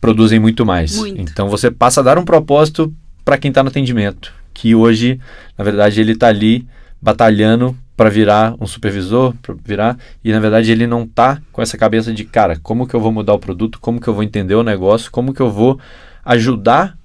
produzem 0.00 0.38
muito 0.38 0.64
mais. 0.64 0.96
Muito. 0.96 1.20
Então 1.20 1.48
você 1.48 1.70
passa 1.70 2.00
a 2.00 2.04
dar 2.04 2.18
um 2.18 2.24
propósito 2.24 2.92
para 3.24 3.38
quem 3.38 3.50
está 3.50 3.62
no 3.62 3.68
atendimento, 3.68 4.32
que 4.54 4.74
hoje, 4.74 5.20
na 5.56 5.64
verdade, 5.64 6.00
ele 6.00 6.12
está 6.12 6.28
ali 6.28 6.66
batalhando 7.00 7.76
para 7.96 8.08
virar 8.08 8.54
um 8.58 8.66
supervisor, 8.66 9.34
para 9.42 9.54
virar, 9.62 9.98
e 10.24 10.32
na 10.32 10.40
verdade 10.40 10.72
ele 10.72 10.87
não 10.87 11.02
está 11.02 11.40
com 11.52 11.60
essa 11.60 11.77
cabeça 11.77 12.14
de, 12.14 12.25
cara, 12.25 12.58
como 12.62 12.87
que 12.87 12.94
eu 12.94 13.00
vou 13.00 13.12
mudar 13.12 13.35
o 13.35 13.38
produto, 13.38 13.79
como 13.79 14.00
que 14.00 14.08
eu 14.08 14.14
vou 14.14 14.22
entender 14.22 14.54
o 14.54 14.62
negócio, 14.62 15.10
como 15.10 15.35
que 15.35 15.40
eu 15.40 15.50
vou 15.50 15.79
ajudar 16.25 16.96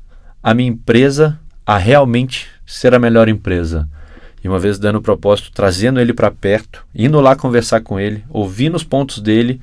a 0.42 0.54
minha 0.54 0.70
empresa 0.70 1.38
a 1.66 1.78
realmente 1.78 2.48
ser 2.66 2.94
a 2.94 3.00
melhor 3.00 3.28
empresa. 3.28 3.90
E 4.44 4.48
uma 4.48 4.60
vez 4.60 4.80
dando 4.80 5.00
o 5.00 5.02
propósito, 5.02 5.52
trazendo 5.52 6.00
ele 6.00 6.14
para 6.14 6.32
perto, 6.32 6.86
indo 6.96 7.20
lá 7.20 7.36
conversar 7.36 7.82
com 7.82 8.00
ele, 8.00 8.24
ouvindo 8.30 8.76
os 8.76 8.84
pontos 8.84 9.20
dele, 9.20 9.60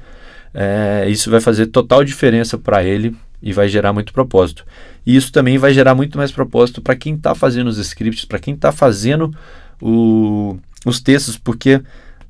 é, 0.54 1.06
isso 1.08 1.30
vai 1.30 1.40
fazer 1.40 1.66
total 1.66 2.04
diferença 2.04 2.58
para 2.58 2.84
ele 2.84 3.16
e 3.42 3.52
vai 3.52 3.68
gerar 3.68 3.92
muito 3.92 4.12
propósito. 4.12 4.64
E 5.04 5.16
isso 5.16 5.32
também 5.32 5.58
vai 5.58 5.74
gerar 5.74 5.94
muito 5.94 6.16
mais 6.16 6.30
propósito 6.30 6.80
para 6.80 6.94
quem 6.94 7.14
está 7.14 7.34
fazendo 7.34 7.66
os 7.66 7.78
scripts, 7.78 8.24
para 8.24 8.38
quem 8.38 8.54
está 8.54 8.70
fazendo 8.70 9.34
o, 9.80 10.56
os 10.86 11.00
textos, 11.00 11.36
porque 11.36 11.80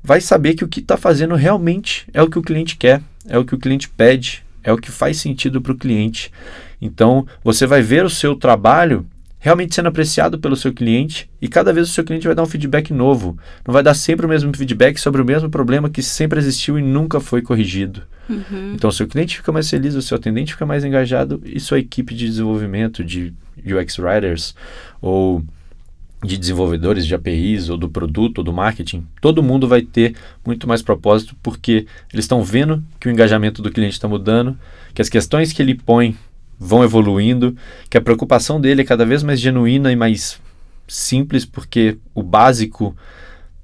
vai 0.03 0.19
saber 0.19 0.55
que 0.55 0.63
o 0.63 0.67
que 0.67 0.79
está 0.79 0.97
fazendo 0.97 1.35
realmente 1.35 2.07
é 2.13 2.21
o 2.21 2.29
que 2.29 2.39
o 2.39 2.41
cliente 2.41 2.75
quer, 2.75 3.01
é 3.27 3.37
o 3.37 3.45
que 3.45 3.53
o 3.53 3.59
cliente 3.59 3.87
pede, 3.89 4.43
é 4.63 4.71
o 4.73 4.77
que 4.77 4.91
faz 4.91 5.17
sentido 5.17 5.61
para 5.61 5.71
o 5.71 5.77
cliente. 5.77 6.31
Então 6.81 7.27
você 7.43 7.65
vai 7.67 7.81
ver 7.81 8.03
o 8.03 8.09
seu 8.09 8.35
trabalho 8.35 9.05
realmente 9.43 9.75
sendo 9.75 9.89
apreciado 9.89 10.39
pelo 10.39 10.55
seu 10.55 10.71
cliente 10.71 11.29
e 11.41 11.49
cada 11.49 11.73
vez 11.73 11.89
o 11.89 11.91
seu 11.91 12.05
cliente 12.05 12.25
vai 12.25 12.33
dar 12.33 12.43
um 12.43 12.47
feedback 12.47 12.93
novo. 12.93 13.37
Não 13.67 13.73
vai 13.73 13.83
dar 13.83 13.93
sempre 13.93 14.25
o 14.25 14.29
mesmo 14.29 14.55
feedback 14.55 14.97
sobre 14.97 15.21
o 15.21 15.25
mesmo 15.25 15.49
problema 15.49 15.89
que 15.89 16.01
sempre 16.01 16.39
existiu 16.39 16.79
e 16.79 16.81
nunca 16.81 17.19
foi 17.19 17.41
corrigido. 17.41 18.03
Uhum. 18.29 18.71
Então, 18.73 18.89
o 18.89 18.93
seu 18.93 19.05
cliente 19.05 19.35
fica 19.35 19.51
mais 19.51 19.69
feliz, 19.69 19.95
o 19.95 20.01
seu 20.01 20.15
atendente 20.15 20.53
fica 20.53 20.65
mais 20.65 20.85
engajado 20.85 21.41
e 21.43 21.59
sua 21.59 21.77
equipe 21.77 22.15
de 22.15 22.25
desenvolvimento, 22.25 23.03
de 23.03 23.33
UX 23.65 23.99
Writers 23.99 24.55
ou 25.01 25.43
de 26.23 26.37
desenvolvedores 26.37 27.05
de 27.05 27.13
APIs 27.13 27.67
ou 27.67 27.75
do 27.75 27.89
produto 27.89 28.37
ou 28.37 28.43
do 28.45 28.53
marketing, 28.53 29.05
todo 29.19 29.43
mundo 29.43 29.67
vai 29.67 29.81
ter 29.81 30.15
muito 30.45 30.65
mais 30.65 30.81
propósito 30.81 31.35
porque 31.43 31.85
eles 32.13 32.23
estão 32.23 32.41
vendo 32.41 32.81
que 32.97 33.09
o 33.09 33.11
engajamento 33.11 33.61
do 33.61 33.69
cliente 33.69 33.95
está 33.95 34.07
mudando, 34.07 34.57
que 34.93 35.01
as 35.01 35.09
questões 35.09 35.51
que 35.51 35.61
ele 35.61 35.75
põe 35.75 36.15
vão 36.59 36.83
evoluindo, 36.83 37.55
que 37.89 37.97
a 37.97 38.01
preocupação 38.01 38.59
dele 38.59 38.81
é 38.81 38.85
cada 38.85 39.05
vez 39.05 39.23
mais 39.23 39.39
genuína 39.39 39.91
e 39.91 39.95
mais 39.95 40.39
simples, 40.87 41.45
porque 41.45 41.97
o 42.13 42.21
básico 42.21 42.95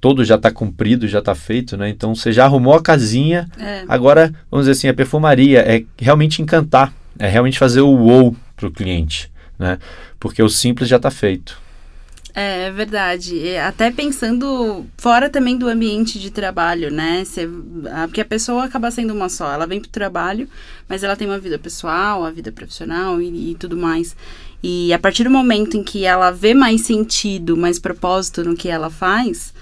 todo 0.00 0.24
já 0.24 0.36
está 0.36 0.50
cumprido, 0.50 1.06
já 1.06 1.18
está 1.18 1.34
feito, 1.34 1.76
né? 1.76 1.88
Então 1.88 2.14
você 2.14 2.32
já 2.32 2.44
arrumou 2.44 2.74
a 2.74 2.82
casinha, 2.82 3.48
é. 3.58 3.84
agora, 3.86 4.32
vamos 4.50 4.66
dizer 4.66 4.72
assim, 4.72 4.88
a 4.88 4.94
perfumaria 4.94 5.60
é 5.60 5.84
realmente 5.98 6.40
encantar, 6.40 6.92
é 7.18 7.28
realmente 7.28 7.58
fazer 7.58 7.82
o 7.82 7.94
wow 7.94 8.34
para 8.56 8.66
o 8.66 8.70
cliente, 8.70 9.30
né? 9.58 9.78
Porque 10.18 10.42
o 10.42 10.48
simples 10.48 10.88
já 10.88 10.96
está 10.96 11.10
feito. 11.10 11.60
É, 12.34 12.64
é 12.64 12.70
verdade. 12.70 13.56
Até 13.56 13.90
pensando 13.90 14.86
fora 14.96 15.28
também 15.28 15.56
do 15.56 15.68
ambiente 15.68 16.18
de 16.18 16.30
trabalho, 16.30 16.90
né? 16.90 17.24
Cê, 17.24 17.48
porque 18.04 18.20
a 18.20 18.24
pessoa 18.24 18.64
acaba 18.64 18.90
sendo 18.90 19.12
uma 19.12 19.28
só. 19.28 19.52
Ela 19.52 19.66
vem 19.66 19.80
para 19.80 19.88
o 19.88 19.92
trabalho, 19.92 20.48
mas 20.88 21.02
ela 21.02 21.16
tem 21.16 21.26
uma 21.26 21.38
vida 21.38 21.58
pessoal, 21.58 22.24
a 22.24 22.30
vida 22.30 22.52
profissional 22.52 23.20
e, 23.20 23.50
e 23.50 23.54
tudo 23.54 23.76
mais. 23.76 24.16
E 24.62 24.92
a 24.92 24.98
partir 24.98 25.24
do 25.24 25.30
momento 25.30 25.76
em 25.76 25.82
que 25.82 26.04
ela 26.04 26.30
vê 26.30 26.54
mais 26.54 26.82
sentido, 26.82 27.56
mais 27.56 27.78
propósito 27.78 28.44
no 28.44 28.54
que 28.54 28.68
ela 28.68 28.90
faz, 28.90 29.54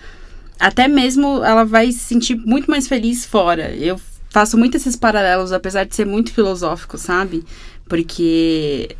até 0.59 0.89
mesmo 0.89 1.45
ela 1.45 1.65
vai 1.65 1.93
se 1.93 2.01
sentir 2.01 2.35
muito 2.35 2.71
mais 2.71 2.89
feliz 2.89 3.25
fora. 3.25 3.75
Eu 3.75 4.01
faço 4.29 4.59
muito 4.59 4.77
esses 4.77 4.97
paralelos, 4.97 5.53
apesar 5.53 5.85
de 5.85 5.95
ser 5.95 6.05
muito 6.05 6.33
filosófico, 6.33 6.99
sabe? 6.99 7.45
Porque 7.89 8.95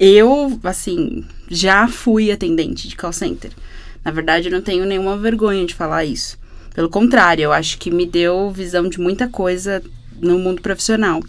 eu, 0.00 0.58
assim, 0.64 1.24
já 1.48 1.88
fui 1.88 2.30
atendente 2.30 2.88
de 2.88 2.96
call 2.96 3.12
center. 3.12 3.50
Na 4.04 4.10
verdade, 4.10 4.48
eu 4.48 4.52
não 4.52 4.62
tenho 4.62 4.84
nenhuma 4.84 5.16
vergonha 5.16 5.66
de 5.66 5.74
falar 5.74 6.04
isso. 6.04 6.38
Pelo 6.74 6.88
contrário, 6.88 7.42
eu 7.42 7.52
acho 7.52 7.78
que 7.78 7.90
me 7.90 8.06
deu 8.06 8.50
visão 8.50 8.88
de 8.88 9.00
muita 9.00 9.28
coisa 9.28 9.82
no 10.20 10.38
mundo 10.38 10.62
profissional. 10.62 11.20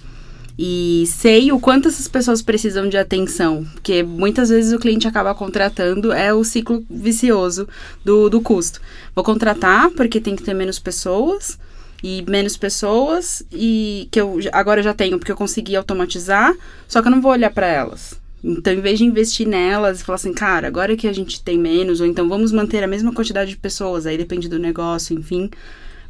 E 0.61 1.05
sei 1.07 1.53
o 1.53 1.59
quanto 1.59 1.87
essas 1.87 2.07
pessoas 2.07 2.41
precisam 2.41 2.89
de 2.89 2.97
atenção, 2.97 3.65
porque 3.73 4.03
muitas 4.03 4.49
vezes 4.49 4.73
o 4.73 4.77
cliente 4.77 5.07
acaba 5.07 5.33
contratando, 5.33 6.11
é 6.11 6.33
o 6.33 6.43
ciclo 6.43 6.85
vicioso 6.89 7.65
do, 8.03 8.29
do 8.29 8.41
custo. 8.41 8.81
Vou 9.15 9.23
contratar 9.23 9.89
porque 9.91 10.19
tem 10.19 10.35
que 10.35 10.43
ter 10.43 10.53
menos 10.53 10.77
pessoas, 10.77 11.57
e 12.03 12.25
menos 12.27 12.57
pessoas, 12.57 13.41
e 13.53 14.09
que 14.11 14.19
eu 14.19 14.37
agora 14.51 14.81
eu 14.81 14.83
já 14.83 14.93
tenho 14.93 15.17
porque 15.17 15.31
eu 15.31 15.37
consegui 15.37 15.77
automatizar, 15.77 16.53
só 16.89 17.01
que 17.01 17.07
eu 17.07 17.11
não 17.11 17.21
vou 17.21 17.31
olhar 17.31 17.51
para 17.51 17.67
elas. 17.67 18.18
Então, 18.43 18.73
em 18.73 18.81
vez 18.81 18.97
de 18.97 19.05
investir 19.05 19.47
nelas 19.47 19.99
e 19.99 20.03
falar 20.03 20.15
assim, 20.15 20.33
cara, 20.33 20.67
agora 20.67 20.95
que 20.95 21.07
a 21.07 21.13
gente 21.13 21.43
tem 21.43 21.57
menos, 21.57 21.99
ou 21.99 22.07
então 22.07 22.27
vamos 22.29 22.51
manter 22.51 22.83
a 22.83 22.87
mesma 22.87 23.13
quantidade 23.13 23.51
de 23.51 23.57
pessoas, 23.57 24.05
aí 24.05 24.17
depende 24.17 24.47
do 24.47 24.57
negócio, 24.57 25.17
enfim. 25.17 25.49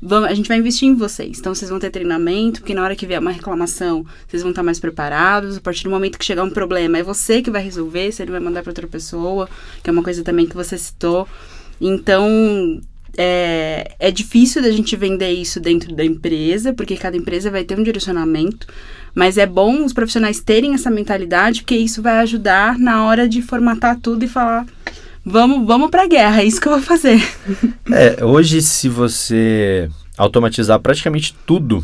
Vamos, 0.01 0.29
a 0.29 0.33
gente 0.33 0.47
vai 0.47 0.57
investir 0.57 0.87
em 0.87 0.95
vocês. 0.95 1.39
Então, 1.39 1.53
vocês 1.53 1.69
vão 1.69 1.79
ter 1.79 1.89
treinamento, 1.89 2.61
porque 2.61 2.73
na 2.73 2.83
hora 2.83 2.95
que 2.95 3.05
vier 3.05 3.19
uma 3.19 3.31
reclamação, 3.31 4.05
vocês 4.27 4.41
vão 4.41 4.51
estar 4.51 4.63
mais 4.63 4.79
preparados. 4.79 5.57
A 5.57 5.61
partir 5.61 5.83
do 5.83 5.89
momento 5.89 6.17
que 6.17 6.23
chegar 6.23 6.43
um 6.43 6.49
problema, 6.49 6.97
é 6.97 7.03
você 7.03 7.41
que 7.41 7.51
vai 7.51 7.61
resolver, 7.61 8.11
se 8.11 8.21
ele 8.21 8.31
vai 8.31 8.39
mandar 8.39 8.61
para 8.61 8.69
outra 8.69 8.87
pessoa, 8.87 9.49
que 9.83 9.89
é 9.89 9.93
uma 9.93 10.03
coisa 10.03 10.23
também 10.23 10.45
que 10.45 10.55
você 10.55 10.77
citou. 10.77 11.27
Então, 11.81 12.79
é, 13.17 13.95
é 13.99 14.11
difícil 14.11 14.61
da 14.61 14.71
gente 14.71 14.95
vender 14.95 15.31
isso 15.31 15.59
dentro 15.59 15.93
da 15.93 16.05
empresa, 16.05 16.73
porque 16.73 16.95
cada 16.95 17.17
empresa 17.17 17.51
vai 17.51 17.65
ter 17.65 17.77
um 17.77 17.83
direcionamento. 17.83 18.67
Mas 19.13 19.37
é 19.37 19.45
bom 19.45 19.83
os 19.83 19.93
profissionais 19.93 20.39
terem 20.39 20.73
essa 20.73 20.89
mentalidade, 20.89 21.61
porque 21.61 21.75
isso 21.75 22.01
vai 22.01 22.19
ajudar 22.19 22.77
na 22.77 23.05
hora 23.05 23.27
de 23.27 23.41
formatar 23.41 23.99
tudo 23.99 24.23
e 24.23 24.27
falar: 24.27 24.65
vamos, 25.25 25.65
vamos 25.65 25.89
para 25.89 26.03
a 26.03 26.07
guerra, 26.07 26.41
é 26.41 26.45
isso 26.45 26.61
que 26.61 26.67
eu 26.67 26.73
vou 26.73 26.81
fazer. 26.81 27.19
É, 27.91 28.23
hoje, 28.23 28.61
se 28.61 28.87
você 28.87 29.89
automatizar 30.15 30.79
praticamente 30.79 31.35
tudo 31.45 31.83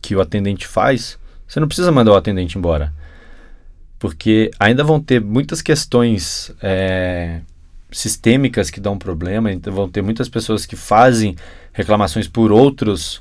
que 0.00 0.16
o 0.16 0.22
atendente 0.22 0.66
faz, 0.66 1.18
você 1.46 1.60
não 1.60 1.68
precisa 1.68 1.92
mandar 1.92 2.12
o 2.12 2.16
atendente 2.16 2.56
embora. 2.56 2.94
Porque 3.98 4.50
ainda 4.58 4.82
vão 4.82 4.98
ter 4.98 5.20
muitas 5.20 5.60
questões 5.60 6.50
é, 6.62 7.40
sistêmicas 7.90 8.70
que 8.70 8.80
dão 8.80 8.96
problema, 8.96 9.52
então 9.52 9.72
vão 9.72 9.88
ter 9.88 10.02
muitas 10.02 10.28
pessoas 10.28 10.64
que 10.64 10.76
fazem 10.76 11.36
reclamações 11.72 12.26
por 12.26 12.50
outros 12.52 13.20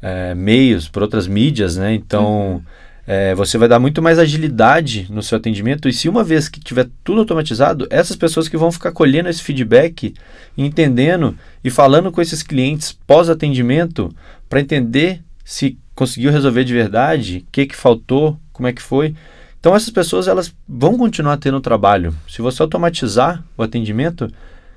é, 0.00 0.34
meios, 0.34 0.88
por 0.88 1.02
outras 1.02 1.26
mídias, 1.26 1.76
né? 1.76 1.94
Então, 1.94 2.54
uhum. 2.54 2.62
é, 3.06 3.34
você 3.34 3.58
vai 3.58 3.68
dar 3.68 3.78
muito 3.78 4.02
mais 4.02 4.18
agilidade 4.18 5.06
no 5.10 5.22
seu 5.22 5.38
atendimento. 5.38 5.88
E 5.88 5.92
se 5.92 6.08
uma 6.08 6.22
vez 6.22 6.48
que 6.48 6.60
tiver 6.60 6.88
tudo 7.02 7.20
automatizado, 7.20 7.86
essas 7.90 8.16
pessoas 8.16 8.48
que 8.48 8.56
vão 8.56 8.70
ficar 8.72 8.92
colhendo 8.92 9.28
esse 9.28 9.42
feedback, 9.42 10.14
entendendo 10.56 11.36
e 11.62 11.70
falando 11.70 12.12
com 12.12 12.20
esses 12.20 12.42
clientes 12.42 12.92
pós-atendimento 13.06 14.14
para 14.48 14.60
entender 14.60 15.22
se 15.44 15.78
conseguiu 15.94 16.30
resolver 16.30 16.64
de 16.64 16.74
verdade, 16.74 17.44
o 17.46 17.50
que, 17.50 17.66
que 17.66 17.76
faltou, 17.76 18.38
como 18.52 18.68
é 18.68 18.72
que 18.72 18.82
foi. 18.82 19.14
Então 19.58 19.74
essas 19.74 19.90
pessoas 19.90 20.28
elas 20.28 20.54
vão 20.68 20.96
continuar 20.98 21.38
tendo 21.38 21.60
trabalho. 21.60 22.14
Se 22.28 22.42
você 22.42 22.62
automatizar 22.62 23.42
o 23.56 23.62
atendimento, 23.62 24.30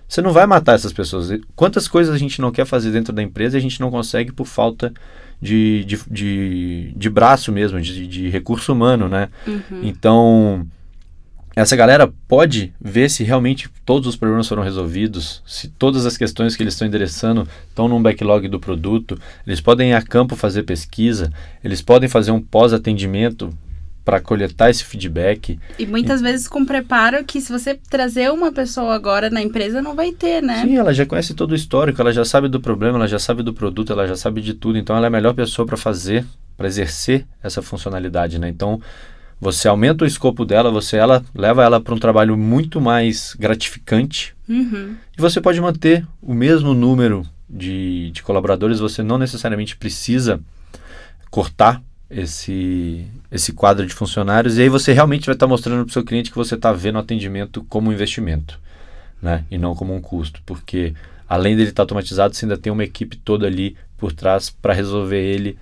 você 0.10 0.24
não 0.24 0.34
vai 0.34 0.48
matar 0.48 0.74
essas 0.74 0.92
pessoas. 0.92 1.30
Quantas 1.56 1.88
coisas 1.88 2.14
a 2.14 2.18
gente 2.18 2.42
não 2.42 2.52
quer 2.52 2.66
fazer 2.66 2.92
dentro 2.92 3.14
da 3.14 3.22
empresa 3.22 3.56
e 3.56 3.60
a 3.60 3.62
gente 3.62 3.80
não 3.80 3.92
consegue 3.92 4.32
por 4.32 4.48
falta 4.48 4.92
de, 5.40 5.86
de, 5.86 6.00
de, 6.10 6.94
de 6.96 7.10
braço 7.12 7.52
mesmo, 7.52 7.80
de, 7.80 8.08
de 8.08 8.28
recurso 8.28 8.74
humano, 8.74 9.08
né? 9.08 9.30
Uhum. 9.46 9.82
Então, 9.84 10.68
essa 11.56 11.76
galera 11.76 12.12
pode 12.28 12.74
ver 12.82 13.08
se 13.08 13.24
realmente 13.24 13.70
todos 13.86 14.08
os 14.08 14.16
problemas 14.16 14.48
foram 14.48 14.64
resolvidos, 14.64 15.44
se 15.46 15.68
todas 15.68 16.08
as 16.08 16.18
questões 16.18 16.56
que 16.56 16.64
eles 16.64 16.74
estão 16.74 16.88
endereçando 16.88 17.48
estão 17.68 17.88
num 17.88 18.02
backlog 18.02 18.48
do 18.48 18.60
produto, 18.60 19.16
eles 19.46 19.62
podem 19.62 19.92
ir 19.92 19.94
a 19.94 20.02
campo 20.02 20.36
fazer 20.36 20.64
pesquisa, 20.64 21.32
eles 21.64 21.84
podem 21.84 22.10
fazer 22.10 22.32
um 22.32 22.42
pós-atendimento 22.42 23.56
para 24.04 24.20
coletar 24.20 24.70
esse 24.70 24.84
feedback. 24.84 25.60
E 25.78 25.86
muitas 25.86 26.22
e... 26.22 26.24
vezes 26.24 26.48
com 26.48 26.66
preparo 26.66 27.24
que 27.24 27.40
se 27.42 27.52
você 27.52 27.76
trazer 27.90 28.32
uma 28.32 28.52
pessoa 28.52 28.96
agora 28.96 29.30
na 29.30 29.42
empresa 29.42 29.82
não 29.82 29.96
vai 29.96 30.12
ter, 30.12 30.42
né? 30.42 30.64
Sim, 30.64 30.78
ela 30.78 30.94
já 30.94 31.06
conhece 31.06 31.34
todo 31.34 31.52
o 31.52 31.56
histórico, 31.56 32.02
ela 32.02 32.12
já 32.12 32.26
sabe 32.26 32.48
do 32.48 32.60
problema, 32.60 32.98
ela 32.98 33.08
já 33.08 33.20
sabe 33.20 33.44
do 33.44 33.54
produto, 33.54 33.94
ela 33.94 34.08
já 34.08 34.16
sabe 34.16 34.42
de 34.42 34.54
tudo, 34.54 34.78
então 34.78 34.96
ela 34.96 35.06
é 35.06 35.10
a 35.10 35.12
melhor 35.12 35.34
pessoa 35.34 35.66
para 35.66 35.78
fazer, 35.78 36.26
para 36.58 36.68
exercer 36.68 37.26
essa 37.44 37.62
funcionalidade, 37.62 38.40
né? 38.40 38.50
Então, 38.50 38.82
você 39.40 39.68
aumenta 39.68 40.04
o 40.04 40.08
escopo 40.08 40.44
dela, 40.46 40.70
você 40.70 40.98
ela 40.98 41.24
leva 41.34 41.64
ela 41.64 41.80
para 41.80 41.94
um 41.94 42.00
trabalho 42.00 42.36
muito 42.38 42.82
mais 42.82 43.36
gratificante 43.40 44.36
uhum. 44.48 44.96
e 45.18 45.22
você 45.22 45.40
pode 45.40 45.62
manter 45.62 46.06
o 46.22 46.34
mesmo 46.34 46.74
número 46.74 47.26
de, 47.50 48.12
de 48.12 48.22
colaboradores, 48.22 48.80
você 48.80 49.02
não 49.02 49.18
necessariamente 49.18 49.78
precisa 49.78 50.42
cortar 51.32 51.82
esse, 52.10 53.06
esse 53.32 53.54
quadro 53.54 53.86
de 53.86 53.94
funcionários 53.94 54.58
e 54.58 54.64
aí 54.64 54.70
você 54.70 54.92
realmente 54.92 55.26
vai 55.26 55.36
estar 55.36 55.46
tá 55.46 55.50
mostrando 55.50 55.84
para 55.84 55.90
o 55.90 55.94
seu 55.94 56.04
cliente 56.04 56.32
que 56.32 56.38
você 56.38 56.56
está 56.56 56.72
vendo 56.72 56.96
o 56.96 57.00
atendimento 57.00 57.64
como 57.70 57.90
um 57.90 57.94
investimento, 57.94 58.60
né? 59.22 59.46
E 59.52 59.58
não 59.58 59.76
como 59.76 59.94
um 59.94 60.02
custo, 60.02 60.42
porque 60.46 60.94
além 61.28 61.56
dele 61.56 61.70
estar 61.70 61.78
tá 61.78 61.84
automatizado, 61.84 62.36
você 62.36 62.46
ainda 62.46 62.58
tem 62.58 62.74
uma 62.74 62.84
equipe 62.84 63.18
toda 63.18 63.46
ali 63.46 63.78
por 63.98 64.12
trás 64.12 64.50
para 64.50 64.74
resolver 64.74 65.22
ele 65.22 65.58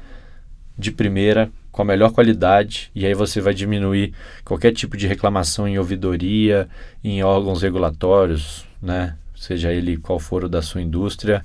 de 0.77 0.91
primeira 0.91 1.49
com 1.71 1.81
a 1.81 1.85
melhor 1.85 2.11
qualidade 2.11 2.89
e 2.95 3.05
aí 3.05 3.13
você 3.13 3.41
vai 3.41 3.53
diminuir 3.53 4.13
qualquer 4.45 4.71
tipo 4.71 4.95
de 4.95 5.05
reclamação 5.05 5.67
em 5.67 5.77
ouvidoria, 5.77 6.67
em 7.03 7.21
órgãos 7.21 7.61
regulatórios, 7.61 8.65
né? 8.81 9.15
Seja 9.35 9.71
ele 9.71 9.97
qual 9.97 10.19
for 10.19 10.45
o 10.45 10.49
da 10.49 10.61
sua 10.61 10.81
indústria 10.81 11.43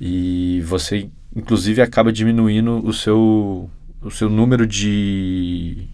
e 0.00 0.60
você 0.62 1.08
inclusive 1.36 1.80
acaba 1.82 2.12
diminuindo 2.12 2.84
o 2.84 2.92
seu 2.92 3.70
o 4.02 4.10
seu 4.10 4.28
número 4.28 4.66
de 4.66 5.88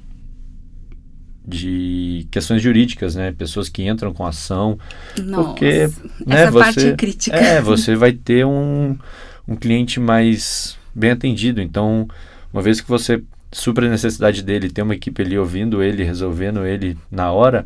de 1.47 2.27
questões 2.31 2.61
jurídicas, 2.61 3.15
né? 3.15 3.31
Pessoas 3.31 3.69
que 3.69 3.87
entram 3.87 4.13
com 4.13 4.27
ação, 4.27 4.79
Nossa, 5.17 5.45
porque 5.45 5.89
né, 6.27 6.43
essa 6.43 6.51
você, 6.51 6.59
parte 6.59 6.87
é 6.89 6.97
crítica. 6.97 7.37
É, 7.37 7.61
você 7.63 7.95
vai 7.95 8.13
ter 8.13 8.45
um, 8.45 8.99
um 9.47 9.55
cliente 9.55 10.01
mais 10.01 10.77
bem 10.93 11.13
atendido. 11.13 11.63
Então, 11.63 12.09
uma 12.53 12.61
vez 12.61 12.81
que 12.81 12.89
você 12.89 13.23
supra 13.53 13.87
a 13.87 13.91
necessidade 13.91 14.43
dele, 14.43 14.71
tem 14.71 14.83
uma 14.83 14.95
equipe 14.95 15.23
ali 15.23 15.39
ouvindo 15.39 15.83
ele, 15.83 16.03
resolvendo 16.03 16.67
ele 16.67 16.99
na 17.11 17.31
hora, 17.31 17.65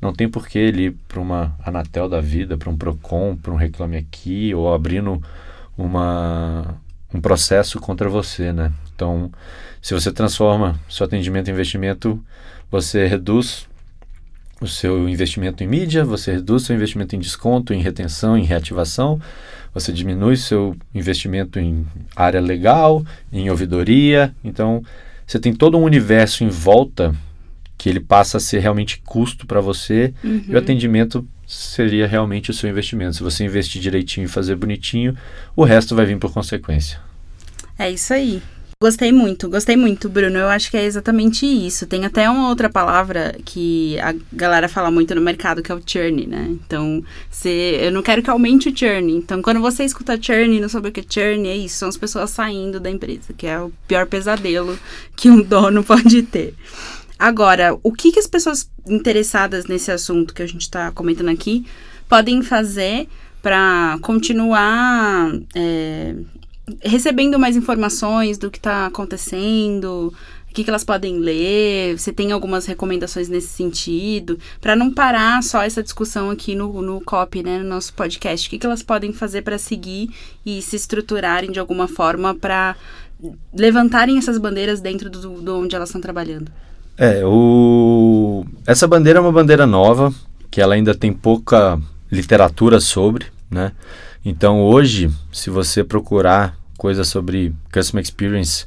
não 0.00 0.12
tem 0.12 0.28
por 0.28 0.46
que 0.46 0.58
ele 0.58 0.86
ir 0.86 0.96
para 1.08 1.20
uma 1.20 1.56
Anatel 1.64 2.08
da 2.08 2.20
vida, 2.20 2.58
para 2.58 2.68
um 2.68 2.76
Procon, 2.76 3.36
para 3.36 3.52
um 3.52 3.56
Reclame 3.56 3.96
Aqui, 3.96 4.54
ou 4.54 4.74
abrindo 4.74 5.22
uma, 5.76 6.76
um 7.14 7.20
processo 7.20 7.80
contra 7.80 8.10
você, 8.10 8.52
né? 8.52 8.72
Então, 8.94 9.30
se 9.82 9.92
você 9.92 10.12
transforma 10.12 10.80
seu 10.88 11.04
atendimento 11.04 11.48
em 11.48 11.52
investimento, 11.52 12.24
você 12.70 13.06
reduz 13.06 13.66
o 14.60 14.68
seu 14.68 15.08
investimento 15.08 15.64
em 15.64 15.66
mídia, 15.66 16.04
você 16.04 16.32
reduz 16.32 16.62
seu 16.62 16.76
investimento 16.76 17.16
em 17.16 17.18
desconto, 17.18 17.74
em 17.74 17.82
retenção, 17.82 18.38
em 18.38 18.44
reativação, 18.44 19.20
você 19.74 19.92
diminui 19.92 20.36
seu 20.36 20.76
investimento 20.94 21.58
em 21.58 21.84
área 22.14 22.40
legal, 22.40 23.04
em 23.32 23.50
ouvidoria. 23.50 24.32
Então, 24.44 24.84
você 25.26 25.40
tem 25.40 25.52
todo 25.52 25.76
um 25.76 25.82
universo 25.82 26.44
em 26.44 26.48
volta 26.48 27.12
que 27.76 27.88
ele 27.88 27.98
passa 27.98 28.36
a 28.36 28.40
ser 28.40 28.60
realmente 28.60 29.02
custo 29.04 29.46
para 29.46 29.60
você 29.60 30.14
uhum. 30.22 30.44
e 30.46 30.54
o 30.54 30.58
atendimento 30.58 31.26
seria 31.44 32.06
realmente 32.06 32.50
o 32.50 32.54
seu 32.54 32.70
investimento. 32.70 33.16
Se 33.16 33.22
você 33.22 33.44
investir 33.44 33.82
direitinho 33.82 34.26
e 34.26 34.28
fazer 34.28 34.54
bonitinho, 34.54 35.16
o 35.56 35.64
resto 35.64 35.96
vai 35.96 36.06
vir 36.06 36.18
por 36.18 36.32
consequência. 36.32 37.00
É 37.76 37.90
isso 37.90 38.14
aí. 38.14 38.40
Gostei 38.82 39.12
muito, 39.12 39.48
gostei 39.48 39.76
muito, 39.76 40.08
Bruno. 40.08 40.36
Eu 40.36 40.48
acho 40.48 40.68
que 40.68 40.76
é 40.76 40.84
exatamente 40.84 41.46
isso. 41.46 41.86
Tem 41.86 42.04
até 42.04 42.28
uma 42.28 42.48
outra 42.48 42.68
palavra 42.68 43.36
que 43.44 43.96
a 44.00 44.12
galera 44.32 44.68
fala 44.68 44.90
muito 44.90 45.14
no 45.14 45.20
mercado, 45.20 45.62
que 45.62 45.70
é 45.70 45.74
o 45.76 45.80
churn, 45.86 46.26
né? 46.26 46.48
Então, 46.50 47.00
se, 47.30 47.48
eu 47.48 47.92
não 47.92 48.02
quero 48.02 48.24
que 48.24 48.28
aumente 48.28 48.70
o 48.70 48.76
churn. 48.76 49.12
Então, 49.12 49.40
quando 49.40 49.60
você 49.60 49.84
escuta 49.84 50.20
churn 50.20 50.56
e 50.56 50.60
não 50.60 50.68
sabe 50.68 50.88
o 50.88 50.92
que 50.92 50.98
é 50.98 51.04
churn, 51.08 51.48
é 51.48 51.56
isso. 51.56 51.76
São 51.76 51.88
as 51.88 51.96
pessoas 51.96 52.30
saindo 52.30 52.80
da 52.80 52.90
empresa, 52.90 53.32
que 53.32 53.46
é 53.46 53.60
o 53.60 53.70
pior 53.86 54.04
pesadelo 54.04 54.76
que 55.14 55.30
um 55.30 55.40
dono 55.40 55.84
pode 55.86 56.20
ter. 56.24 56.52
Agora, 57.16 57.78
o 57.84 57.92
que, 57.92 58.10
que 58.10 58.18
as 58.18 58.26
pessoas 58.26 58.68
interessadas 58.88 59.66
nesse 59.66 59.92
assunto 59.92 60.34
que 60.34 60.42
a 60.42 60.48
gente 60.48 60.62
está 60.62 60.90
comentando 60.90 61.28
aqui 61.28 61.64
podem 62.08 62.42
fazer 62.42 63.06
para 63.40 63.96
continuar 64.02 65.30
é, 65.54 66.16
recebendo 66.80 67.38
mais 67.38 67.56
informações 67.56 68.38
do 68.38 68.50
que 68.50 68.58
está 68.58 68.86
acontecendo, 68.86 70.12
o 70.52 70.54
que, 70.54 70.62
que 70.62 70.68
elas 70.68 70.84
podem 70.84 71.18
ler, 71.18 71.98
você 71.98 72.12
tem 72.12 72.30
algumas 72.30 72.66
recomendações 72.66 73.26
nesse 73.26 73.48
sentido, 73.48 74.38
para 74.60 74.76
não 74.76 74.92
parar 74.92 75.42
só 75.42 75.62
essa 75.62 75.82
discussão 75.82 76.28
aqui 76.28 76.54
no, 76.54 76.82
no 76.82 77.00
COP, 77.00 77.42
né, 77.42 77.58
no 77.58 77.64
nosso 77.64 77.94
podcast, 77.94 78.46
o 78.46 78.50
que, 78.50 78.58
que 78.58 78.66
elas 78.66 78.82
podem 78.82 79.14
fazer 79.14 79.40
para 79.40 79.56
seguir 79.56 80.10
e 80.44 80.60
se 80.60 80.76
estruturarem 80.76 81.50
de 81.50 81.58
alguma 81.58 81.88
forma 81.88 82.34
para 82.34 82.76
levantarem 83.54 84.18
essas 84.18 84.36
bandeiras 84.36 84.80
dentro 84.80 85.08
do, 85.08 85.40
do 85.40 85.58
onde 85.58 85.74
elas 85.74 85.88
estão 85.88 86.02
trabalhando. 86.02 86.52
É, 86.98 87.24
o... 87.24 88.44
essa 88.66 88.86
bandeira 88.86 89.18
é 89.18 89.22
uma 89.22 89.32
bandeira 89.32 89.66
nova, 89.66 90.12
que 90.50 90.60
ela 90.60 90.74
ainda 90.74 90.94
tem 90.94 91.14
pouca 91.14 91.80
literatura 92.10 92.78
sobre, 92.78 93.24
né? 93.50 93.72
Então 94.22 94.62
hoje, 94.62 95.10
se 95.32 95.48
você 95.48 95.82
procurar 95.82 96.54
coisa 96.82 97.04
sobre 97.04 97.54
Customer 97.72 98.02
Experience 98.02 98.64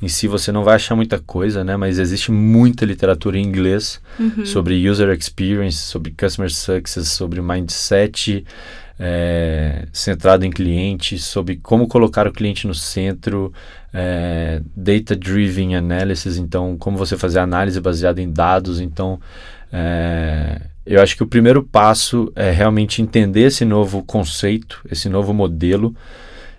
em 0.00 0.08
si, 0.08 0.26
você 0.26 0.50
não 0.50 0.64
vai 0.64 0.76
achar 0.76 0.96
muita 0.96 1.18
coisa, 1.18 1.62
né? 1.62 1.76
Mas 1.76 1.98
existe 1.98 2.32
muita 2.32 2.86
literatura 2.86 3.36
em 3.36 3.42
inglês 3.42 4.00
uhum. 4.18 4.46
sobre 4.46 4.88
User 4.88 5.10
Experience, 5.10 5.76
sobre 5.76 6.14
Customer 6.18 6.50
Success, 6.50 7.08
sobre 7.08 7.42
Mindset, 7.42 8.42
é, 8.98 9.86
centrado 9.92 10.46
em 10.46 10.50
cliente, 10.50 11.18
sobre 11.18 11.56
como 11.56 11.86
colocar 11.86 12.26
o 12.26 12.32
cliente 12.32 12.66
no 12.66 12.74
centro, 12.74 13.52
é, 13.92 14.62
Data 14.74 15.14
Driven 15.14 15.76
Analysis, 15.76 16.38
então 16.38 16.74
como 16.78 16.96
você 16.96 17.18
fazer 17.18 17.40
análise 17.40 17.78
baseada 17.80 18.22
em 18.22 18.32
dados, 18.32 18.80
então... 18.80 19.20
É, 19.70 20.62
eu 20.86 21.02
acho 21.02 21.14
que 21.14 21.22
o 21.22 21.26
primeiro 21.26 21.62
passo 21.62 22.32
é 22.34 22.50
realmente 22.50 23.02
entender 23.02 23.42
esse 23.42 23.62
novo 23.62 24.02
conceito, 24.02 24.80
esse 24.90 25.06
novo 25.06 25.34
modelo 25.34 25.94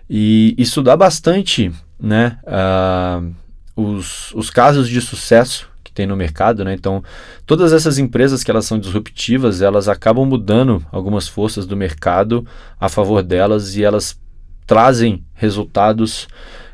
e 0.10 0.56
estudar 0.58 0.98
bastante 0.98 1.72
né, 2.00 2.40
uh, 2.44 3.34
os, 3.76 4.34
os 4.34 4.50
casos 4.50 4.90
de 4.90 5.00
sucesso 5.02 5.70
que 5.84 5.92
tem 5.92 6.08
no 6.08 6.16
mercado. 6.16 6.64
Né? 6.64 6.74
Então, 6.74 7.04
todas 7.46 7.74
essas 7.74 7.98
empresas 7.98 8.44
que 8.44 8.50
elas 8.50 8.66
são 8.66 8.80
disruptivas, 8.80 9.62
elas 9.62 9.88
acabam 9.88 10.26
mudando 10.26 10.84
algumas 10.92 11.28
forças 11.28 11.66
do 11.66 11.78
mercado 11.78 12.46
a 12.80 12.90
favor 12.90 13.22
delas 13.22 13.76
e 13.76 13.84
elas 13.84 14.20
trazem 14.66 15.24
resultados 15.34 16.28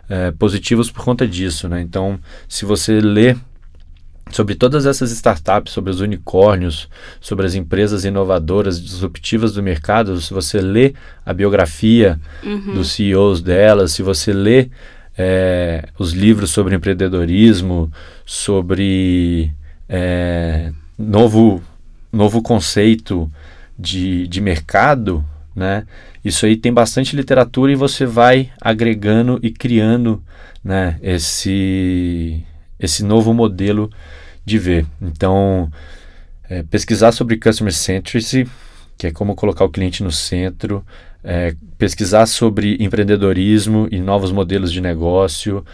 é, 0.09 0.31
positivos 0.31 0.91
por 0.91 1.03
conta 1.03 1.27
disso. 1.27 1.67
Né? 1.67 1.81
Então, 1.81 2.19
se 2.47 2.65
você 2.65 2.99
lê 2.99 3.35
sobre 4.35 4.53
todas 4.53 4.85
essas 4.85 5.11
startups, 5.11 5.71
sobre 5.71 5.89
os 5.89 6.01
unicórnios, 6.01 6.89
sobre 7.21 7.45
as 7.45 7.55
empresas 7.55 8.03
inovadoras, 8.03 8.83
disruptivas 8.83 9.53
do 9.53 9.63
mercado, 9.63 10.19
se 10.19 10.33
você 10.33 10.59
lê 10.59 10.93
a 11.25 11.31
biografia 11.31 12.19
uhum. 12.43 12.73
dos 12.73 12.91
CEOs 12.91 13.41
delas, 13.41 13.93
se 13.93 14.03
você 14.03 14.33
lê 14.33 14.67
é, 15.17 15.87
os 15.97 16.11
livros 16.11 16.49
sobre 16.49 16.75
empreendedorismo, 16.75 17.89
sobre 18.25 19.53
é, 19.87 20.69
novo, 20.99 21.63
novo 22.11 22.41
conceito 22.41 23.31
de, 23.79 24.27
de 24.27 24.41
mercado, 24.41 25.23
né? 25.55 25.87
Isso 26.25 26.45
aí 26.45 26.57
tem 26.57 26.73
bastante 26.73 27.15
literatura 27.15 27.71
e 27.71 27.75
você 27.75 28.05
vai 28.05 28.51
agregando 28.59 29.39
e 29.41 29.49
criando 29.49 30.21
né, 30.61 30.99
esse 31.01 32.43
esse 32.77 33.05
novo 33.05 33.33
modelo 33.33 33.89
de 34.45 34.59
ver. 34.59 34.85
Então, 35.01 35.71
é, 36.49 36.63
pesquisar 36.63 37.11
sobre 37.11 37.37
Customer 37.37 37.73
Centricity, 37.73 38.49
que 38.97 39.07
é 39.07 39.11
como 39.11 39.35
colocar 39.35 39.65
o 39.65 39.69
cliente 39.69 40.03
no 40.03 40.11
centro, 40.11 40.85
é, 41.23 41.55
pesquisar 41.77 42.25
sobre 42.27 42.77
empreendedorismo 42.79 43.87
e 43.91 43.99
novos 43.99 44.31
modelos 44.31 44.71
de 44.71 44.79
negócio, 44.79 45.65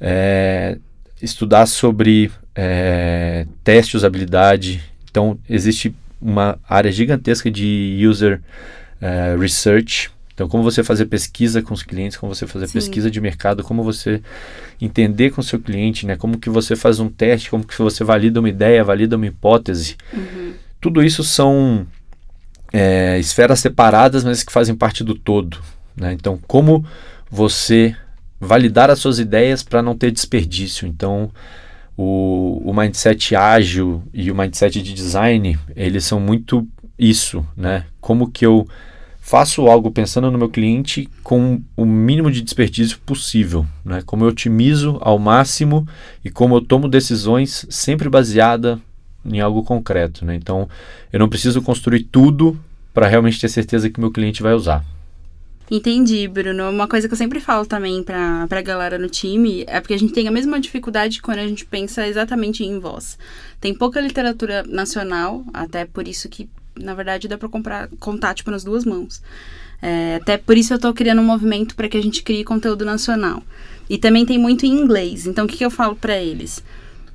é, 0.00 0.78
estudar 1.20 1.66
sobre 1.66 2.30
é, 2.54 3.46
teste 3.64 3.92
de 3.92 3.96
usabilidade. 3.96 4.82
Então, 5.10 5.38
existe 5.48 5.94
uma 6.20 6.58
área 6.68 6.92
gigantesca 6.92 7.50
de 7.50 8.00
user 8.06 8.40
é, 9.00 9.36
research 9.36 10.10
então, 10.32 10.48
como 10.48 10.62
você 10.62 10.82
fazer 10.82 11.06
pesquisa 11.06 11.60
com 11.60 11.74
os 11.74 11.82
clientes, 11.82 12.16
como 12.16 12.34
você 12.34 12.46
fazer 12.46 12.66
Sim. 12.66 12.72
pesquisa 12.72 13.10
de 13.10 13.20
mercado, 13.20 13.62
como 13.62 13.82
você 13.82 14.22
entender 14.80 15.30
com 15.30 15.40
o 15.40 15.44
seu 15.44 15.58
cliente, 15.58 16.06
né? 16.06 16.16
Como 16.16 16.38
que 16.38 16.48
você 16.48 16.74
faz 16.74 16.98
um 16.98 17.08
teste, 17.08 17.50
como 17.50 17.64
que 17.64 17.76
você 17.76 18.02
valida 18.02 18.40
uma 18.40 18.48
ideia, 18.48 18.82
valida 18.82 19.16
uma 19.16 19.26
hipótese. 19.26 19.96
Uhum. 20.12 20.54
Tudo 20.80 21.02
isso 21.02 21.22
são 21.22 21.86
é, 22.72 23.18
esferas 23.18 23.60
separadas, 23.60 24.24
mas 24.24 24.42
que 24.42 24.52
fazem 24.52 24.74
parte 24.74 25.04
do 25.04 25.14
todo. 25.14 25.58
Né? 25.94 26.12
Então, 26.14 26.38
como 26.46 26.84
você 27.30 27.94
validar 28.40 28.88
as 28.90 28.98
suas 28.98 29.18
ideias 29.18 29.62
para 29.62 29.82
não 29.82 29.94
ter 29.94 30.10
desperdício. 30.10 30.88
Então, 30.88 31.30
o, 31.96 32.62
o 32.64 32.72
mindset 32.72 33.36
ágil 33.36 34.02
e 34.14 34.30
o 34.30 34.34
mindset 34.34 34.80
de 34.80 34.94
design, 34.94 35.58
eles 35.76 36.04
são 36.04 36.18
muito 36.18 36.66
isso, 36.98 37.46
né? 37.54 37.84
Como 38.00 38.30
que 38.30 38.46
eu 38.46 38.66
faço 39.20 39.68
algo 39.68 39.90
pensando 39.90 40.30
no 40.30 40.38
meu 40.38 40.48
cliente 40.48 41.08
com 41.22 41.60
o 41.76 41.84
mínimo 41.84 42.30
de 42.30 42.40
desperdício 42.40 42.98
possível, 43.04 43.66
né? 43.84 44.02
Como 44.04 44.24
eu 44.24 44.28
otimizo 44.28 44.98
ao 45.00 45.18
máximo 45.18 45.86
e 46.24 46.30
como 46.30 46.56
eu 46.56 46.60
tomo 46.60 46.88
decisões 46.88 47.66
sempre 47.68 48.08
baseada 48.08 48.80
em 49.24 49.40
algo 49.40 49.62
concreto, 49.62 50.24
né? 50.24 50.34
Então, 50.34 50.68
eu 51.12 51.18
não 51.18 51.28
preciso 51.28 51.60
construir 51.60 52.04
tudo 52.04 52.58
para 52.94 53.06
realmente 53.06 53.40
ter 53.40 53.48
certeza 53.48 53.90
que 53.90 54.00
meu 54.00 54.10
cliente 54.10 54.42
vai 54.42 54.54
usar. 54.54 54.84
Entendi, 55.70 56.26
Bruno. 56.26 56.68
Uma 56.68 56.88
coisa 56.88 57.06
que 57.06 57.14
eu 57.14 57.18
sempre 57.18 57.38
falo 57.38 57.64
também 57.64 58.02
pra, 58.02 58.44
pra 58.48 58.60
galera 58.60 58.98
no 58.98 59.08
time 59.08 59.64
é 59.68 59.80
porque 59.80 59.94
a 59.94 59.98
gente 59.98 60.12
tem 60.12 60.26
a 60.26 60.32
mesma 60.32 60.58
dificuldade 60.58 61.22
quando 61.22 61.38
a 61.38 61.46
gente 61.46 61.64
pensa 61.64 62.08
exatamente 62.08 62.64
em 62.64 62.80
voz. 62.80 63.16
Tem 63.60 63.72
pouca 63.72 64.00
literatura 64.00 64.64
nacional, 64.64 65.44
até 65.54 65.84
por 65.84 66.08
isso 66.08 66.28
que 66.28 66.48
na 66.82 66.94
verdade, 66.94 67.28
dá 67.28 67.38
para 67.38 67.48
comprar, 67.48 67.88
contar, 67.98 68.34
tipo, 68.34 68.50
nas 68.50 68.64
duas 68.64 68.84
mãos. 68.84 69.22
É, 69.82 70.16
até 70.16 70.36
por 70.36 70.56
isso 70.56 70.72
eu 70.72 70.76
estou 70.76 70.92
criando 70.92 71.20
um 71.20 71.24
movimento 71.24 71.74
para 71.74 71.88
que 71.88 71.96
a 71.96 72.02
gente 72.02 72.22
crie 72.22 72.44
conteúdo 72.44 72.84
nacional. 72.84 73.42
E 73.88 73.98
também 73.98 74.24
tem 74.24 74.38
muito 74.38 74.64
em 74.66 74.70
inglês. 74.70 75.26
Então, 75.26 75.44
o 75.44 75.48
que, 75.48 75.56
que 75.56 75.64
eu 75.64 75.70
falo 75.70 75.96
para 75.96 76.16
eles? 76.16 76.62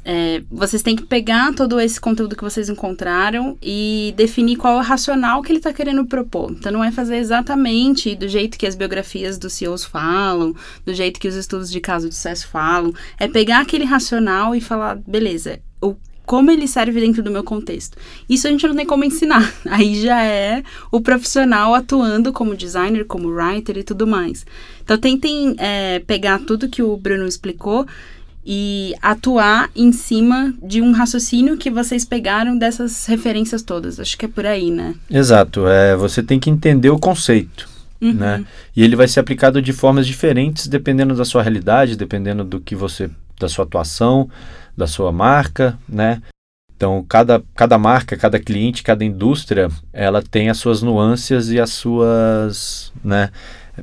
É, 0.08 0.44
vocês 0.52 0.84
têm 0.84 0.96
que 0.96 1.04
pegar 1.04 1.52
todo 1.56 1.80
esse 1.80 2.00
conteúdo 2.00 2.36
que 2.36 2.44
vocês 2.44 2.70
encontraram 2.70 3.58
e 3.60 4.14
definir 4.16 4.56
qual 4.56 4.76
é 4.76 4.78
o 4.78 4.84
racional 4.84 5.42
que 5.42 5.52
ele 5.52 5.58
está 5.58 5.74
querendo 5.74 6.06
propor. 6.06 6.52
Então, 6.52 6.72
não 6.72 6.84
é 6.84 6.92
fazer 6.92 7.16
exatamente 7.16 8.16
do 8.16 8.28
jeito 8.28 8.58
que 8.58 8.68
as 8.68 8.76
biografias 8.76 9.38
dos 9.38 9.54
CEOs 9.54 9.84
falam, 9.84 10.54
do 10.86 10.94
jeito 10.94 11.20
que 11.20 11.28
os 11.28 11.36
estudos 11.36 11.72
de 11.72 11.80
caso 11.80 12.08
de 12.08 12.14
sucesso 12.14 12.48
falam. 12.48 12.94
É 13.20 13.28
pegar 13.28 13.62
aquele 13.62 13.86
racional 13.86 14.54
e 14.54 14.62
falar, 14.62 14.96
beleza, 15.08 15.60
o 15.82 15.96
como 16.26 16.52
ele 16.52 16.68
serve 16.68 17.00
dentro 17.00 17.22
do 17.22 17.32
meu 17.32 17.44
contexto. 17.44 17.98
Isso 18.30 18.48
a 18.48 18.52
gente 18.52 18.68
não 18.68 18.76
tem 18.76 18.86
como 18.86 19.04
ensinar. 19.04 19.54
Aí 19.70 20.02
já 20.02 20.24
é 20.24 20.64
o 20.92 21.00
profissional 21.02 21.74
atuando 21.74 22.34
como 22.34 22.56
designer, 22.56 23.06
como 23.06 23.30
writer 23.30 23.78
e 23.78 23.84
tudo 23.84 24.08
mais. 24.08 24.46
Então 24.84 24.98
tentem 24.98 25.56
é, 25.58 26.00
pegar 26.00 26.40
tudo 26.40 26.70
que 26.70 26.82
o 26.82 26.98
Bruno 26.98 27.28
explicou 27.28 27.86
e 28.46 28.94
atuar 29.02 29.72
em 29.76 29.92
cima 29.92 30.54
de 30.62 30.80
um 30.82 30.92
raciocínio 30.92 31.58
que 31.58 31.72
vocês 31.72 32.06
pegaram 32.06 32.56
dessas 32.56 33.06
referências 33.08 33.64
todas. 33.64 34.00
Acho 34.00 34.16
que 34.18 34.26
é 34.26 34.28
por 34.28 34.46
aí, 34.46 34.70
né? 34.70 34.94
Exato. 35.10 35.68
É, 35.68 35.96
você 35.96 36.22
tem 36.22 36.40
que 36.40 36.50
entender 36.50 36.92
o 36.92 37.00
conceito. 37.00 37.68
Uhum. 38.00 38.14
Né? 38.14 38.46
E 38.76 38.84
ele 38.84 38.96
vai 38.96 39.08
ser 39.08 39.20
aplicado 39.20 39.62
de 39.62 39.74
formas 39.74 40.06
diferentes 40.06 40.68
dependendo 40.68 41.16
da 41.16 41.26
sua 41.26 41.42
realidade, 41.42 41.96
dependendo 41.96 42.44
do 42.44 42.60
que 42.60 42.76
você 42.76 43.10
da 43.40 43.50
sua 43.50 43.66
atuação, 43.66 44.30
da 44.76 44.88
sua 44.88 45.12
marca, 45.12 45.78
né? 45.88 46.22
Então, 46.76 47.06
cada, 47.08 47.42
cada 47.56 47.78
marca, 47.78 48.18
cada 48.18 48.38
cliente, 48.40 48.84
cada 48.84 49.06
indústria, 49.06 49.70
ela 49.94 50.22
tem 50.22 50.50
as 50.50 50.58
suas 50.58 50.82
nuances 50.82 51.50
e 51.50 51.60
as 51.60 51.70
suas 51.70 52.92
né, 53.02 53.30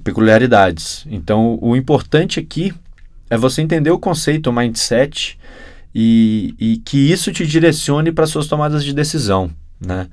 peculiaridades. 0.05 1.07
Então, 1.11 1.59
o 1.63 1.75
importante 1.75 2.39
aqui 2.39 2.73
é 3.31 3.37
você 3.37 3.63
entender 3.63 3.91
o 3.91 3.99
conceito, 3.99 4.51
o 4.51 4.53
mindset 4.53 5.39
e, 5.95 6.55
e 6.59 6.77
que 6.79 7.11
isso 7.11 7.33
te 7.33 7.47
direcione 7.47 8.13
para 8.13 8.27
suas 8.27 8.47
tomadas 8.47 8.85
de 8.85 8.93
decisão, 8.93 9.51
né? 9.81 10.09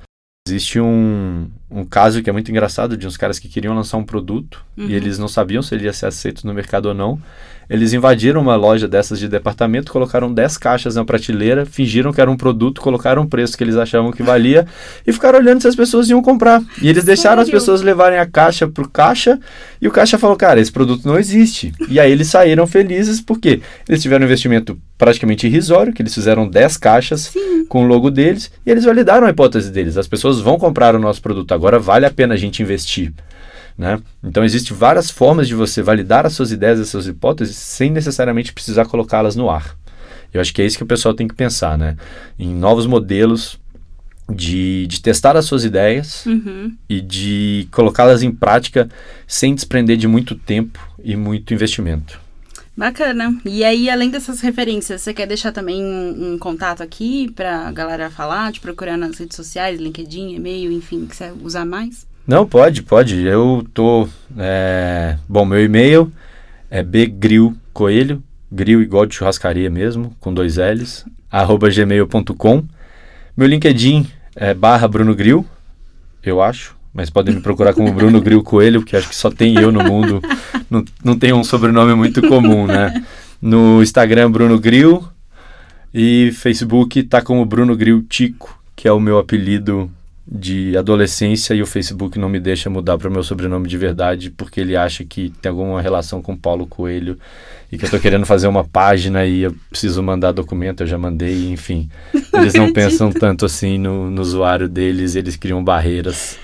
Existe 0.48 0.80
um, 0.80 1.48
um 1.70 1.86
caso 1.86 2.24
que 2.24 2.30
é 2.30 2.34
muito 2.34 2.50
engraçado 2.50 2.98
de 2.98 3.06
uns 3.06 3.18
caras 3.18 3.38
que 3.38 3.48
queriam 3.48 3.76
lançar 3.76 3.98
um 3.98 4.04
produto 4.04 4.66
uhum. 4.76 4.88
e 4.90 4.96
eles 4.96 5.20
não 5.20 5.28
sabiam 5.28 5.62
se 5.62 5.76
ele 5.76 5.84
ia 5.84 5.94
ser 5.94 6.08
aceito 6.08 6.48
no 6.48 6.54
mercado 6.54 6.88
ou 6.88 6.94
não. 6.94 7.22
Eles 7.70 7.94
invadiram 7.94 8.42
uma 8.42 8.56
loja 8.56 8.88
dessas 8.88 9.20
de 9.20 9.28
departamento, 9.28 9.92
colocaram 9.92 10.34
10 10.34 10.58
caixas 10.58 10.96
na 10.96 11.06
prateleira, 11.06 11.66
fingiram 11.66 12.12
que 12.12 12.20
era 12.20 12.30
um 12.30 12.36
produto, 12.36 12.82
colocaram 12.82 13.22
um 13.22 13.28
preço 13.28 13.56
que 13.56 13.64
eles 13.64 13.76
achavam 13.76 14.12
que 14.12 14.24
valia 14.24 14.66
e 15.06 15.14
ficaram 15.14 15.38
olhando 15.38 15.62
se 15.62 15.68
as 15.68 15.76
pessoas 15.76 16.10
iam 16.10 16.22
comprar. 16.22 16.64
E 16.82 16.90
eles 16.90 17.04
deixaram 17.04 17.42
as 17.42 17.50
pessoas 17.50 17.82
levarem 17.82 18.18
a 18.18 18.26
caixa 18.26 18.68
pro 18.68 18.90
caixa 18.90 19.40
e 19.80 19.88
o 19.88 19.92
caixa 19.92 20.18
falou: 20.18 20.36
Cara, 20.36 20.60
esse 20.60 20.72
produto 20.72 21.06
não 21.06 21.20
existe. 21.20 21.72
E 21.88 22.00
aí 22.00 22.12
eles 22.12 22.28
saíram 22.28 22.66
felizes 22.66 23.22
porque 23.22 23.62
eles 23.88 24.02
tiveram 24.02 24.24
um 24.24 24.26
investimento 24.26 24.78
praticamente 24.98 25.46
irrisório, 25.46 25.94
que 25.94 26.02
eles 26.02 26.14
fizeram 26.14 26.50
10 26.50 26.78
caixas 26.78 27.22
Sim. 27.32 27.66
com 27.66 27.84
o 27.84 27.88
logo 27.88 28.10
deles 28.10 28.52
e 28.66 28.72
eles 28.72 28.84
validaram 28.84 29.28
a 29.28 29.30
hipótese 29.30 29.72
deles. 29.72 29.96
As 29.96 30.08
pessoas 30.08 30.40
vão 30.40 30.58
comprar 30.58 30.96
o 30.96 31.00
nosso 31.00 31.22
produto 31.22 31.54
agora, 31.54 31.78
vale 31.78 32.06
a 32.06 32.12
pena 32.12 32.34
a 32.34 32.38
gente 32.38 32.64
investir. 32.64 33.14
Né? 33.80 33.98
Então, 34.22 34.44
existem 34.44 34.76
várias 34.76 35.10
formas 35.10 35.48
de 35.48 35.56
você 35.56 35.82
validar 35.82 36.26
as 36.26 36.34
suas 36.34 36.52
ideias, 36.52 36.82
as 36.82 36.90
suas 36.90 37.08
hipóteses, 37.08 37.56
sem 37.56 37.90
necessariamente 37.90 38.52
precisar 38.52 38.84
colocá-las 38.84 39.38
no 39.38 39.50
ar. 39.50 39.74
Eu 40.34 40.42
acho 40.42 40.54
que 40.54 40.62
é 40.62 40.66
isso 40.66 40.76
que 40.76 40.84
o 40.84 40.88
pessoal 40.88 41.14
tem 41.14 41.30
que 41.30 41.34
pensar, 41.34 41.78
né? 41.78 41.96
Em 42.38 42.54
novos 42.54 42.86
modelos 42.86 43.58
de, 44.30 44.86
de 44.86 45.02
testar 45.02 45.38
as 45.38 45.46
suas 45.46 45.64
ideias 45.64 46.26
uhum. 46.26 46.76
e 46.90 47.00
de 47.00 47.70
colocá-las 47.72 48.22
em 48.22 48.32
prática 48.34 48.90
sem 49.26 49.56
desprender 49.56 49.96
de 49.96 50.10
muito 50.10 50.36
tempo 50.36 50.78
e 51.02 51.16
muito 51.16 51.54
investimento. 51.54 52.20
Bacana. 52.76 53.40
E 53.46 53.64
aí, 53.64 53.90
além 53.90 54.10
dessas 54.10 54.42
referências, 54.42 55.02
você 55.02 55.14
quer 55.14 55.26
deixar 55.26 55.54
também 55.54 55.82
um, 55.82 56.34
um 56.34 56.38
contato 56.38 56.84
aqui 56.84 57.32
para 57.32 57.68
a 57.68 57.72
galera 57.72 58.10
falar, 58.10 58.52
te 58.52 58.60
procurar 58.60 58.98
nas 58.98 59.18
redes 59.18 59.38
sociais, 59.38 59.80
LinkedIn, 59.80 60.36
e-mail, 60.36 60.70
enfim, 60.70 61.06
que 61.06 61.16
você 61.16 61.32
usar 61.42 61.66
mais? 61.66 62.09
Não, 62.30 62.46
pode, 62.46 62.84
pode. 62.84 63.26
Eu 63.26 63.66
tô. 63.74 64.08
É... 64.38 65.18
Bom, 65.28 65.44
meu 65.46 65.66
e-mail 65.66 66.12
é 66.70 66.84
bgrilcoelho, 66.84 68.22
grill 68.52 68.84
igual 68.84 69.08
de 69.08 69.16
churrascaria 69.16 69.68
mesmo, 69.68 70.16
com 70.20 70.32
dois 70.32 70.58
L's, 70.58 71.06
arroba 71.32 71.72
gmail.com. 71.72 72.64
Meu 73.36 73.48
LinkedIn 73.48 74.06
é 74.36 74.54
barra 74.54 74.88
Bruno 74.88 75.16
Grill, 75.16 75.44
eu 76.24 76.40
acho. 76.40 76.78
Mas 76.94 77.10
podem 77.10 77.34
me 77.34 77.42
procurar 77.42 77.74
como 77.74 77.92
Bruno 77.92 78.22
Grill 78.22 78.44
Coelho, 78.44 78.82
porque 78.82 78.96
acho 78.96 79.10
que 79.10 79.16
só 79.16 79.32
tem 79.32 79.60
eu 79.60 79.72
no 79.72 79.84
mundo. 79.84 80.22
Não, 80.70 80.86
não 81.04 81.18
tem 81.18 81.34
um 81.34 81.44
sobrenome 81.44 81.96
muito 81.96 82.22
comum, 82.28 82.68
né? 82.68 83.04
No 83.42 83.82
Instagram, 83.82 84.30
Bruno 84.30 84.60
Grill. 84.60 85.04
E 85.92 86.32
Facebook 86.34 87.02
tá 87.02 87.24
como 87.24 87.44
Bruno 87.44 87.76
Grill 87.76 88.04
Tico, 88.04 88.62
que 88.76 88.88
é 88.88 88.92
o 88.92 89.00
meu 89.00 89.18
apelido 89.18 89.90
de 90.32 90.78
adolescência 90.78 91.56
e 91.56 91.62
o 91.62 91.66
Facebook 91.66 92.20
não 92.20 92.30
me 92.30 92.40
deixa 92.40 92.70
mudar 92.70 92.98
para 92.98 93.10
o 93.10 93.12
meu 93.12 93.24
sobrenome 93.24 93.68
de 93.68 93.78
verdade 93.78 94.30
porque 94.30 94.62
ele 94.62 94.76
acha 94.76 95.04
que 95.04 95.34
tem 95.42 95.50
alguma 95.50 95.82
relação 95.82 96.22
com 96.22 96.38
Paulo 96.38 96.68
Coelho 96.68 97.18
e 97.72 97.78
que 97.78 97.84
eu 97.84 97.88
estou 97.88 98.00
querendo 98.00 98.26
fazer 98.26 98.48
uma 98.48 98.64
página 98.64 99.26
e 99.26 99.42
eu 99.42 99.56
preciso 99.70 100.04
mandar 100.04 100.32
documento, 100.32 100.82
eu 100.82 100.88
já 100.88 100.98
mandei, 100.98 101.50
enfim. 101.50 101.90
Eles 102.34 102.54
não 102.54 102.72
pensam 102.72 103.12
tanto 103.12 103.46
assim 103.46 103.80
no, 103.80 104.10
no 104.12 104.22
usuário 104.22 104.70
deles, 104.70 105.16
eles 105.16 105.36
criam 105.36 105.64
barreiras. 105.64 106.38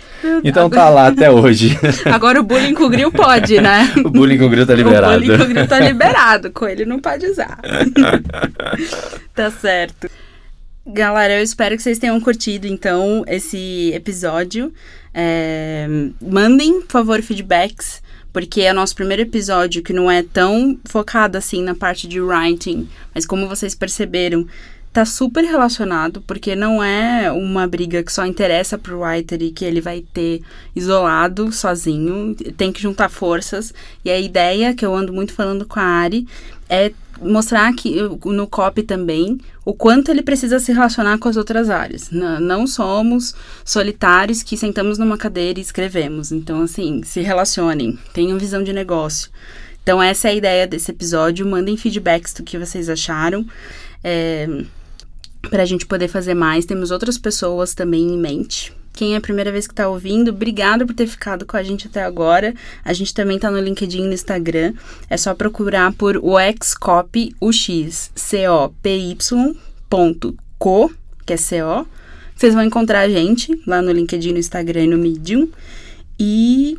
Então 0.43 0.69
tá 0.69 0.89
lá 0.89 1.07
até 1.07 1.29
hoje. 1.29 1.77
Agora 2.05 2.39
o 2.39 2.43
bullying 2.43 2.73
com 2.73 2.85
o 2.85 2.89
grill 2.89 3.11
pode, 3.11 3.61
né? 3.61 3.91
o 4.03 4.09
bullying 4.09 4.37
com 4.37 4.45
o 4.45 4.49
grill 4.49 4.65
tá 4.65 4.73
liberado. 4.73 5.17
O 5.17 5.19
bullying 5.19 5.37
com 5.37 5.43
o 5.43 5.47
grill 5.47 5.67
tá 5.67 5.79
liberado, 5.79 6.51
Coelho 6.51 6.87
não 6.87 6.99
pode 6.99 7.27
usar. 7.27 7.59
tá 9.35 9.51
certo. 9.51 10.09
Galera, 10.87 11.39
eu 11.39 11.43
espero 11.43 11.75
que 11.75 11.81
vocês 11.81 11.97
tenham 11.97 12.21
curtido, 12.21 12.67
então, 12.67 13.23
esse 13.27 13.91
episódio. 13.91 14.71
É... 15.11 15.87
Mandem, 16.21 16.81
por 16.81 16.91
favor, 16.91 17.21
feedbacks, 17.23 18.03
porque 18.31 18.61
é 18.61 18.71
o 18.71 18.75
nosso 18.75 18.93
primeiro 18.93 19.23
episódio 19.23 19.81
que 19.81 19.91
não 19.91 20.11
é 20.11 20.21
tão 20.21 20.77
focado 20.85 21.39
assim 21.39 21.63
na 21.63 21.73
parte 21.73 22.07
de 22.07 22.21
writing, 22.21 22.87
mas 23.15 23.25
como 23.25 23.47
vocês 23.47 23.73
perceberam, 23.73 24.45
tá 24.95 25.03
super 25.03 25.43
relacionado, 25.43 26.21
porque 26.21 26.55
não 26.55 26.81
é 26.81 27.29
uma 27.31 27.67
briga 27.67 28.01
que 28.01 28.13
só 28.13 28.25
interessa 28.25 28.77
pro 28.77 29.01
writer 29.01 29.41
e 29.41 29.51
que 29.51 29.65
ele 29.65 29.81
vai 29.81 30.05
ter 30.13 30.41
isolado, 30.73 31.51
sozinho, 31.51 32.33
tem 32.55 32.71
que 32.71 32.81
juntar 32.81 33.09
forças. 33.09 33.73
E 34.05 34.09
a 34.09 34.17
ideia 34.17 34.73
que 34.73 34.85
eu 34.85 34.95
ando 34.95 35.11
muito 35.11 35.33
falando 35.33 35.65
com 35.65 35.81
a 35.81 35.83
Ari 35.83 36.27
é 36.69 36.91
mostrar 37.21 37.73
que 37.73 38.01
no 38.25 38.47
COP 38.47 38.83
também 38.83 39.39
o 39.63 39.73
quanto 39.73 40.11
ele 40.11 40.21
precisa 40.21 40.59
se 40.59 40.73
relacionar 40.73 41.17
com 41.17 41.29
as 41.29 41.37
outras 41.37 41.69
áreas. 41.69 42.09
Não, 42.11 42.39
não 42.39 42.67
somos 42.67 43.33
solitários 43.63 44.43
que 44.43 44.57
sentamos 44.57 44.97
numa 44.97 45.17
cadeira 45.17 45.59
e 45.59 45.61
escrevemos. 45.61 46.31
Então, 46.31 46.61
assim, 46.61 47.01
se 47.03 47.21
relacionem, 47.21 47.97
tenham 48.13 48.37
visão 48.37 48.63
de 48.63 48.73
negócio. 48.73 49.29
Então, 49.81 50.01
essa 50.01 50.27
é 50.27 50.31
a 50.31 50.35
ideia 50.35 50.67
desse 50.67 50.91
episódio. 50.91 51.45
Mandem 51.45 51.77
feedbacks 51.77 52.33
do 52.33 52.43
que 52.43 52.57
vocês 52.57 52.89
acharam. 52.89 53.45
É, 54.03 54.47
para 55.49 55.63
a 55.63 55.65
gente 55.65 55.85
poder 55.85 56.07
fazer 56.07 56.33
mais. 56.33 56.65
Temos 56.65 56.91
outras 56.91 57.17
pessoas 57.17 57.73
também 57.73 58.01
em 58.01 58.17
mente 58.17 58.74
quem 58.95 59.13
é 59.13 59.17
a 59.17 59.21
primeira 59.21 59.51
vez 59.51 59.67
que 59.67 59.73
está 59.73 59.87
ouvindo, 59.87 60.29
obrigado 60.29 60.85
por 60.85 60.95
ter 60.95 61.07
ficado 61.07 61.45
com 61.45 61.57
a 61.57 61.63
gente 61.63 61.87
até 61.87 62.03
agora. 62.03 62.53
A 62.83 62.93
gente 62.93 63.13
também 63.13 63.35
está 63.35 63.51
no 63.51 63.59
LinkedIn 63.59 64.03
e 64.03 64.07
no 64.07 64.13
Instagram. 64.13 64.73
É 65.09 65.17
só 65.17 65.33
procurar 65.35 65.93
por 65.93 66.17
UXCopy, 66.17 67.35
UX, 67.41 68.11
C-O-P-Y, 68.15 69.55
ponto, 69.89 70.35
co, 70.57 70.91
que 71.25 71.33
é 71.33 71.37
C-O. 71.37 71.85
Vocês 72.35 72.53
vão 72.53 72.63
encontrar 72.63 73.01
a 73.01 73.09
gente 73.09 73.61
lá 73.67 73.81
no 73.81 73.91
LinkedIn, 73.91 74.31
no 74.31 74.39
Instagram 74.39 74.85
e 74.85 74.87
no 74.87 74.97
Medium. 74.97 75.47
E 76.19 76.77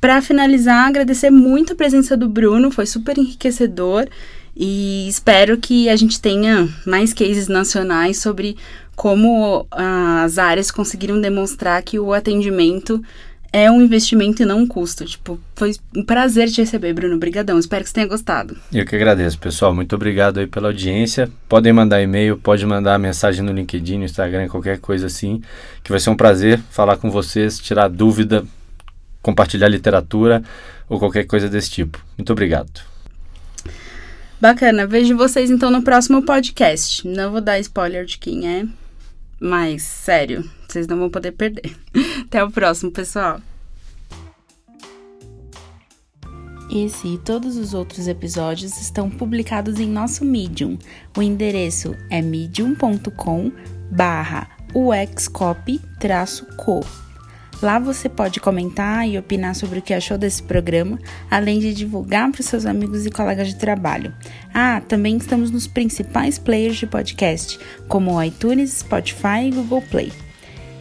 para 0.00 0.20
finalizar, 0.20 0.86
agradecer 0.86 1.30
muito 1.30 1.72
a 1.72 1.76
presença 1.76 2.16
do 2.16 2.28
Bruno, 2.28 2.70
foi 2.70 2.86
super 2.86 3.16
enriquecedor. 3.18 4.06
E 4.56 5.06
espero 5.08 5.58
que 5.58 5.88
a 5.88 5.96
gente 5.96 6.18
tenha 6.18 6.68
mais 6.86 7.12
cases 7.12 7.46
nacionais 7.46 8.18
sobre 8.18 8.56
como 8.96 9.66
as 9.70 10.38
áreas 10.38 10.70
conseguiram 10.70 11.20
demonstrar 11.20 11.82
que 11.82 12.00
o 12.00 12.12
atendimento 12.12 13.00
é 13.52 13.70
um 13.70 13.80
investimento 13.80 14.42
e 14.42 14.46
não 14.46 14.60
um 14.60 14.66
custo. 14.66 15.04
Tipo, 15.04 15.38
foi 15.54 15.74
um 15.94 16.02
prazer 16.02 16.50
te 16.50 16.60
receber, 16.60 16.92
Bruno. 16.92 17.16
Obrigadão. 17.16 17.58
Espero 17.58 17.84
que 17.84 17.90
você 17.90 17.94
tenha 17.94 18.06
gostado. 18.06 18.56
Eu 18.72 18.84
que 18.84 18.96
agradeço, 18.96 19.38
pessoal. 19.38 19.74
Muito 19.74 19.94
obrigado 19.94 20.40
aí 20.40 20.46
pela 20.46 20.68
audiência. 20.68 21.30
Podem 21.48 21.72
mandar 21.72 22.02
e-mail, 22.02 22.36
pode 22.36 22.66
mandar 22.66 22.98
mensagem 22.98 23.44
no 23.44 23.52
LinkedIn, 23.52 23.98
no 23.98 24.04
Instagram, 24.04 24.48
qualquer 24.48 24.78
coisa 24.78 25.06
assim, 25.06 25.40
que 25.82 25.90
vai 25.90 26.00
ser 26.00 26.10
um 26.10 26.16
prazer 26.16 26.60
falar 26.70 26.96
com 26.96 27.10
vocês, 27.10 27.58
tirar 27.58 27.88
dúvida, 27.88 28.44
compartilhar 29.22 29.68
literatura 29.68 30.42
ou 30.88 30.98
qualquer 30.98 31.24
coisa 31.24 31.48
desse 31.48 31.70
tipo. 31.70 32.02
Muito 32.16 32.32
obrigado. 32.32 32.80
Bacana. 34.40 34.86
Vejo 34.86 35.16
vocês 35.16 35.50
então 35.50 35.70
no 35.70 35.82
próximo 35.82 36.22
podcast. 36.22 37.06
Não 37.08 37.32
vou 37.32 37.40
dar 37.40 37.58
spoiler 37.58 38.04
de 38.04 38.18
quem 38.18 38.46
é, 38.46 38.66
mas 39.40 39.82
sério, 39.82 40.48
vocês 40.68 40.86
não 40.86 40.98
vão 40.98 41.10
poder 41.10 41.32
perder. 41.32 41.76
Até 42.26 42.42
o 42.44 42.50
próximo, 42.50 42.90
pessoal. 42.90 43.40
Esse 46.70 47.14
e 47.14 47.18
todos 47.18 47.56
os 47.56 47.74
outros 47.74 48.08
episódios 48.08 48.76
estão 48.80 49.08
publicados 49.08 49.78
em 49.78 49.88
nosso 49.88 50.24
Medium. 50.24 50.76
O 51.16 51.22
endereço 51.22 51.94
é 52.10 52.20
medium.com 52.20 53.52
barra 53.90 54.48
uxcopy-co. 54.74 55.86
Lá 57.62 57.78
você 57.78 58.08
pode 58.08 58.40
comentar 58.40 59.08
e 59.08 59.18
opinar 59.18 59.54
sobre 59.54 59.78
o 59.78 59.82
que 59.82 59.94
achou 59.94 60.18
desse 60.18 60.42
programa, 60.42 60.98
além 61.30 61.58
de 61.58 61.72
divulgar 61.72 62.30
para 62.30 62.40
os 62.40 62.46
seus 62.46 62.66
amigos 62.66 63.06
e 63.06 63.10
colegas 63.10 63.48
de 63.48 63.56
trabalho. 63.56 64.12
Ah, 64.52 64.82
também 64.86 65.16
estamos 65.16 65.50
nos 65.50 65.66
principais 65.66 66.38
players 66.38 66.76
de 66.76 66.86
podcast, 66.86 67.58
como 67.88 68.12
o 68.12 68.22
iTunes, 68.22 68.78
Spotify 68.78 69.46
e 69.46 69.52
Google 69.52 69.80
Play. 69.82 70.12